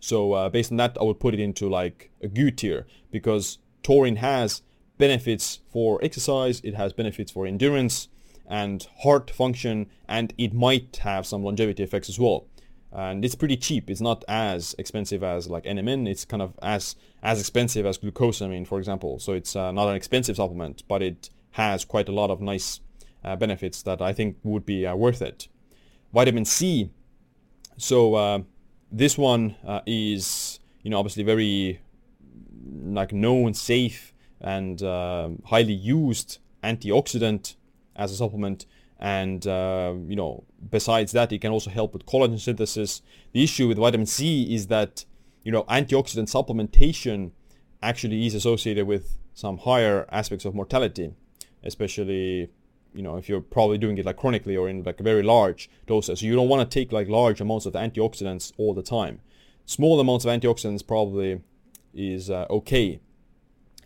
So 0.00 0.32
uh, 0.32 0.48
based 0.48 0.70
on 0.70 0.78
that, 0.78 0.96
I 1.00 1.04
would 1.04 1.20
put 1.20 1.34
it 1.34 1.40
into 1.40 1.68
like 1.68 2.10
a 2.22 2.28
good 2.28 2.58
tier 2.58 2.86
because 3.10 3.58
taurine 3.82 4.16
has 4.16 4.62
benefits 4.98 5.60
for 5.72 6.02
exercise, 6.02 6.60
it 6.64 6.74
has 6.74 6.92
benefits 6.92 7.30
for 7.30 7.46
endurance 7.46 8.08
and 8.48 8.86
heart 9.02 9.30
function, 9.30 9.86
and 10.08 10.34
it 10.36 10.52
might 10.52 10.98
have 10.98 11.26
some 11.26 11.42
longevity 11.42 11.82
effects 11.82 12.08
as 12.08 12.18
well. 12.18 12.46
And 12.94 13.24
it's 13.24 13.34
pretty 13.34 13.56
cheap. 13.56 13.88
It's 13.88 14.00
not 14.00 14.24
as 14.28 14.74
expensive 14.78 15.22
as 15.22 15.48
like 15.48 15.64
NMN. 15.64 16.06
It's 16.08 16.24
kind 16.24 16.42
of 16.42 16.58
as 16.62 16.94
as 17.22 17.40
expensive 17.40 17.86
as 17.86 17.98
glucosamine, 17.98 18.66
for 18.66 18.78
example. 18.78 19.18
So 19.18 19.32
it's 19.32 19.56
uh, 19.56 19.72
not 19.72 19.88
an 19.88 19.94
expensive 19.94 20.36
supplement, 20.36 20.82
but 20.88 21.02
it 21.02 21.30
has 21.52 21.84
quite 21.84 22.08
a 22.08 22.12
lot 22.12 22.30
of 22.30 22.40
nice 22.40 22.80
uh, 23.24 23.36
benefits 23.36 23.82
that 23.82 24.02
I 24.02 24.12
think 24.12 24.36
would 24.42 24.66
be 24.66 24.86
uh, 24.86 24.94
worth 24.94 25.22
it. 25.22 25.48
Vitamin 26.12 26.44
C. 26.44 26.90
So 27.78 28.14
uh, 28.14 28.40
this 28.90 29.16
one 29.16 29.56
uh, 29.66 29.80
is 29.86 30.60
you 30.82 30.90
know 30.90 30.98
obviously 30.98 31.22
very 31.22 31.80
like 32.84 33.12
known, 33.12 33.54
safe 33.54 34.12
and 34.40 34.82
uh, 34.82 35.30
highly 35.46 35.72
used 35.72 36.38
antioxidant 36.62 37.56
as 37.96 38.12
a 38.12 38.16
supplement. 38.16 38.66
And 39.02 39.44
uh, 39.48 39.94
you 40.06 40.14
know, 40.14 40.44
besides 40.70 41.10
that, 41.10 41.32
it 41.32 41.40
can 41.40 41.50
also 41.50 41.70
help 41.70 41.92
with 41.92 42.06
collagen 42.06 42.38
synthesis. 42.38 43.02
The 43.32 43.42
issue 43.42 43.66
with 43.66 43.76
vitamin 43.76 44.06
C 44.06 44.54
is 44.54 44.68
that 44.68 45.04
you 45.42 45.50
know 45.50 45.64
antioxidant 45.64 46.30
supplementation 46.30 47.32
actually 47.82 48.24
is 48.26 48.36
associated 48.36 48.86
with 48.86 49.18
some 49.34 49.58
higher 49.58 50.06
aspects 50.12 50.44
of 50.44 50.54
mortality, 50.54 51.12
especially 51.64 52.48
you 52.94 53.02
know 53.02 53.16
if 53.16 53.28
you're 53.28 53.40
probably 53.40 53.76
doing 53.76 53.98
it 53.98 54.06
like 54.06 54.18
chronically 54.18 54.56
or 54.56 54.68
in 54.68 54.84
like 54.84 55.00
very 55.00 55.24
large 55.24 55.68
doses. 55.88 56.20
So 56.20 56.26
you 56.26 56.36
don't 56.36 56.48
want 56.48 56.70
to 56.70 56.72
take 56.72 56.92
like 56.92 57.08
large 57.08 57.40
amounts 57.40 57.66
of 57.66 57.72
antioxidants 57.72 58.52
all 58.56 58.72
the 58.72 58.84
time. 58.84 59.20
Small 59.66 59.98
amounts 59.98 60.24
of 60.24 60.30
antioxidants 60.30 60.86
probably 60.86 61.40
is 61.92 62.30
uh, 62.30 62.46
okay, 62.48 63.00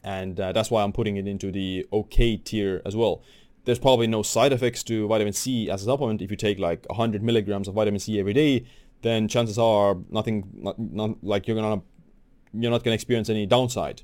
and 0.04 0.38
uh, 0.38 0.52
that's 0.52 0.70
why 0.70 0.82
I'm 0.82 0.92
putting 0.92 1.16
it 1.16 1.26
into 1.26 1.50
the 1.50 1.86
okay 1.90 2.36
tier 2.36 2.82
as 2.84 2.94
well. 2.94 3.22
There's 3.66 3.80
probably 3.80 4.06
no 4.06 4.22
side 4.22 4.52
effects 4.52 4.82
to 4.84 5.08
vitamin 5.08 5.32
C 5.32 5.68
as 5.68 5.82
a 5.82 5.86
supplement. 5.86 6.22
If 6.22 6.30
you 6.30 6.36
take 6.36 6.58
like 6.58 6.86
100 6.88 7.22
milligrams 7.22 7.66
of 7.68 7.74
vitamin 7.74 8.00
C 8.00 8.18
every 8.18 8.32
day, 8.32 8.64
then 9.02 9.28
chances 9.28 9.58
are 9.58 9.98
nothing, 10.08 10.48
not, 10.54 10.78
not 10.78 11.22
like 11.22 11.46
you're 11.46 11.56
gonna, 11.56 11.82
you're 12.54 12.70
not 12.70 12.84
gonna 12.84 12.94
experience 12.94 13.28
any 13.28 13.44
downside. 13.44 14.02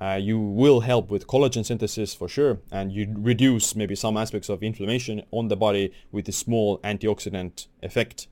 Uh, 0.00 0.18
you 0.20 0.38
will 0.38 0.80
help 0.80 1.10
with 1.10 1.26
collagen 1.26 1.66
synthesis 1.66 2.14
for 2.14 2.28
sure, 2.28 2.60
and 2.70 2.92
you 2.92 3.12
reduce 3.18 3.74
maybe 3.74 3.94
some 3.94 4.16
aspects 4.16 4.48
of 4.48 4.62
inflammation 4.62 5.22
on 5.32 5.48
the 5.48 5.56
body 5.56 5.92
with 6.12 6.26
a 6.28 6.32
small 6.32 6.78
antioxidant 6.78 7.66
effect. 7.82 8.28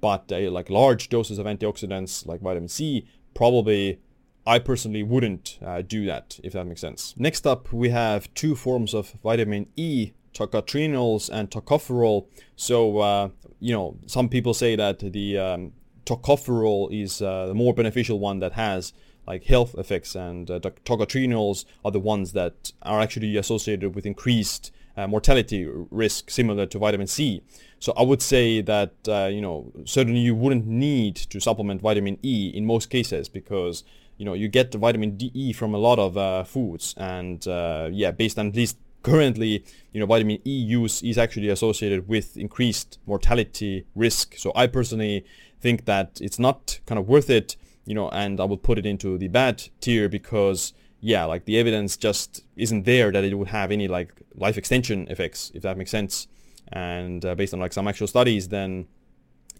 But 0.00 0.30
uh, 0.30 0.50
like 0.50 0.68
large 0.68 1.08
doses 1.08 1.38
of 1.38 1.46
antioxidants 1.46 2.26
like 2.26 2.40
vitamin 2.40 2.68
C, 2.68 3.06
probably 3.32 4.00
I 4.46 4.58
personally 4.60 5.02
wouldn't 5.02 5.58
uh, 5.64 5.82
do 5.82 6.06
that, 6.06 6.38
if 6.44 6.52
that 6.52 6.66
makes 6.66 6.80
sense. 6.80 7.14
Next 7.16 7.46
up, 7.46 7.72
we 7.72 7.88
have 7.90 8.32
two 8.34 8.54
forms 8.54 8.94
of 8.94 9.12
vitamin 9.22 9.66
E, 9.76 10.12
tocotrienols 10.32 11.28
and 11.32 11.50
tocopherol. 11.50 12.26
So, 12.54 12.98
uh, 12.98 13.28
you 13.58 13.72
know, 13.72 13.98
some 14.06 14.28
people 14.28 14.54
say 14.54 14.76
that 14.76 15.00
the 15.00 15.38
um, 15.38 15.72
tocopherol 16.04 16.92
is 16.92 17.20
uh, 17.20 17.46
the 17.46 17.54
more 17.54 17.74
beneficial 17.74 18.20
one 18.20 18.38
that 18.40 18.52
has 18.52 18.92
like 19.26 19.44
health 19.44 19.74
effects 19.76 20.14
and 20.14 20.50
uh, 20.50 20.60
tocotrienols 20.60 21.64
are 21.84 21.90
the 21.90 22.00
ones 22.00 22.32
that 22.32 22.72
are 22.82 23.00
actually 23.00 23.36
associated 23.36 23.94
with 23.94 24.06
increased 24.06 24.70
uh, 24.96 25.06
mortality 25.06 25.66
risk 25.90 26.30
similar 26.30 26.64
to 26.66 26.78
vitamin 26.78 27.06
C. 27.06 27.42
So 27.78 27.92
I 27.96 28.02
would 28.02 28.22
say 28.22 28.60
that 28.62 28.92
uh, 29.08 29.26
you 29.26 29.40
know 29.40 29.72
certainly 29.84 30.20
you 30.20 30.34
wouldn't 30.34 30.66
need 30.66 31.16
to 31.16 31.40
supplement 31.40 31.82
vitamin 31.82 32.18
E 32.22 32.52
in 32.54 32.64
most 32.64 32.88
cases 32.88 33.28
because 33.28 33.82
you 34.18 34.24
know 34.24 34.34
you 34.34 34.48
get 34.48 34.72
the 34.72 34.78
vitamin 34.78 35.16
D 35.16 35.52
from 35.52 35.74
a 35.74 35.78
lot 35.78 35.98
of 35.98 36.16
uh, 36.16 36.44
foods 36.44 36.94
and 36.96 37.46
uh, 37.46 37.88
yeah 37.92 38.10
based 38.10 38.38
on 38.38 38.48
at 38.48 38.56
least 38.56 38.78
currently 39.02 39.64
you 39.92 40.00
know 40.00 40.06
vitamin 40.06 40.38
E 40.46 40.50
use 40.50 41.02
is 41.02 41.18
actually 41.18 41.48
associated 41.48 42.08
with 42.08 42.36
increased 42.36 42.98
mortality 43.06 43.86
risk. 43.94 44.34
So 44.36 44.52
I 44.54 44.66
personally 44.66 45.24
think 45.60 45.84
that 45.84 46.20
it's 46.20 46.38
not 46.38 46.80
kind 46.86 46.98
of 46.98 47.08
worth 47.08 47.30
it 47.30 47.56
you 47.86 47.94
know, 47.94 48.10
and 48.10 48.38
I 48.40 48.44
will 48.44 48.58
put 48.58 48.78
it 48.78 48.84
into 48.84 49.16
the 49.16 49.28
bad 49.28 49.62
tier 49.80 50.08
because 50.08 50.74
yeah, 51.00 51.24
like 51.24 51.44
the 51.44 51.58
evidence 51.58 51.96
just 51.96 52.44
isn't 52.56 52.84
there 52.84 53.12
that 53.12 53.24
it 53.24 53.34
would 53.34 53.48
have 53.48 53.70
any 53.70 53.88
like 53.88 54.12
life 54.34 54.58
extension 54.58 55.06
effects, 55.08 55.52
if 55.54 55.62
that 55.62 55.78
makes 55.78 55.92
sense. 55.92 56.26
And 56.72 57.24
uh, 57.24 57.36
based 57.36 57.54
on 57.54 57.60
like 57.60 57.72
some 57.72 57.86
actual 57.86 58.08
studies, 58.08 58.48
then 58.48 58.88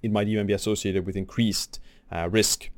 it 0.02 0.10
might 0.10 0.28
even 0.28 0.46
be 0.46 0.52
associated 0.52 1.06
with 1.06 1.16
increased 1.16 1.80
uh, 2.10 2.28
risk. 2.30 2.68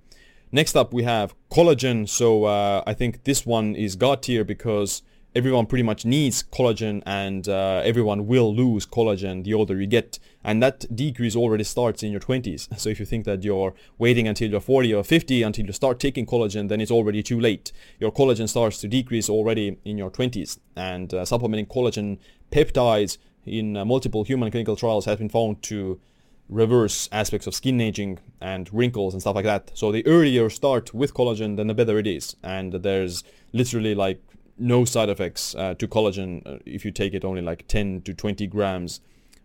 Next 0.50 0.76
up, 0.76 0.94
we 0.94 1.02
have 1.02 1.34
collagen. 1.50 2.08
So 2.08 2.44
uh, 2.44 2.82
I 2.86 2.94
think 2.94 3.24
this 3.24 3.44
one 3.44 3.74
is 3.74 3.96
God 3.96 4.22
tier 4.22 4.44
because 4.44 5.02
everyone 5.34 5.66
pretty 5.66 5.82
much 5.82 6.06
needs 6.06 6.42
collagen 6.42 7.02
and 7.04 7.48
uh, 7.48 7.82
everyone 7.84 8.26
will 8.26 8.54
lose 8.54 8.86
collagen 8.86 9.44
the 9.44 9.52
older 9.52 9.78
you 9.78 9.86
get. 9.86 10.18
And 10.42 10.62
that 10.62 10.86
decrease 10.94 11.36
already 11.36 11.64
starts 11.64 12.02
in 12.02 12.10
your 12.10 12.20
20s 12.20 12.78
so 12.78 12.88
if 12.88 12.98
you 12.98 13.04
think 13.04 13.26
that 13.26 13.44
you're 13.44 13.74
waiting 13.98 14.26
until 14.26 14.50
you're 14.50 14.60
40 14.60 14.94
or 14.94 15.04
50 15.04 15.42
until 15.42 15.66
you 15.66 15.72
start 15.72 16.00
taking 16.00 16.24
collagen 16.24 16.68
then 16.68 16.80
it's 16.80 16.90
already 16.90 17.22
too 17.22 17.38
late. 17.38 17.70
Your 18.00 18.10
collagen 18.10 18.48
starts 18.48 18.78
to 18.78 18.88
decrease 18.88 19.28
already 19.28 19.76
in 19.84 19.98
your 19.98 20.10
20s 20.10 20.58
and 20.74 21.12
uh, 21.12 21.26
supplementing 21.26 21.66
collagen 21.66 22.18
peptides 22.50 23.18
in 23.44 23.76
uh, 23.76 23.84
multiple 23.84 24.24
human 24.24 24.50
clinical 24.50 24.76
trials 24.76 25.04
has 25.04 25.18
been 25.18 25.28
found 25.28 25.62
to 25.64 26.00
reverse 26.48 27.08
aspects 27.12 27.46
of 27.46 27.54
skin 27.54 27.80
aging 27.80 28.18
and 28.40 28.72
wrinkles 28.72 29.14
and 29.14 29.20
stuff 29.20 29.34
like 29.34 29.44
that. 29.44 29.70
So 29.74 29.92
the 29.92 30.06
earlier 30.06 30.42
you 30.44 30.48
start 30.48 30.94
with 30.94 31.14
collagen, 31.14 31.56
then 31.56 31.66
the 31.66 31.74
better 31.74 31.98
it 31.98 32.06
is. 32.06 32.36
And 32.42 32.72
there's 32.72 33.22
literally 33.52 33.94
like 33.94 34.22
no 34.58 34.84
side 34.84 35.08
effects 35.08 35.54
uh, 35.54 35.74
to 35.74 35.86
collagen 35.86 36.46
uh, 36.46 36.58
if 36.64 36.84
you 36.84 36.90
take 36.90 37.14
it 37.14 37.24
only 37.24 37.42
like 37.42 37.68
10 37.68 38.02
to 38.02 38.14
20 38.14 38.46
grams 38.46 39.00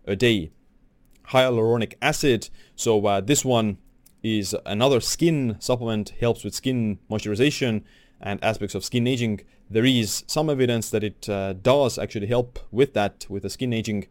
a 0.05 0.15
day. 0.15 0.51
Hyaluronic 1.29 1.93
acid, 2.01 2.49
so 2.75 3.05
uh, 3.05 3.21
this 3.21 3.45
one 3.45 3.77
is 4.23 4.55
another 4.65 4.99
skin 4.99 5.55
supplement, 5.59 6.09
helps 6.19 6.43
with 6.43 6.53
skin 6.53 6.99
moisturization 7.09 7.83
and 8.19 8.43
aspects 8.43 8.75
of 8.75 8.83
skin 8.83 9.07
aging. 9.07 9.41
There 9.69 9.85
is 9.85 10.23
some 10.27 10.49
evidence 10.49 10.89
that 10.91 11.03
it 11.03 11.27
uh, 11.29 11.53
does 11.53 11.97
actually 11.97 12.27
help 12.27 12.59
with 12.71 12.93
that, 12.93 13.25
with 13.29 13.43
the 13.43 13.49
skin 13.49 13.73
aging. 13.73 14.07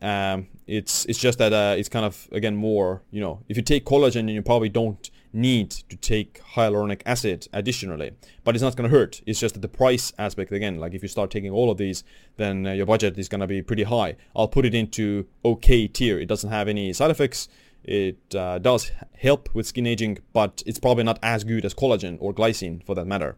Um, 0.00 0.48
it's 0.66 1.04
it's 1.06 1.18
just 1.18 1.38
that 1.38 1.52
uh, 1.52 1.74
it's 1.78 1.90
kind 1.90 2.06
of 2.06 2.26
again 2.32 2.56
more 2.56 3.02
you 3.10 3.20
know 3.20 3.40
if 3.50 3.56
you 3.58 3.62
take 3.62 3.84
collagen 3.84 4.26
then 4.26 4.28
you 4.28 4.40
probably 4.40 4.70
don't 4.70 5.10
need 5.34 5.70
to 5.70 5.96
take 5.96 6.40
hyaluronic 6.54 7.02
acid 7.04 7.48
additionally. 7.52 8.12
But 8.44 8.54
it's 8.54 8.62
not 8.62 8.76
going 8.76 8.88
to 8.88 8.96
hurt. 8.96 9.20
It's 9.26 9.40
just 9.40 9.54
that 9.54 9.60
the 9.60 9.68
price 9.68 10.12
aspect, 10.16 10.52
again, 10.52 10.78
like 10.78 10.94
if 10.94 11.02
you 11.02 11.08
start 11.08 11.30
taking 11.30 11.50
all 11.50 11.70
of 11.70 11.76
these, 11.76 12.04
then 12.36 12.66
uh, 12.66 12.72
your 12.72 12.86
budget 12.86 13.18
is 13.18 13.28
going 13.28 13.40
to 13.40 13.46
be 13.46 13.60
pretty 13.60 13.82
high. 13.82 14.16
I'll 14.34 14.48
put 14.48 14.64
it 14.64 14.74
into 14.74 15.26
okay 15.44 15.88
tier. 15.88 16.18
It 16.18 16.26
doesn't 16.26 16.50
have 16.50 16.68
any 16.68 16.92
side 16.92 17.10
effects. 17.10 17.48
It 17.82 18.34
uh, 18.34 18.58
does 18.58 18.92
help 19.18 19.54
with 19.54 19.66
skin 19.66 19.86
aging, 19.86 20.18
but 20.32 20.62
it's 20.64 20.78
probably 20.78 21.04
not 21.04 21.18
as 21.22 21.44
good 21.44 21.64
as 21.66 21.74
collagen 21.74 22.16
or 22.20 22.32
glycine 22.32 22.82
for 22.86 22.94
that 22.94 23.06
matter. 23.06 23.36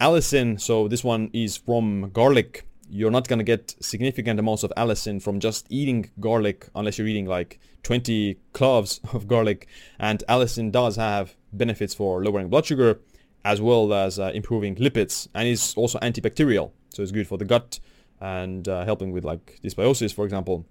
Allicin, 0.00 0.60
so 0.60 0.88
this 0.88 1.04
one 1.04 1.30
is 1.32 1.56
from 1.56 2.10
garlic 2.12 2.64
you're 2.88 3.10
not 3.10 3.28
going 3.28 3.38
to 3.38 3.44
get 3.44 3.74
significant 3.80 4.38
amounts 4.38 4.62
of 4.62 4.72
allicin 4.76 5.20
from 5.20 5.40
just 5.40 5.66
eating 5.70 6.10
garlic 6.20 6.68
unless 6.74 6.98
you're 6.98 7.06
eating 7.08 7.26
like 7.26 7.58
20 7.82 8.38
cloves 8.52 9.00
of 9.12 9.26
garlic. 9.26 9.66
And 9.98 10.22
allicin 10.28 10.70
does 10.70 10.96
have 10.96 11.34
benefits 11.52 11.94
for 11.94 12.22
lowering 12.24 12.48
blood 12.48 12.66
sugar 12.66 13.00
as 13.44 13.60
well 13.60 13.92
as 13.92 14.18
uh, 14.18 14.30
improving 14.34 14.76
lipids 14.76 15.28
and 15.34 15.48
is 15.48 15.74
also 15.76 15.98
antibacterial. 15.98 16.70
So 16.90 17.02
it's 17.02 17.12
good 17.12 17.26
for 17.26 17.36
the 17.36 17.44
gut 17.44 17.80
and 18.20 18.66
uh, 18.68 18.84
helping 18.84 19.12
with 19.12 19.24
like 19.24 19.58
dysbiosis, 19.62 20.14
for 20.14 20.24
example. 20.24 20.64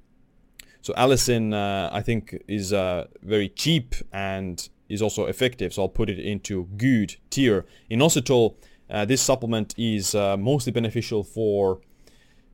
So 0.82 0.94
allicin, 0.94 1.54
uh, 1.54 1.90
I 1.94 2.02
think, 2.02 2.42
is 2.48 2.74
uh, 2.74 3.08
very 3.22 3.50
cheap 3.50 3.96
and 4.12 4.68
is 4.90 5.02
also 5.02 5.26
effective. 5.26 5.74
So 5.74 5.84
I'll 5.84 5.90
put 5.90 6.10
it 6.10 6.20
into 6.20 6.66
good 6.78 7.16
tier. 7.30 7.66
Inositol, 7.90 8.56
uh, 8.90 9.06
this 9.06 9.22
supplement 9.22 9.74
is 9.78 10.16
uh, 10.16 10.38
mostly 10.38 10.72
beneficial 10.72 11.24
for 11.24 11.80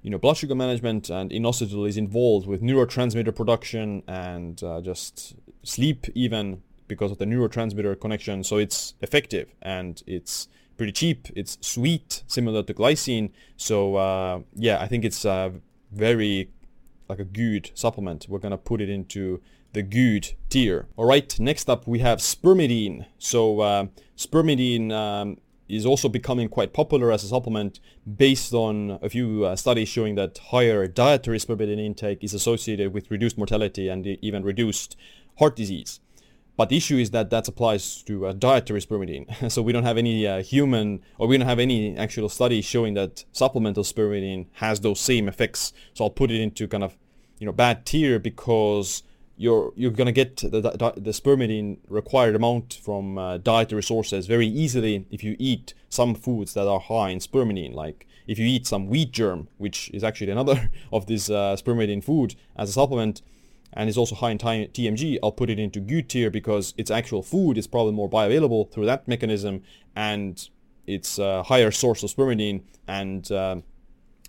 you 0.02 0.10
know, 0.10 0.18
blood 0.18 0.38
sugar 0.38 0.56
management 0.56 1.10
and 1.10 1.30
inositol 1.32 1.88
is 1.88 1.98
involved 1.98 2.48
with 2.48 2.62
neurotransmitter 2.62 3.36
production 3.36 4.04
and 4.08 4.64
uh, 4.64 4.80
just 4.82 5.36
sleep 5.64 6.08
even 6.16 6.62
because 6.88 7.12
of 7.12 7.18
the 7.18 7.26
neurotransmitter 7.26 8.00
connection. 8.00 8.44
So 8.44 8.58
it's 8.58 8.94
effective 9.02 9.54
and 9.62 10.02
it's 10.08 10.48
pretty 10.78 10.94
cheap. 10.94 11.28
It's 11.36 11.58
sweet, 11.62 12.24
similar 12.28 12.64
to 12.64 12.74
glycine. 12.74 13.32
So 13.58 13.96
uh, 13.96 14.40
yeah, 14.56 14.82
I 14.82 14.88
think 14.88 15.04
it's 15.04 15.26
uh, 15.26 15.52
very 15.92 16.50
like 17.10 17.20
a 17.20 17.26
good 17.26 17.72
supplement. 17.74 18.28
We're 18.30 18.40
gonna 18.40 18.58
put 18.58 18.80
it 18.80 18.90
into 18.90 19.42
the 19.74 19.84
good 19.84 20.34
tier. 20.50 20.88
All 20.96 21.06
right, 21.06 21.38
next 21.40 21.70
up 21.70 21.88
we 21.88 22.00
have 22.00 22.20
spermidine. 22.20 23.06
So 23.18 23.60
uh, 23.60 23.88
spermidine 24.16 24.92
um, 24.92 25.38
is 25.70 25.86
also 25.86 26.10
becoming 26.10 26.50
quite 26.50 26.74
popular 26.74 27.12
as 27.12 27.24
a 27.24 27.28
supplement 27.28 27.80
based 28.18 28.54
on 28.54 29.00
a 29.02 29.10
few 29.10 29.46
uh, 29.46 29.56
studies 29.56 29.88
showing 29.88 30.16
that 30.16 30.38
higher 30.50 30.88
dietary 30.88 31.38
spermidine 31.38 31.80
intake 31.80 32.24
is 32.24 32.34
associated 32.34 32.94
with 32.94 33.12
reduced 33.12 33.38
mortality 33.38 33.88
and 33.88 34.06
even 34.08 34.44
reduced 34.44 34.98
heart 35.38 35.56
disease. 35.56 36.00
But 36.58 36.68
the 36.68 36.76
issue 36.76 36.98
is 36.98 37.12
that 37.12 37.30
that 37.30 37.48
applies 37.48 38.04
to 38.04 38.26
uh, 38.26 38.34
dietary 38.34 38.82
spermidine. 38.82 39.50
so 39.52 39.62
we 39.62 39.72
don't 39.72 39.86
have 39.86 39.98
any 39.98 40.28
uh, 40.28 40.42
human, 40.42 41.02
or 41.18 41.26
we 41.26 41.38
don't 41.38 41.48
have 41.48 41.58
any 41.60 41.96
actual 41.96 42.28
studies 42.28 42.66
showing 42.66 42.96
that 42.96 43.24
supplemental 43.32 43.84
spermidine 43.84 44.48
has 44.54 44.82
those 44.82 45.00
same 45.00 45.30
effects. 45.30 45.72
So 45.94 46.04
I'll 46.04 46.10
put 46.10 46.32
it 46.32 46.42
into 46.42 46.68
kind 46.68 46.84
of, 46.84 46.98
you 47.38 47.46
know, 47.46 47.54
bad 47.54 47.86
tier 47.86 48.20
because 48.20 49.04
you're 49.40 49.72
you're 49.78 49.92
gonna 49.92 50.12
get 50.12 50.36
the, 50.36 50.50
the, 50.50 50.94
the 50.98 51.12
spermidine 51.12 51.78
required 51.88 52.36
amount 52.36 52.78
from 52.84 53.18
uh, 53.18 53.38
dietary 53.38 53.82
sources 53.82 54.28
very 54.28 54.46
easily 54.46 55.06
if 55.10 55.24
you 55.24 55.38
eat 55.40 55.74
some 55.88 56.14
foods 56.14 56.54
that 56.56 56.68
are 56.68 56.82
high 56.82 57.10
in 57.10 57.20
spermidine. 57.20 57.74
Like 57.74 58.06
if 58.28 58.38
you 58.38 58.46
eat 58.46 58.68
some 58.68 58.88
wheat 58.88 59.14
germ, 59.14 59.48
which 59.58 59.90
is 59.92 60.04
actually 60.04 60.32
another 60.32 60.70
of 60.92 61.06
this 61.06 61.30
uh, 61.30 61.56
spermidine 61.56 62.04
food 62.04 62.36
as 62.58 62.70
a 62.70 62.74
supplement, 62.74 63.22
and 63.72 63.88
is 63.88 63.98
also 63.98 64.14
high 64.14 64.32
in 64.32 64.40
TMG, 64.40 65.18
I'll 65.24 65.32
put 65.32 65.50
it 65.50 65.58
into 65.58 65.80
good 65.80 66.10
tier 66.10 66.30
because 66.30 66.74
its 66.78 66.92
actual 66.92 67.24
food 67.24 67.58
is 67.58 67.66
probably 67.66 67.94
more 67.94 68.10
bioavailable 68.10 68.72
through 68.72 68.88
that 68.88 69.08
mechanism, 69.08 69.64
and 69.96 70.50
it's 70.86 71.18
a 71.18 71.44
higher 71.44 71.72
source 71.72 72.04
of 72.04 72.10
spermidine, 72.10 72.64
and 72.90 73.32
uh, 73.32 73.62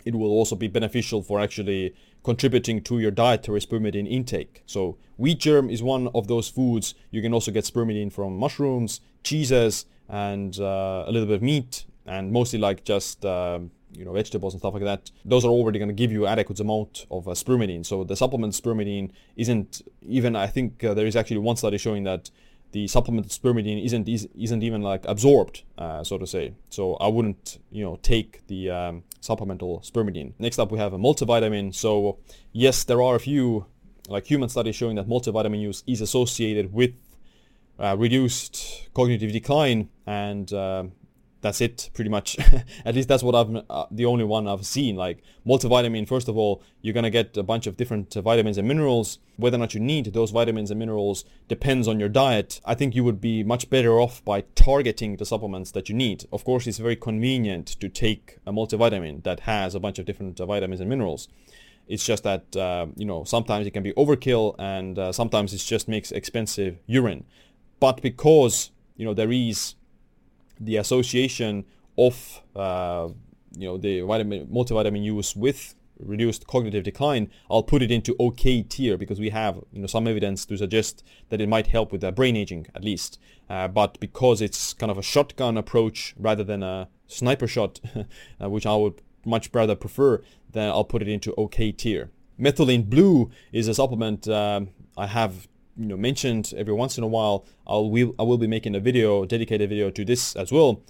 it 0.04 0.14
will 0.14 0.30
also 0.30 0.56
be 0.56 0.68
beneficial 0.68 1.22
for 1.22 1.40
actually 1.40 1.94
contributing 2.22 2.82
to 2.82 2.98
your 2.98 3.10
dietary 3.10 3.60
spermidine 3.60 4.10
intake. 4.10 4.62
So 4.66 4.96
wheat 5.16 5.40
germ 5.40 5.70
is 5.70 5.82
one 5.82 6.08
of 6.14 6.28
those 6.28 6.48
foods. 6.48 6.94
You 7.10 7.22
can 7.22 7.32
also 7.32 7.50
get 7.50 7.64
spermidine 7.64 8.12
from 8.12 8.36
mushrooms, 8.36 9.00
cheeses, 9.22 9.86
and 10.08 10.58
uh, 10.58 11.04
a 11.06 11.10
little 11.12 11.26
bit 11.26 11.36
of 11.36 11.42
meat, 11.42 11.84
and 12.06 12.32
mostly 12.32 12.58
like 12.58 12.84
just 12.84 13.24
uh, 13.24 13.60
you 13.92 14.04
know 14.04 14.12
vegetables 14.12 14.54
and 14.54 14.60
stuff 14.60 14.74
like 14.74 14.84
that 14.84 15.10
those 15.24 15.44
are 15.44 15.48
already 15.48 15.78
going 15.78 15.88
to 15.88 15.94
give 15.94 16.12
you 16.12 16.26
adequate 16.26 16.60
amount 16.60 17.06
of 17.10 17.26
uh, 17.26 17.32
spermidine 17.32 17.84
so 17.84 18.04
the 18.04 18.16
supplement 18.16 18.52
spermidine 18.54 19.10
isn't 19.36 19.82
even 20.02 20.36
i 20.36 20.46
think 20.46 20.82
uh, 20.84 20.94
there 20.94 21.06
is 21.06 21.16
actually 21.16 21.38
one 21.38 21.56
study 21.56 21.78
showing 21.78 22.04
that 22.04 22.30
the 22.72 22.86
supplemented 22.86 23.32
spermidine 23.32 23.84
isn't 23.84 24.08
isn't 24.08 24.62
even 24.62 24.82
like 24.82 25.04
absorbed 25.06 25.62
uh, 25.78 26.04
so 26.04 26.18
to 26.18 26.26
say. 26.26 26.54
So 26.70 26.94
i 26.94 27.08
wouldn't 27.08 27.58
you 27.70 27.84
know 27.84 27.98
take 28.02 28.46
the 28.46 28.70
um, 28.70 29.02
supplemental 29.20 29.80
spermidine. 29.80 30.32
Next 30.38 30.58
up 30.58 30.70
we 30.72 30.78
have 30.78 30.92
a 30.92 30.98
multivitamin. 30.98 31.74
So 31.74 32.18
yes 32.52 32.84
there 32.84 33.02
are 33.02 33.16
a 33.16 33.20
few 33.20 33.66
like 34.08 34.26
human 34.26 34.48
studies 34.48 34.76
showing 34.76 34.96
that 34.96 35.08
multivitamin 35.08 35.60
use 35.60 35.82
is 35.86 36.00
associated 36.00 36.72
with 36.72 36.92
uh, 37.78 37.96
reduced 37.98 38.88
cognitive 38.94 39.32
decline 39.32 39.88
and 40.06 40.52
uh, 40.52 40.84
that's 41.40 41.60
it 41.60 41.90
pretty 41.94 42.10
much. 42.10 42.38
At 42.84 42.94
least 42.94 43.08
that's 43.08 43.22
what 43.22 43.34
i've 43.34 43.64
uh, 43.68 43.86
the 43.90 44.04
only 44.06 44.24
one 44.24 44.46
i've 44.46 44.66
seen. 44.66 44.96
Like 44.96 45.22
multivitamin 45.46 46.06
first 46.06 46.28
of 46.28 46.36
all 46.36 46.62
you're 46.82 46.94
going 46.94 47.04
to 47.04 47.10
get 47.10 47.36
a 47.36 47.42
bunch 47.42 47.66
of 47.66 47.76
different 47.76 48.16
uh, 48.16 48.22
vitamins 48.22 48.58
and 48.58 48.68
minerals. 48.68 49.18
Whether 49.36 49.56
or 49.56 49.60
not 49.60 49.74
you 49.74 49.80
need 49.80 50.12
those 50.12 50.30
vitamins 50.30 50.70
and 50.70 50.78
minerals 50.78 51.24
depends 51.48 51.88
on 51.88 51.98
your 51.98 52.08
diet. 52.08 52.60
I 52.64 52.74
think 52.74 52.94
you 52.94 53.04
would 53.04 53.20
be 53.20 53.42
much 53.42 53.70
better 53.70 54.00
off 54.00 54.24
by 54.24 54.42
targeting 54.54 55.16
the 55.16 55.26
supplements 55.26 55.70
that 55.72 55.88
you 55.88 55.94
need. 55.94 56.26
Of 56.32 56.44
course 56.44 56.66
it's 56.66 56.78
very 56.78 56.96
convenient 56.96 57.66
to 57.80 57.88
take 57.88 58.38
a 58.46 58.52
multivitamin 58.52 59.22
that 59.24 59.40
has 59.40 59.74
a 59.74 59.80
bunch 59.80 59.98
of 59.98 60.04
different 60.04 60.40
uh, 60.40 60.46
vitamins 60.46 60.80
and 60.80 60.90
minerals. 60.90 61.28
It's 61.88 62.04
just 62.06 62.22
that 62.22 62.54
uh, 62.54 62.86
you 62.96 63.06
know 63.06 63.24
sometimes 63.24 63.66
it 63.66 63.72
can 63.72 63.82
be 63.82 63.92
overkill 63.94 64.54
and 64.58 64.98
uh, 64.98 65.12
sometimes 65.12 65.52
it 65.52 65.58
just 65.58 65.88
makes 65.88 66.12
expensive 66.12 66.78
urine. 66.86 67.24
But 67.80 68.02
because 68.02 68.70
you 68.96 69.06
know 69.06 69.14
there 69.14 69.32
is 69.32 69.74
the 70.60 70.76
association 70.76 71.64
of 71.98 72.42
uh, 72.54 73.08
you 73.56 73.66
know 73.66 73.76
the 73.76 74.02
vitamin 74.02 74.46
multivitamin 74.46 75.02
use 75.02 75.34
with 75.34 75.74
reduced 76.02 76.46
cognitive 76.46 76.84
decline, 76.84 77.30
I'll 77.50 77.62
put 77.62 77.82
it 77.82 77.90
into 77.90 78.16
OK 78.18 78.62
tier 78.62 78.96
because 78.96 79.20
we 79.20 79.30
have 79.30 79.56
you 79.72 79.80
know 79.80 79.86
some 79.86 80.06
evidence 80.06 80.46
to 80.46 80.56
suggest 80.56 81.04
that 81.28 81.40
it 81.40 81.48
might 81.48 81.68
help 81.68 81.92
with 81.92 82.00
the 82.00 82.12
brain 82.12 82.36
aging 82.36 82.66
at 82.74 82.84
least. 82.84 83.18
Uh, 83.48 83.68
but 83.68 83.98
because 84.00 84.40
it's 84.40 84.72
kind 84.74 84.90
of 84.90 84.98
a 84.98 85.02
shotgun 85.02 85.56
approach 85.56 86.14
rather 86.16 86.44
than 86.44 86.62
a 86.62 86.88
sniper 87.06 87.46
shot, 87.46 87.80
uh, 88.42 88.48
which 88.48 88.66
I 88.66 88.76
would 88.76 89.02
much 89.24 89.50
rather 89.52 89.74
prefer, 89.74 90.22
then 90.52 90.70
I'll 90.70 90.84
put 90.84 91.02
it 91.02 91.08
into 91.08 91.34
OK 91.34 91.72
tier. 91.72 92.10
Methylene 92.38 92.88
Blue 92.88 93.30
is 93.52 93.68
a 93.68 93.74
supplement 93.74 94.26
um, 94.28 94.70
I 94.96 95.06
have 95.06 95.48
you 95.80 95.86
know 95.86 95.96
mentioned 95.96 96.52
every 96.56 96.74
once 96.74 96.98
in 96.98 97.04
a 97.04 97.06
while. 97.06 97.46
I'll 97.66 97.90
will 97.90 98.14
I 98.18 98.22
will 98.22 98.38
be 98.38 98.46
making 98.46 98.74
a 98.74 98.80
video, 98.80 99.24
dedicated 99.24 99.68
video 99.70 99.90
to 99.90 100.04
this 100.04 100.36
as 100.36 100.52
well. 100.52 100.82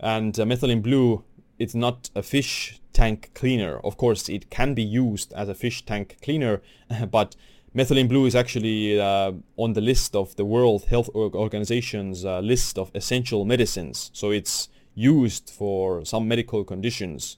And 0.00 0.38
uh, 0.40 0.44
methylene 0.44 0.82
blue, 0.82 1.22
it's 1.58 1.74
not 1.74 2.10
a 2.14 2.22
fish 2.22 2.80
tank 2.94 3.30
cleaner. 3.34 3.78
Of 3.84 3.98
course, 3.98 4.28
it 4.28 4.48
can 4.48 4.72
be 4.72 4.82
used 4.82 5.32
as 5.34 5.48
a 5.48 5.54
fish 5.54 5.84
tank 5.84 6.16
cleaner, 6.22 6.62
but 7.10 7.36
methylene 7.76 8.08
blue 8.08 8.24
is 8.24 8.34
actually 8.34 8.98
uh, 8.98 9.32
on 9.58 9.74
the 9.74 9.82
list 9.82 10.16
of 10.16 10.34
the 10.36 10.46
World 10.46 10.86
Health 10.86 11.10
Organization's 11.14 12.24
uh, 12.24 12.40
list 12.40 12.78
of 12.78 12.90
essential 12.94 13.44
medicines. 13.44 14.10
So 14.14 14.30
it's 14.30 14.70
used 14.94 15.50
for 15.50 16.04
some 16.06 16.26
medical 16.26 16.64
conditions 16.64 17.36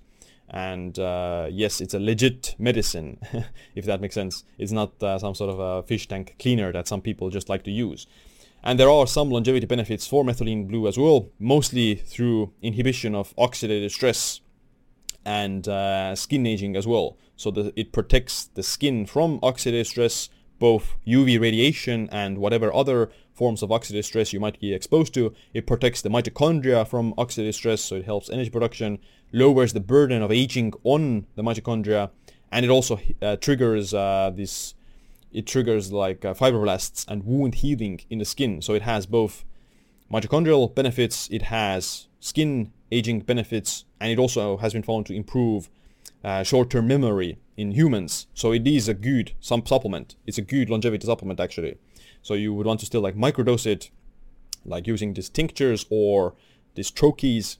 and 0.50 0.98
uh, 0.98 1.46
yes, 1.48 1.80
it's 1.80 1.94
a 1.94 2.00
legit 2.00 2.56
medicine, 2.58 3.18
if 3.74 3.84
that 3.86 4.00
makes 4.00 4.14
sense. 4.14 4.44
It's 4.58 4.72
not 4.72 5.00
uh, 5.02 5.18
some 5.18 5.34
sort 5.34 5.50
of 5.50 5.60
a 5.60 5.86
fish 5.86 6.08
tank 6.08 6.34
cleaner 6.40 6.72
that 6.72 6.88
some 6.88 7.00
people 7.00 7.30
just 7.30 7.48
like 7.48 7.62
to 7.64 7.70
use. 7.70 8.06
And 8.62 8.78
there 8.78 8.90
are 8.90 9.06
some 9.06 9.30
longevity 9.30 9.66
benefits 9.66 10.06
for 10.06 10.24
methylene 10.24 10.68
blue 10.68 10.86
as 10.88 10.98
well, 10.98 11.30
mostly 11.38 11.94
through 11.94 12.52
inhibition 12.60 13.14
of 13.14 13.34
oxidative 13.36 13.90
stress 13.90 14.40
and 15.24 15.66
uh, 15.68 16.14
skin 16.16 16.46
aging 16.46 16.76
as 16.76 16.86
well. 16.86 17.16
So 17.36 17.50
that 17.52 17.72
it 17.76 17.92
protects 17.92 18.46
the 18.46 18.62
skin 18.62 19.06
from 19.06 19.38
oxidative 19.40 19.86
stress, 19.86 20.30
both 20.60 20.96
UV 21.06 21.40
radiation 21.40 22.08
and 22.12 22.38
whatever 22.38 22.72
other 22.72 23.10
forms 23.32 23.62
of 23.62 23.70
oxidative 23.70 24.04
stress 24.04 24.32
you 24.32 24.38
might 24.38 24.60
be 24.60 24.72
exposed 24.72 25.12
to. 25.14 25.34
It 25.52 25.66
protects 25.66 26.02
the 26.02 26.10
mitochondria 26.10 26.86
from 26.86 27.14
oxidative 27.14 27.54
stress, 27.54 27.80
so 27.80 27.96
it 27.96 28.04
helps 28.04 28.30
energy 28.30 28.50
production 28.50 29.00
lowers 29.32 29.72
the 29.72 29.80
burden 29.80 30.22
of 30.22 30.30
aging 30.30 30.74
on 30.84 31.26
the 31.34 31.42
mitochondria, 31.42 32.10
and 32.52 32.64
it 32.64 32.70
also 32.70 33.00
uh, 33.20 33.36
triggers 33.36 33.92
uh, 33.92 34.30
this. 34.32 34.74
It 35.32 35.46
triggers 35.46 35.92
like 35.92 36.24
uh, 36.24 36.34
fibroblasts 36.34 37.06
and 37.08 37.24
wound 37.24 37.54
healing 37.56 38.00
in 38.10 38.18
the 38.18 38.24
skin. 38.24 38.60
So 38.60 38.74
it 38.74 38.82
has 38.82 39.06
both 39.06 39.44
mitochondrial 40.12 40.74
benefits, 40.74 41.28
it 41.30 41.42
has 41.42 42.08
skin 42.18 42.72
aging 42.92 43.20
benefits, 43.20 43.84
and 44.00 44.10
it 44.10 44.18
also 44.18 44.56
has 44.58 44.72
been 44.72 44.82
found 44.82 45.06
to 45.06 45.14
improve 45.14 45.70
uh, 46.24 46.42
short-term 46.42 46.88
memory 46.88 47.38
in 47.60 47.72
humans. 47.72 48.26
So 48.34 48.52
it 48.52 48.66
is 48.66 48.88
a 48.88 48.94
good 48.94 49.32
some 49.40 49.64
supplement. 49.66 50.16
It's 50.26 50.38
a 50.38 50.42
good 50.42 50.70
longevity 50.70 51.06
supplement 51.06 51.40
actually. 51.40 51.76
So 52.22 52.34
you 52.34 52.54
would 52.54 52.66
want 52.66 52.80
to 52.80 52.86
still 52.86 53.02
like 53.02 53.16
microdose 53.16 53.66
it, 53.66 53.90
like 54.64 54.86
using 54.86 55.14
these 55.14 55.28
tinctures 55.28 55.86
or 55.90 56.34
these 56.74 56.90
troches 56.90 57.58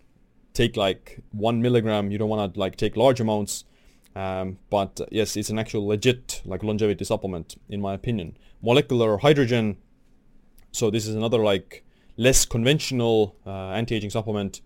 take 0.54 0.76
like 0.76 1.20
one 1.32 1.60
milligram. 1.60 2.10
You 2.10 2.18
don't 2.18 2.28
want 2.28 2.54
to 2.54 2.60
like 2.60 2.76
take 2.76 2.96
large 2.96 3.20
amounts. 3.20 3.64
Um, 4.16 4.58
but 4.70 5.00
uh, 5.00 5.06
yes, 5.10 5.36
it's 5.36 5.50
an 5.50 5.58
actual 5.58 5.86
legit 5.86 6.42
like 6.44 6.62
longevity 6.64 7.04
supplement 7.04 7.56
in 7.68 7.80
my 7.80 7.94
opinion. 7.94 8.36
Molecular 8.62 9.18
hydrogen. 9.18 9.76
So 10.72 10.90
this 10.90 11.06
is 11.06 11.14
another 11.14 11.38
like 11.38 11.84
less 12.16 12.44
conventional 12.44 13.36
uh, 13.46 13.70
anti-aging 13.70 14.10
supplement, 14.10 14.60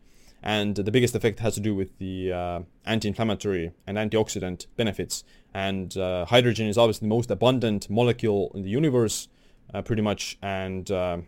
and 0.45 0.77
the 0.77 0.91
biggest 0.93 1.17
effect 1.17 1.41
has 1.41 1.55
to 1.55 1.61
do 1.61 1.75
with 1.75 1.99
the 1.99 2.31
uh, 2.31 2.61
anti-inflammatory 2.85 3.73
and 3.87 3.97
antioxidant 3.97 4.67
benefits. 4.77 5.25
And 5.55 5.97
uh, 5.97 6.27
hydrogen 6.27 6.69
is 6.69 6.77
obviously 6.77 7.07
the 7.07 7.15
most 7.15 7.31
abundant 7.31 7.89
molecule 7.89 8.53
in 8.55 8.63
the 8.63 8.69
universe, 8.69 9.29
uh, 9.73 9.81
pretty 9.81 10.03
much, 10.03 10.39
and 10.43 10.89
uh, 10.91 11.19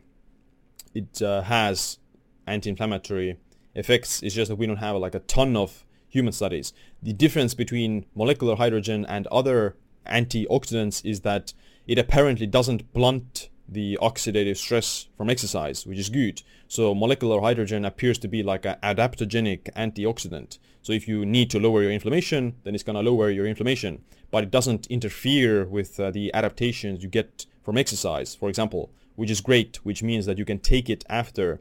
it 0.94 1.18
has 1.18 1.98
anti-inflammatory 2.46 3.38
effects. 3.74 4.22
It's 4.22 4.34
just 4.34 4.50
that 4.50 4.56
we 4.56 4.66
don't 4.66 4.76
have 4.76 4.96
like 4.96 5.14
a 5.14 5.20
ton 5.20 5.56
of 5.56 5.84
human 6.08 6.32
studies. 6.32 6.74
The 7.02 7.14
difference 7.14 7.54
between 7.54 8.04
molecular 8.14 8.56
hydrogen 8.56 9.06
and 9.08 9.26
other 9.28 9.76
antioxidants 10.06 11.04
is 11.04 11.22
that 11.22 11.54
it 11.86 11.98
apparently 11.98 12.46
doesn't 12.46 12.92
blunt 12.92 13.48
the 13.68 13.98
oxidative 14.00 14.56
stress 14.56 15.08
from 15.16 15.28
exercise, 15.28 15.86
which 15.86 15.98
is 15.98 16.08
good. 16.08 16.42
So 16.68 16.94
molecular 16.94 17.40
hydrogen 17.40 17.84
appears 17.84 18.18
to 18.18 18.28
be 18.28 18.42
like 18.42 18.64
an 18.64 18.76
adaptogenic 18.82 19.72
antioxidant. 19.74 20.58
So 20.82 20.92
if 20.92 21.08
you 21.08 21.26
need 21.26 21.50
to 21.50 21.58
lower 21.58 21.82
your 21.82 21.90
inflammation, 21.90 22.54
then 22.62 22.74
it's 22.74 22.84
going 22.84 22.94
to 22.94 23.10
lower 23.10 23.30
your 23.30 23.46
inflammation. 23.46 24.04
But 24.30 24.44
it 24.44 24.50
doesn't 24.50 24.86
interfere 24.86 25.64
with 25.64 25.98
uh, 25.98 26.10
the 26.10 26.32
adaptations 26.32 27.02
you 27.02 27.08
get 27.08 27.46
from 27.62 27.76
exercise, 27.76 28.34
for 28.34 28.48
example, 28.48 28.90
which 29.16 29.30
is 29.30 29.40
great, 29.40 29.84
which 29.84 30.02
means 30.02 30.26
that 30.26 30.38
you 30.38 30.44
can 30.44 30.60
take 30.60 30.88
it 30.88 31.04
after 31.08 31.60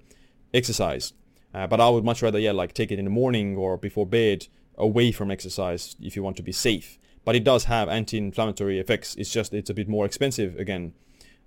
exercise. 0.54 1.14
Uh, 1.54 1.66
but 1.66 1.82
I 1.82 1.90
would 1.90 2.04
much 2.04 2.22
rather, 2.22 2.38
yeah, 2.38 2.52
like 2.52 2.74
take 2.74 2.92
it 2.92 3.00
in 3.00 3.06
the 3.06 3.12
morning 3.12 3.56
or 3.56 3.78
before 3.78 4.06
bed 4.06 4.48
away 4.78 5.12
from 5.12 5.32
exercise 5.32 5.96
if 6.02 6.16
you 6.16 6.22
want 6.22 6.38
to 6.38 6.44
be 6.44 6.52
safe. 6.52 7.00
But 7.24 7.36
it 7.36 7.44
does 7.44 7.64
have 7.64 7.90
anti-inflammatory 7.90 8.80
effects. 8.80 9.16
It's 9.16 9.32
just, 9.32 9.54
it's 9.54 9.70
a 9.70 9.74
bit 9.74 9.90
more 9.90 10.06
expensive 10.06 10.60
again. 10.60 10.94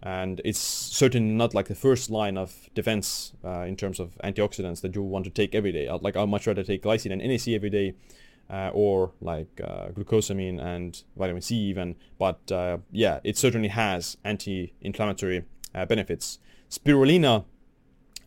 And 0.03 0.41
it's 0.45 0.61
certainly 0.61 1.35
not 1.35 1.55
like 1.55 1.67
the 1.67 1.75
first 1.75 2.09
line 2.09 2.39
of 2.39 2.71
defense 2.75 3.33
uh, 3.45 3.63
in 3.63 3.77
terms 3.77 3.99
of 3.99 4.17
antioxidants 4.23 4.81
that 4.83 4.95
you 4.95 5.03
want 5.03 5.25
to 5.25 5.31
take 5.31 5.55
every 5.55 5.73
day. 5.73 5.89
I'd, 5.89 6.03
like 6.03 6.17
I'd 6.17 6.29
much 6.29 6.47
rather 6.47 6.63
take 6.63 6.83
glycine 6.83 7.13
and 7.13 7.21
NAC 7.21 7.49
every 7.49 7.71
day 7.71 7.95
uh, 8.51 8.71
or 8.73 9.13
like 9.21 9.61
uh, 9.63 9.89
glucosamine 9.89 10.61
and 10.61 11.03
vitamin 11.17 11.43
C 11.43 11.57
even. 11.57 11.97
But 12.19 12.51
uh, 12.53 12.79
yeah, 12.93 13.21
it 13.25 13.37
certainly 13.37 13.69
has 13.69 14.17
anti-inflammatory 14.25 15.45
uh, 15.75 15.87
benefits. 15.87 16.39
Spirulina 16.71 17.45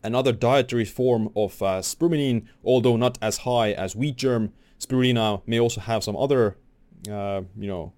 another 0.04 0.32
dietary 0.32 0.84
form 0.84 1.30
of 1.36 1.62
uh, 1.62 1.80
spermidine, 1.80 2.44
although 2.64 2.96
not 2.96 3.16
as 3.22 3.38
high 3.38 3.72
as 3.72 3.94
wheat 3.94 4.16
germ. 4.16 4.52
Spirulina 4.78 5.40
may 5.46 5.60
also 5.60 5.80
have 5.80 6.02
some 6.02 6.16
other, 6.16 6.56
you 7.06 7.46
know, 7.54 7.92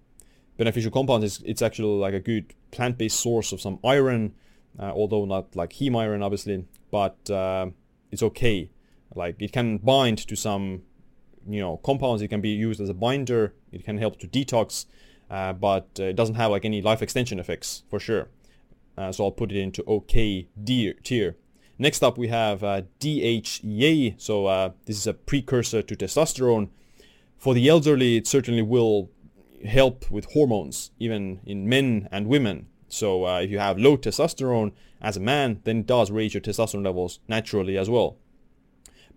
beneficial 0.56 0.90
compounds. 0.90 1.24
It's, 1.24 1.40
it's, 1.44 1.62
actually 1.62 1.98
like 1.98 2.14
a 2.14 2.20
good 2.20 2.54
plant-based 2.70 3.18
source 3.18 3.52
of 3.52 3.60
some 3.60 3.78
iron, 3.84 4.34
uh, 4.78 4.92
although 4.92 5.24
not 5.24 5.54
like 5.56 5.70
heme 5.70 5.98
iron, 5.98 6.22
obviously, 6.22 6.66
but 6.90 7.30
uh, 7.30 7.66
it's 8.10 8.22
okay. 8.22 8.70
Like 9.14 9.40
it 9.40 9.52
can 9.52 9.78
bind 9.78 10.18
to 10.26 10.36
some, 10.36 10.82
you 11.48 11.60
know, 11.60 11.76
compounds. 11.78 12.22
It 12.22 12.28
can 12.28 12.40
be 12.40 12.50
used 12.50 12.80
as 12.80 12.88
a 12.88 12.94
binder. 12.94 13.54
It 13.72 13.84
can 13.84 13.98
help 13.98 14.18
to 14.20 14.28
detox, 14.28 14.86
uh, 15.30 15.52
but 15.52 15.88
uh, 15.98 16.04
it 16.04 16.16
doesn't 16.16 16.36
have 16.36 16.50
like 16.50 16.64
any 16.64 16.82
life 16.82 17.02
extension 17.02 17.38
effects 17.38 17.84
for 17.88 18.00
sure. 18.00 18.28
so 19.10 19.24
I'll 19.24 19.32
put 19.32 19.52
it 19.52 19.58
into 19.58 19.84
okay 19.86 20.48
deer 20.62 20.94
tier. 21.02 21.36
Next 21.78 22.04
up 22.04 22.16
we 22.16 22.28
have 22.28 22.62
uh, 22.62 22.82
DHEA, 23.00 24.20
so 24.20 24.46
uh, 24.46 24.70
this 24.86 24.96
is 24.96 25.06
a 25.08 25.14
precursor 25.14 25.82
to 25.82 25.96
testosterone. 25.96 26.68
For 27.36 27.52
the 27.52 27.68
elderly, 27.68 28.16
it 28.16 28.26
certainly 28.28 28.62
will 28.62 29.10
help 29.64 30.10
with 30.10 30.32
hormones, 30.32 30.90
even 30.98 31.40
in 31.44 31.68
men 31.68 32.08
and 32.12 32.26
women. 32.26 32.66
So 32.88 33.26
uh, 33.26 33.40
if 33.40 33.50
you 33.50 33.58
have 33.58 33.78
low 33.78 33.96
testosterone 33.96 34.72
as 35.00 35.16
a 35.16 35.20
man, 35.20 35.60
then 35.64 35.78
it 35.78 35.86
does 35.86 36.10
raise 36.10 36.34
your 36.34 36.40
testosterone 36.40 36.84
levels 36.84 37.20
naturally 37.28 37.76
as 37.76 37.90
well. 37.90 38.16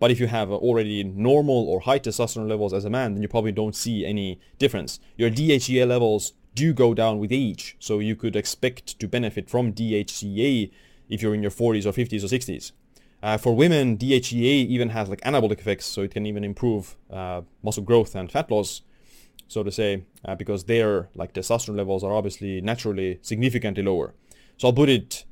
But 0.00 0.10
if 0.10 0.20
you 0.20 0.28
have 0.28 0.50
already 0.50 1.02
normal 1.02 1.68
or 1.68 1.80
high 1.80 1.98
testosterone 1.98 2.48
levels 2.48 2.72
as 2.72 2.84
a 2.84 2.90
man, 2.90 3.14
then 3.14 3.22
you 3.22 3.28
probably 3.28 3.52
don't 3.52 3.74
see 3.74 4.06
any 4.06 4.40
difference. 4.58 5.00
Your 5.16 5.30
DHEA 5.30 5.86
levels 5.86 6.34
do 6.54 6.72
go 6.72 6.94
down 6.94 7.18
with 7.18 7.32
age, 7.32 7.76
so 7.78 7.98
you 7.98 8.16
could 8.16 8.36
expect 8.36 8.98
to 9.00 9.08
benefit 9.08 9.50
from 9.50 9.72
DHEA 9.72 10.70
if 11.08 11.22
you're 11.22 11.34
in 11.34 11.42
your 11.42 11.50
40s 11.50 11.86
or 11.86 11.92
50s 11.92 12.22
or 12.22 12.26
60s. 12.26 12.72
Uh, 13.20 13.36
for 13.36 13.54
women, 13.54 13.96
DHEA 13.96 14.66
even 14.66 14.90
has 14.90 15.08
like 15.08 15.20
anabolic 15.22 15.58
effects, 15.58 15.86
so 15.86 16.02
it 16.02 16.12
can 16.12 16.26
even 16.26 16.44
improve 16.44 16.96
uh, 17.10 17.42
muscle 17.62 17.82
growth 17.82 18.14
and 18.14 18.30
fat 18.30 18.50
loss, 18.50 18.82
so 19.48 19.62
to 19.62 19.72
say, 19.72 20.04
uh, 20.24 20.34
because 20.34 20.64
their 20.64 21.08
like 21.14 21.32
testosterone 21.32 21.76
levels 21.76 22.04
are 22.04 22.12
obviously 22.12 22.60
naturally 22.60 23.18
significantly 23.22 23.82
lower. 23.82 24.14
So 24.56 24.68
I'll 24.68 24.74
put 24.74 24.88
it, 24.88 25.24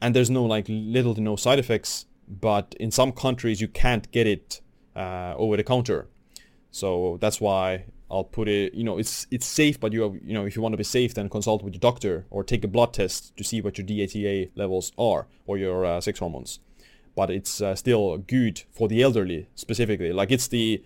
and 0.00 0.14
there's 0.14 0.30
no 0.30 0.44
like 0.44 0.66
little 0.68 1.14
to 1.14 1.20
no 1.20 1.36
side 1.36 1.58
effects, 1.58 2.06
but 2.28 2.74
in 2.78 2.90
some 2.90 3.12
countries 3.12 3.60
you 3.60 3.68
can't 3.68 4.10
get 4.12 4.26
it 4.26 4.60
uh, 4.94 5.34
over 5.36 5.56
the 5.56 5.64
counter. 5.64 6.08
So 6.70 7.18
that's 7.20 7.40
why 7.40 7.86
I'll 8.10 8.24
put 8.24 8.48
it, 8.48 8.74
you 8.74 8.84
know, 8.84 8.98
it's 8.98 9.26
it's 9.30 9.46
safe, 9.46 9.80
but 9.80 9.92
you 9.92 10.02
have, 10.02 10.14
you 10.22 10.34
know, 10.34 10.44
if 10.44 10.54
you 10.54 10.62
want 10.62 10.74
to 10.74 10.78
be 10.78 10.84
safe, 10.84 11.14
then 11.14 11.28
consult 11.28 11.62
with 11.64 11.74
your 11.74 11.80
doctor 11.80 12.26
or 12.30 12.44
take 12.44 12.62
a 12.64 12.68
blood 12.68 12.92
test 12.92 13.36
to 13.36 13.44
see 13.44 13.60
what 13.60 13.78
your 13.78 13.86
DHEA 13.86 14.50
levels 14.54 14.92
are 14.98 15.26
or 15.46 15.58
your 15.58 15.84
uh, 15.84 16.00
sex 16.00 16.18
hormones 16.18 16.60
but 17.18 17.30
it's 17.30 17.60
uh, 17.60 17.74
still 17.74 18.16
good 18.16 18.62
for 18.70 18.86
the 18.86 19.02
elderly 19.02 19.48
specifically. 19.56 20.12
Like 20.12 20.30
it's 20.30 20.46
the 20.46 20.84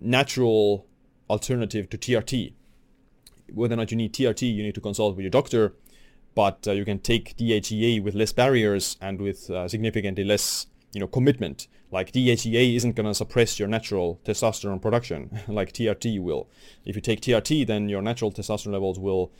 natural 0.00 0.84
alternative 1.30 1.88
to 1.90 1.96
TRT. 1.96 2.52
Whether 3.52 3.74
or 3.74 3.76
not 3.76 3.90
you 3.90 3.96
need 3.96 4.12
TRT, 4.12 4.54
you 4.54 4.62
need 4.62 4.74
to 4.74 4.80
consult 4.80 5.16
with 5.16 5.22
your 5.22 5.30
doctor, 5.30 5.74
but 6.34 6.66
uh, 6.66 6.72
you 6.72 6.84
can 6.84 6.98
take 6.98 7.36
DHEA 7.36 8.02
with 8.02 8.14
less 8.14 8.32
barriers 8.32 8.96
and 9.00 9.20
with 9.20 9.50
uh, 9.50 9.68
significantly 9.68 10.24
less, 10.24 10.66
you 10.92 11.00
know, 11.00 11.06
commitment. 11.06 11.68
Like 11.90 12.12
DHEA 12.12 12.76
isn't 12.76 12.94
gonna 12.94 13.14
suppress 13.14 13.58
your 13.58 13.68
natural 13.68 14.20
testosterone 14.24 14.82
production 14.82 15.40
like 15.48 15.72
TRT 15.72 16.20
will. 16.20 16.48
If 16.84 16.94
you 16.96 17.02
take 17.02 17.20
TRT, 17.20 17.66
then 17.66 17.88
your 17.88 18.02
natural 18.02 18.30
testosterone 18.32 18.72
levels 18.72 18.98
will, 18.98 19.32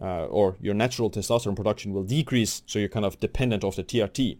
uh, 0.00 0.26
or 0.26 0.56
your 0.60 0.74
natural 0.74 1.10
testosterone 1.10 1.56
production 1.56 1.92
will 1.92 2.04
decrease, 2.04 2.62
so 2.66 2.78
you're 2.78 2.88
kind 2.88 3.04
of 3.04 3.20
dependent 3.20 3.64
of 3.64 3.76
the 3.76 3.84
TRT. 3.84 4.38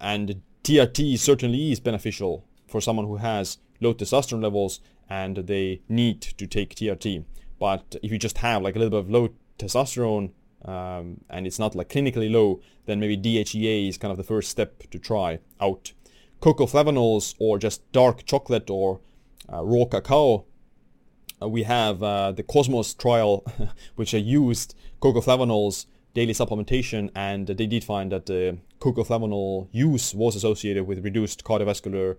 And 0.00 0.42
TRT 0.62 1.18
certainly 1.18 1.72
is 1.72 1.80
beneficial 1.80 2.44
for 2.68 2.80
someone 2.80 3.06
who 3.06 3.16
has 3.16 3.58
low 3.80 3.94
testosterone 3.94 4.42
levels 4.42 4.80
and 5.08 5.36
they 5.36 5.80
need 5.88 6.20
to 6.20 6.46
take 6.46 6.74
TRT. 6.74 7.24
But 7.58 7.96
if 8.02 8.10
you 8.10 8.18
just 8.18 8.38
have 8.38 8.62
like 8.62 8.76
a 8.76 8.78
little 8.78 8.90
bit 8.90 9.06
of 9.06 9.10
low 9.10 9.28
testosterone 9.58 10.30
um, 10.64 11.20
and 11.30 11.46
it's 11.46 11.58
not 11.58 11.74
like 11.74 11.88
clinically 11.88 12.30
low, 12.30 12.60
then 12.86 13.00
maybe 13.00 13.16
DHEA 13.16 13.88
is 13.88 13.98
kind 13.98 14.10
of 14.10 14.18
the 14.18 14.24
first 14.24 14.50
step 14.50 14.82
to 14.90 14.98
try 14.98 15.38
out. 15.60 15.92
Cocoa 16.40 16.66
flavanols 16.66 17.34
or 17.38 17.58
just 17.58 17.90
dark 17.92 18.24
chocolate 18.24 18.68
or 18.68 19.00
uh, 19.52 19.64
raw 19.64 19.84
cacao. 19.84 20.44
Uh, 21.40 21.48
we 21.48 21.62
have 21.62 22.02
uh, 22.02 22.32
the 22.32 22.42
Cosmos 22.42 22.94
trial, 22.94 23.44
which 23.96 24.14
I 24.14 24.18
used 24.18 24.74
cocoa 25.00 25.20
flavanols 25.20 25.86
daily 26.16 26.32
supplementation, 26.32 27.10
and 27.14 27.46
they 27.46 27.66
did 27.66 27.84
find 27.84 28.10
that 28.10 28.24
the 28.24 28.56
cocoa 28.80 29.04
flavanol 29.04 29.68
use 29.70 30.14
was 30.14 30.34
associated 30.34 30.86
with 30.86 31.04
reduced 31.04 31.44
cardiovascular 31.44 32.16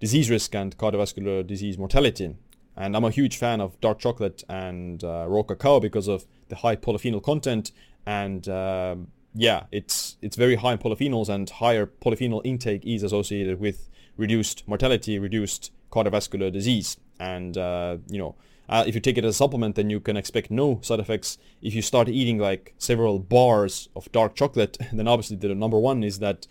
disease 0.00 0.30
risk 0.30 0.54
and 0.54 0.76
cardiovascular 0.76 1.46
disease 1.46 1.78
mortality. 1.78 2.36
And 2.76 2.96
I'm 2.96 3.04
a 3.04 3.10
huge 3.10 3.36
fan 3.36 3.60
of 3.60 3.80
dark 3.80 3.98
chocolate 3.98 4.44
and 4.48 5.02
uh, 5.02 5.26
raw 5.28 5.42
cacao 5.42 5.80
because 5.80 6.06
of 6.06 6.26
the 6.48 6.56
high 6.56 6.76
polyphenol 6.76 7.22
content. 7.22 7.72
And 8.06 8.48
uh, 8.48 8.96
yeah, 9.34 9.64
it's 9.72 10.16
it's 10.22 10.36
very 10.36 10.54
high 10.56 10.72
in 10.72 10.78
polyphenols, 10.78 11.28
and 11.28 11.48
higher 11.50 11.86
polyphenol 11.86 12.40
intake 12.44 12.84
is 12.86 13.02
associated 13.02 13.60
with 13.60 13.88
reduced 14.16 14.66
mortality, 14.66 15.18
reduced 15.18 15.72
cardiovascular 15.90 16.52
disease, 16.52 16.96
and 17.18 17.58
uh, 17.58 17.98
you 18.08 18.18
know 18.18 18.36
uh, 18.68 18.84
if 18.86 18.94
you 18.94 19.00
take 19.00 19.16
it 19.16 19.24
as 19.24 19.34
a 19.34 19.36
supplement, 19.36 19.76
then 19.76 19.88
you 19.90 20.00
can 20.00 20.16
expect 20.16 20.50
no 20.50 20.78
side 20.82 21.00
effects. 21.00 21.38
If 21.62 21.74
you 21.74 21.82
start 21.82 22.08
eating 22.08 22.38
like 22.38 22.74
several 22.78 23.18
bars 23.18 23.88
of 23.96 24.10
dark 24.12 24.34
chocolate, 24.34 24.76
then 24.92 25.08
obviously 25.08 25.36
the 25.36 25.54
number 25.54 25.78
one 25.78 26.04
is 26.04 26.18
that 26.18 26.46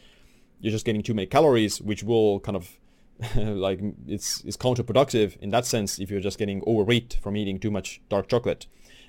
you're 0.59 0.71
just 0.71 0.85
getting 0.85 1.03
too 1.03 1.13
many 1.13 1.27
calories, 1.27 1.79
which 1.79 2.03
will 2.03 2.39
kind 2.39 2.55
of 2.55 2.79
like 3.35 3.79
it's 4.07 4.43
it's 4.45 4.57
counterproductive 4.57 5.37
in 5.37 5.49
that 5.49 5.65
sense 5.65 5.99
if 5.99 6.11
you're 6.11 6.21
just 6.21 6.37
getting 6.37 6.61
overweight 6.67 7.17
from 7.21 7.35
eating 7.35 7.59
too 7.59 7.71
much 7.71 8.01
dark 8.09 8.27
chocolate. 8.27 8.67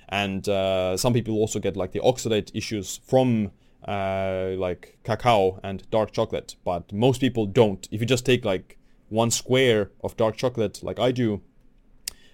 And 0.09 0.49
uh, 0.49 0.97
some 0.97 1.13
people 1.13 1.35
also 1.35 1.59
get 1.59 1.77
like 1.77 1.91
the 1.91 1.99
oxalate 1.99 2.49
issues 2.55 2.99
from 3.05 3.51
uh, 3.87 4.51
like 4.57 4.97
cacao 5.03 5.59
and 5.63 5.87
dark 5.91 6.11
chocolate, 6.11 6.55
but 6.65 6.91
most 6.91 7.21
people 7.21 7.45
don't. 7.45 7.87
If 7.91 8.01
you 8.01 8.07
just 8.07 8.25
take 8.25 8.43
like 8.43 8.79
one 9.09 9.29
square 9.31 9.91
of 10.03 10.17
dark 10.17 10.35
chocolate, 10.35 10.81
like 10.83 10.99
I 10.99 11.11
do, 11.11 11.41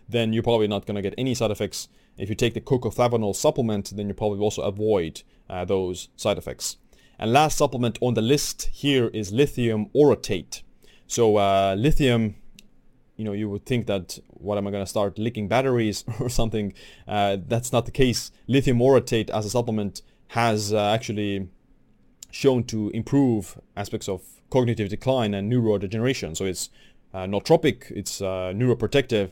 then 0.08 0.32
you're 0.34 0.44
probably 0.44 0.68
not 0.68 0.86
going 0.86 0.96
to 0.96 1.02
get 1.02 1.14
any 1.18 1.34
side 1.36 1.52
effects. 1.52 1.90
If 2.18 2.30
you 2.30 2.36
take 2.36 2.54
the 2.54 2.62
cocoa 2.62 2.92
flavanol 2.92 3.36
supplement, 3.36 3.92
then 3.96 4.08
you 4.08 4.14
probably 4.14 4.40
also 4.40 4.62
avoid 4.62 5.24
uh, 5.50 5.66
those 5.66 6.10
side 6.16 6.38
effects. 6.38 6.78
And 7.20 7.32
last 7.32 7.58
supplement 7.58 7.98
on 8.02 8.14
the 8.14 8.22
list 8.22 8.70
here 8.74 9.08
is 9.08 9.32
lithium 9.32 9.88
orotate. 9.96 10.62
So 11.08 11.38
uh, 11.38 11.76
lithium, 11.78 12.36
you 13.16 13.26
know, 13.26 13.34
you 13.34 13.50
would 13.50 13.66
think 13.66 13.88
that 13.88 14.20
what 14.30 14.58
am 14.58 14.68
I 14.68 14.72
going 14.72 14.84
to 14.84 14.90
start 14.90 15.18
licking 15.18 15.48
batteries 15.48 16.04
or 16.20 16.30
something? 16.30 16.74
Uh, 17.08 17.38
that's 17.48 17.72
not 17.72 17.86
the 17.86 17.92
case. 17.92 18.32
Lithium 18.48 18.80
orotate 18.80 19.30
as 19.30 19.46
a 19.46 19.50
supplement 19.50 20.02
has 20.30 20.74
uh, 20.74 20.92
actually 20.94 21.48
shown 22.32 22.64
to 22.66 22.90
improve 22.90 23.60
aspects 23.78 24.10
of 24.10 24.22
cognitive 24.50 24.90
decline 24.90 25.34
and 25.34 25.52
neurodegeneration. 25.52 26.36
So 26.36 26.46
it's 26.46 26.70
uh, 27.14 27.20
nootropic, 27.20 27.92
it's 27.92 28.22
uh, 28.22 28.52
neuroprotective, 28.54 29.32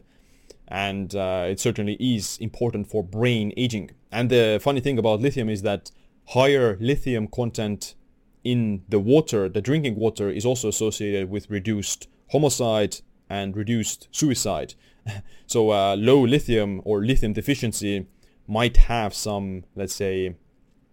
and 0.69 1.13
uh, 1.13 1.47
it 1.49 1.59
certainly 1.59 1.97
is 1.99 2.37
important 2.39 2.87
for 2.87 3.03
brain 3.03 3.51
aging. 3.57 3.91
And 4.11 4.29
the 4.29 4.59
funny 4.61 4.79
thing 4.79 4.97
about 4.97 5.19
lithium 5.19 5.49
is 5.49 5.63
that 5.63 5.91
higher 6.27 6.77
lithium 6.79 7.27
content 7.27 7.95
in 8.43 8.83
the 8.89 8.99
water, 8.99 9.47
the 9.49 9.61
drinking 9.61 9.95
water, 9.95 10.29
is 10.29 10.45
also 10.45 10.67
associated 10.67 11.29
with 11.29 11.49
reduced 11.49 12.07
homicide 12.31 12.97
and 13.29 13.55
reduced 13.55 14.07
suicide. 14.11 14.75
so 15.47 15.71
uh, 15.71 15.95
low 15.95 16.21
lithium 16.25 16.81
or 16.83 17.05
lithium 17.05 17.33
deficiency 17.33 18.07
might 18.47 18.77
have 18.77 19.13
some, 19.13 19.63
let's 19.75 19.95
say, 19.95 20.35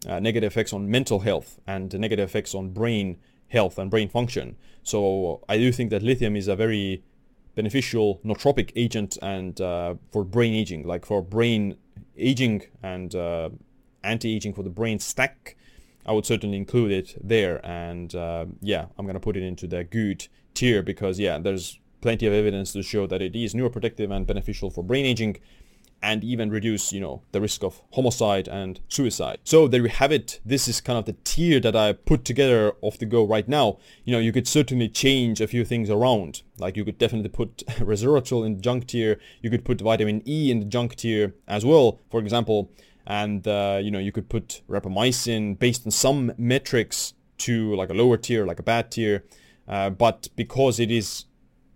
uh, 0.09 0.19
negative 0.21 0.53
effects 0.53 0.73
on 0.73 0.91
mental 0.91 1.21
health 1.21 1.59
and 1.67 1.93
negative 1.99 2.29
effects 2.29 2.55
on 2.55 2.71
brain 2.71 3.19
health 3.49 3.79
and 3.79 3.91
brain 3.91 4.09
function. 4.09 4.57
So 4.83 5.45
I 5.49 5.59
do 5.59 5.73
think 5.73 5.91
that 5.91 6.03
lithium 6.03 6.37
is 6.37 6.49
a 6.49 6.57
very 6.57 7.03
beneficial 7.55 8.21
nootropic 8.25 8.73
agent 8.77 9.19
and 9.21 9.61
uh, 9.61 9.95
for 10.13 10.25
brain 10.25 10.55
aging, 10.55 10.87
like 10.87 11.05
for 11.05 11.21
brain 11.21 11.77
aging 12.17 12.63
and 12.83 13.15
uh, 13.15 13.51
anti-aging 14.03 14.55
for 14.55 14.63
the 14.63 14.71
brain 14.71 14.99
stack, 14.99 15.57
I 16.11 16.13
would 16.13 16.27
certainly 16.27 16.57
include 16.57 16.91
it 16.91 17.17
there. 17.23 17.65
And 17.65 18.13
uh, 18.17 18.47
yeah, 18.61 18.87
I'm 18.99 19.07
gonna 19.07 19.21
put 19.21 19.37
it 19.37 19.45
into 19.45 19.69
the 19.69 19.85
good 19.85 20.27
tier 20.55 20.83
because 20.83 21.21
yeah, 21.21 21.39
there's 21.39 21.79
plenty 22.01 22.27
of 22.27 22.33
evidence 22.33 22.73
to 22.73 22.83
show 22.83 23.07
that 23.07 23.23
it 23.23 23.37
is 23.37 23.55
neuroprotective 23.55 24.11
and 24.11 24.27
beneficial 24.27 24.71
for 24.71 24.83
brain 24.83 25.07
aging 25.07 25.37
and 26.03 26.25
even 26.25 26.51
reduce, 26.51 26.93
you 26.93 26.99
know, 26.99 27.23
the 27.31 27.41
risk 27.41 27.63
of 27.63 27.81
homicide 27.93 28.49
and 28.49 28.81
suicide. 28.89 29.39
So 29.45 29.69
there 29.69 29.83
you 29.83 29.89
have 29.89 30.11
it. 30.11 30.41
This 30.45 30.67
is 30.67 30.81
kind 30.81 30.99
of 30.99 31.05
the 31.05 31.15
tier 31.23 31.61
that 31.61 31.77
I 31.77 31.93
put 31.93 32.25
together 32.25 32.73
off 32.81 32.99
the 32.99 33.07
go 33.07 33.25
right 33.25 33.47
now. 33.47 33.79
You 34.05 34.15
know, 34.15 34.19
you 34.19 34.33
could 34.33 34.49
certainly 34.49 34.89
change 34.89 35.41
a 35.41 35.47
few 35.47 35.65
things 35.65 35.91
around. 35.91 36.43
Like 36.59 36.77
you 36.77 36.85
could 36.85 36.99
definitely 36.99 37.29
put 37.29 37.59
resveratrol 37.79 38.45
in 38.45 38.57
the 38.57 38.63
junk 38.63 38.89
tier. 38.89 39.21
You 39.43 39.51
could 39.51 39.65
put 39.65 39.81
vitamin 39.81 40.29
E 40.29 40.51
in 40.51 40.59
the 40.59 40.67
junk 40.67 40.97
tier 40.97 41.37
as 41.47 41.65
well, 41.65 42.01
for 42.11 42.19
example. 42.19 42.73
And, 43.11 43.49
uh, 43.49 43.81
you 43.83 43.91
know, 43.91 43.99
you 43.99 44.13
could 44.13 44.29
put 44.29 44.63
rapamycin 44.69 45.59
based 45.59 45.85
on 45.85 45.91
some 45.91 46.33
metrics 46.39 47.15
to 47.39 47.75
like 47.75 47.91
a 47.91 47.93
lower 47.93 48.17
tier, 48.17 48.47
like 48.47 48.61
a 48.61 48.63
bad 48.63 48.93
tier. 48.93 49.25
Uh, 49.67 49.91
but 49.91 50.29
because 50.37 50.79
it 50.79 50.93
is, 50.93 51.25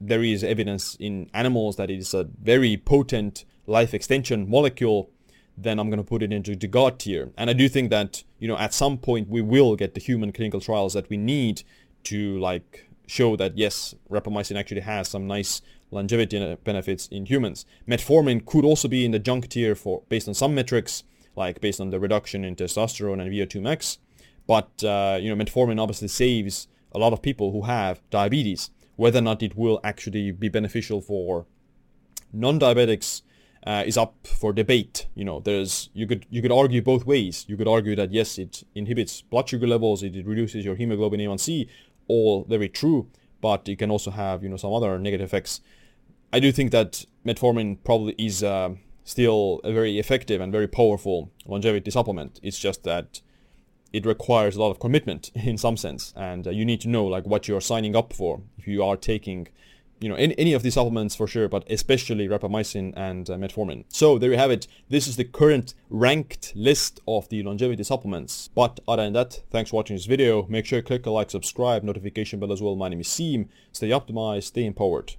there 0.01 0.22
is 0.22 0.45
evidence 0.45 0.97
in 1.01 1.28
animals 1.35 1.74
that 1.74 1.91
it 1.91 1.99
is 1.99 2.14
a 2.14 2.28
very 2.41 2.76
potent 2.76 3.45
life 3.66 3.95
extension 3.95 4.49
molecule, 4.49 5.11
then 5.59 5.80
I'm 5.80 5.91
going 5.91 5.99
to 5.99 6.09
put 6.09 6.22
it 6.22 6.32
into 6.32 6.55
the 6.55 6.68
God 6.68 7.01
tier. 7.01 7.32
And 7.37 7.51
I 7.51 7.53
do 7.53 7.68
think 7.68 7.91
that, 7.91 8.22
you 8.39 8.47
know, 8.47 8.57
at 8.57 8.72
some 8.72 8.97
point 8.97 9.28
we 9.28 9.43
will 9.43 9.74
get 9.74 9.95
the 9.95 10.01
human 10.01 10.30
clinical 10.30 10.61
trials 10.61 10.93
that 10.93 11.11
we 11.11 11.16
need 11.16 11.64
to 12.05 12.39
like 12.39 12.89
show 13.09 13.35
that 13.35 13.59
yes, 13.59 13.93
rapamycin 14.09 14.57
actually 14.57 14.82
has 14.82 15.09
some 15.09 15.26
nice 15.26 15.62
longevity 15.91 16.57
benefits 16.62 17.09
in 17.09 17.26
humans. 17.26 17.66
Metformin 17.89 18.47
could 18.47 18.64
also 18.64 18.87
be 18.87 19.05
in 19.05 19.11
the 19.11 19.18
junk 19.18 19.49
tier 19.49 19.74
for 19.74 20.03
based 20.09 20.28
on 20.28 20.35
some 20.35 20.55
metrics, 20.55 21.03
like 21.37 21.61
based 21.61 21.80
on 21.80 21.91
the 21.91 22.01
reduction 22.01 22.45
in 22.45 22.57
testosterone 22.57 23.20
and 23.20 23.30
VO2 23.30 23.61
max. 23.61 23.99
But 24.47 24.85
uh, 24.85 25.18
you 25.20 25.35
know, 25.35 25.43
metformin 25.43 25.80
obviously 25.80 26.09
saves 26.09 26.68
a 26.93 26.99
lot 26.99 27.12
of 27.12 27.22
people 27.22 27.53
who 27.53 27.62
have 27.62 28.03
diabetes. 28.11 28.70
Whether 28.97 29.18
or 29.18 29.22
not 29.22 29.43
it 29.43 29.57
will 29.57 29.80
actually 29.82 30.30
be 30.30 30.49
beneficial 30.49 31.01
for 31.01 31.47
non-diabetics 32.32 33.22
uh, 33.66 33.82
is 33.87 33.97
up 33.97 34.14
for 34.26 34.53
debate. 34.53 35.07
You 35.14 35.24
know, 35.24 35.41
there's 35.41 35.91
you 35.95 36.07
could 36.07 36.26
you 36.30 36.43
could 36.43 36.53
argue 36.53 36.82
both 36.82 37.07
ways. 37.07 37.45
You 37.49 37.57
could 37.57 37.68
argue 37.68 37.97
that 37.97 38.12
yes, 38.12 38.39
it 38.39 38.62
inhibits 38.74 39.22
blood 39.22 39.49
sugar 39.49 39.66
levels, 39.66 40.03
it 40.03 40.14
reduces 40.26 40.64
your 40.64 40.76
hemoglobin 40.76 41.20
A1C, 41.20 41.68
all 42.09 42.45
very 42.45 42.68
true. 42.68 43.09
but 43.45 43.68
it 43.68 43.78
can 43.78 43.91
also 43.91 44.11
have 44.11 44.43
you 44.43 44.49
know 44.49 44.57
some 44.57 44.72
other 44.72 44.99
negative 44.99 45.26
effects. 45.26 45.61
I 46.32 46.41
do 46.41 46.51
think 46.51 46.70
that 46.72 47.05
metformin 47.26 47.76
probably 47.85 48.14
is 48.16 48.43
uh, 48.43 48.70
still 49.05 49.61
a 49.63 49.73
very 49.73 49.99
effective 49.99 50.41
and 50.41 50.51
very 50.51 50.67
powerful 50.67 51.31
longevity 51.47 51.91
supplement. 51.91 52.41
It's 52.43 52.59
just 52.59 52.83
that 52.85 53.21
it 53.93 54.05
requires 54.05 54.57
a 54.57 54.61
lot 54.61 54.71
of 54.71 54.81
commitment 54.81 55.31
in 55.35 55.57
some 55.59 55.77
sense, 55.77 56.13
and 56.17 56.47
uh, 56.47 56.51
you 56.51 56.65
need 56.65 56.81
to 56.81 56.89
know 56.89 57.05
like 57.05 57.27
what 57.27 57.47
you're 57.47 57.61
signing 57.61 57.95
up 57.95 58.13
for 58.13 58.43
if 58.59 58.67
you 58.67 58.83
are 58.83 58.97
taking 58.97 59.49
you 60.01 60.09
know, 60.09 60.17
any, 60.17 60.39
any 60.39 60.53
of 60.53 60.63
these 60.63 60.75
supplements 60.75 61.15
for 61.15 61.27
sure, 61.27 61.49
but 61.49 61.65
especially 61.71 62.29
rapamycin 62.29 62.93
and 62.97 63.31
uh, 63.31 63.37
metformin. 63.37 63.85
So 63.89 64.19
there 64.19 64.31
you 64.31 64.37
have 64.37 64.51
it. 64.51 64.67
This 64.91 65.07
is 65.07 65.17
the 65.17 65.25
current 65.25 65.73
ranked 65.89 66.53
list 66.55 67.01
of 67.09 67.29
the 67.31 67.43
longevity 67.43 67.85
supplements. 67.85 68.51
But 68.55 68.81
other 68.87 69.05
than 69.05 69.15
that, 69.15 69.41
thanks 69.51 69.71
for 69.71 69.77
watching 69.77 69.97
this 69.97 70.07
video. 70.07 70.47
Make 70.49 70.67
sure 70.67 70.81
you 70.81 70.83
click 70.83 71.07
a 71.07 71.11
like, 71.11 71.31
subscribe, 71.31 71.85
notification 71.85 72.39
bell 72.39 72.53
as 72.53 72.61
well. 72.61 72.77
My 72.77 72.89
name 72.89 73.01
is 73.01 73.09
Siim. 73.09 73.49
Stay 73.73 73.91
optimized, 73.91 74.45
stay 74.45 74.67
empowered. 74.67 75.15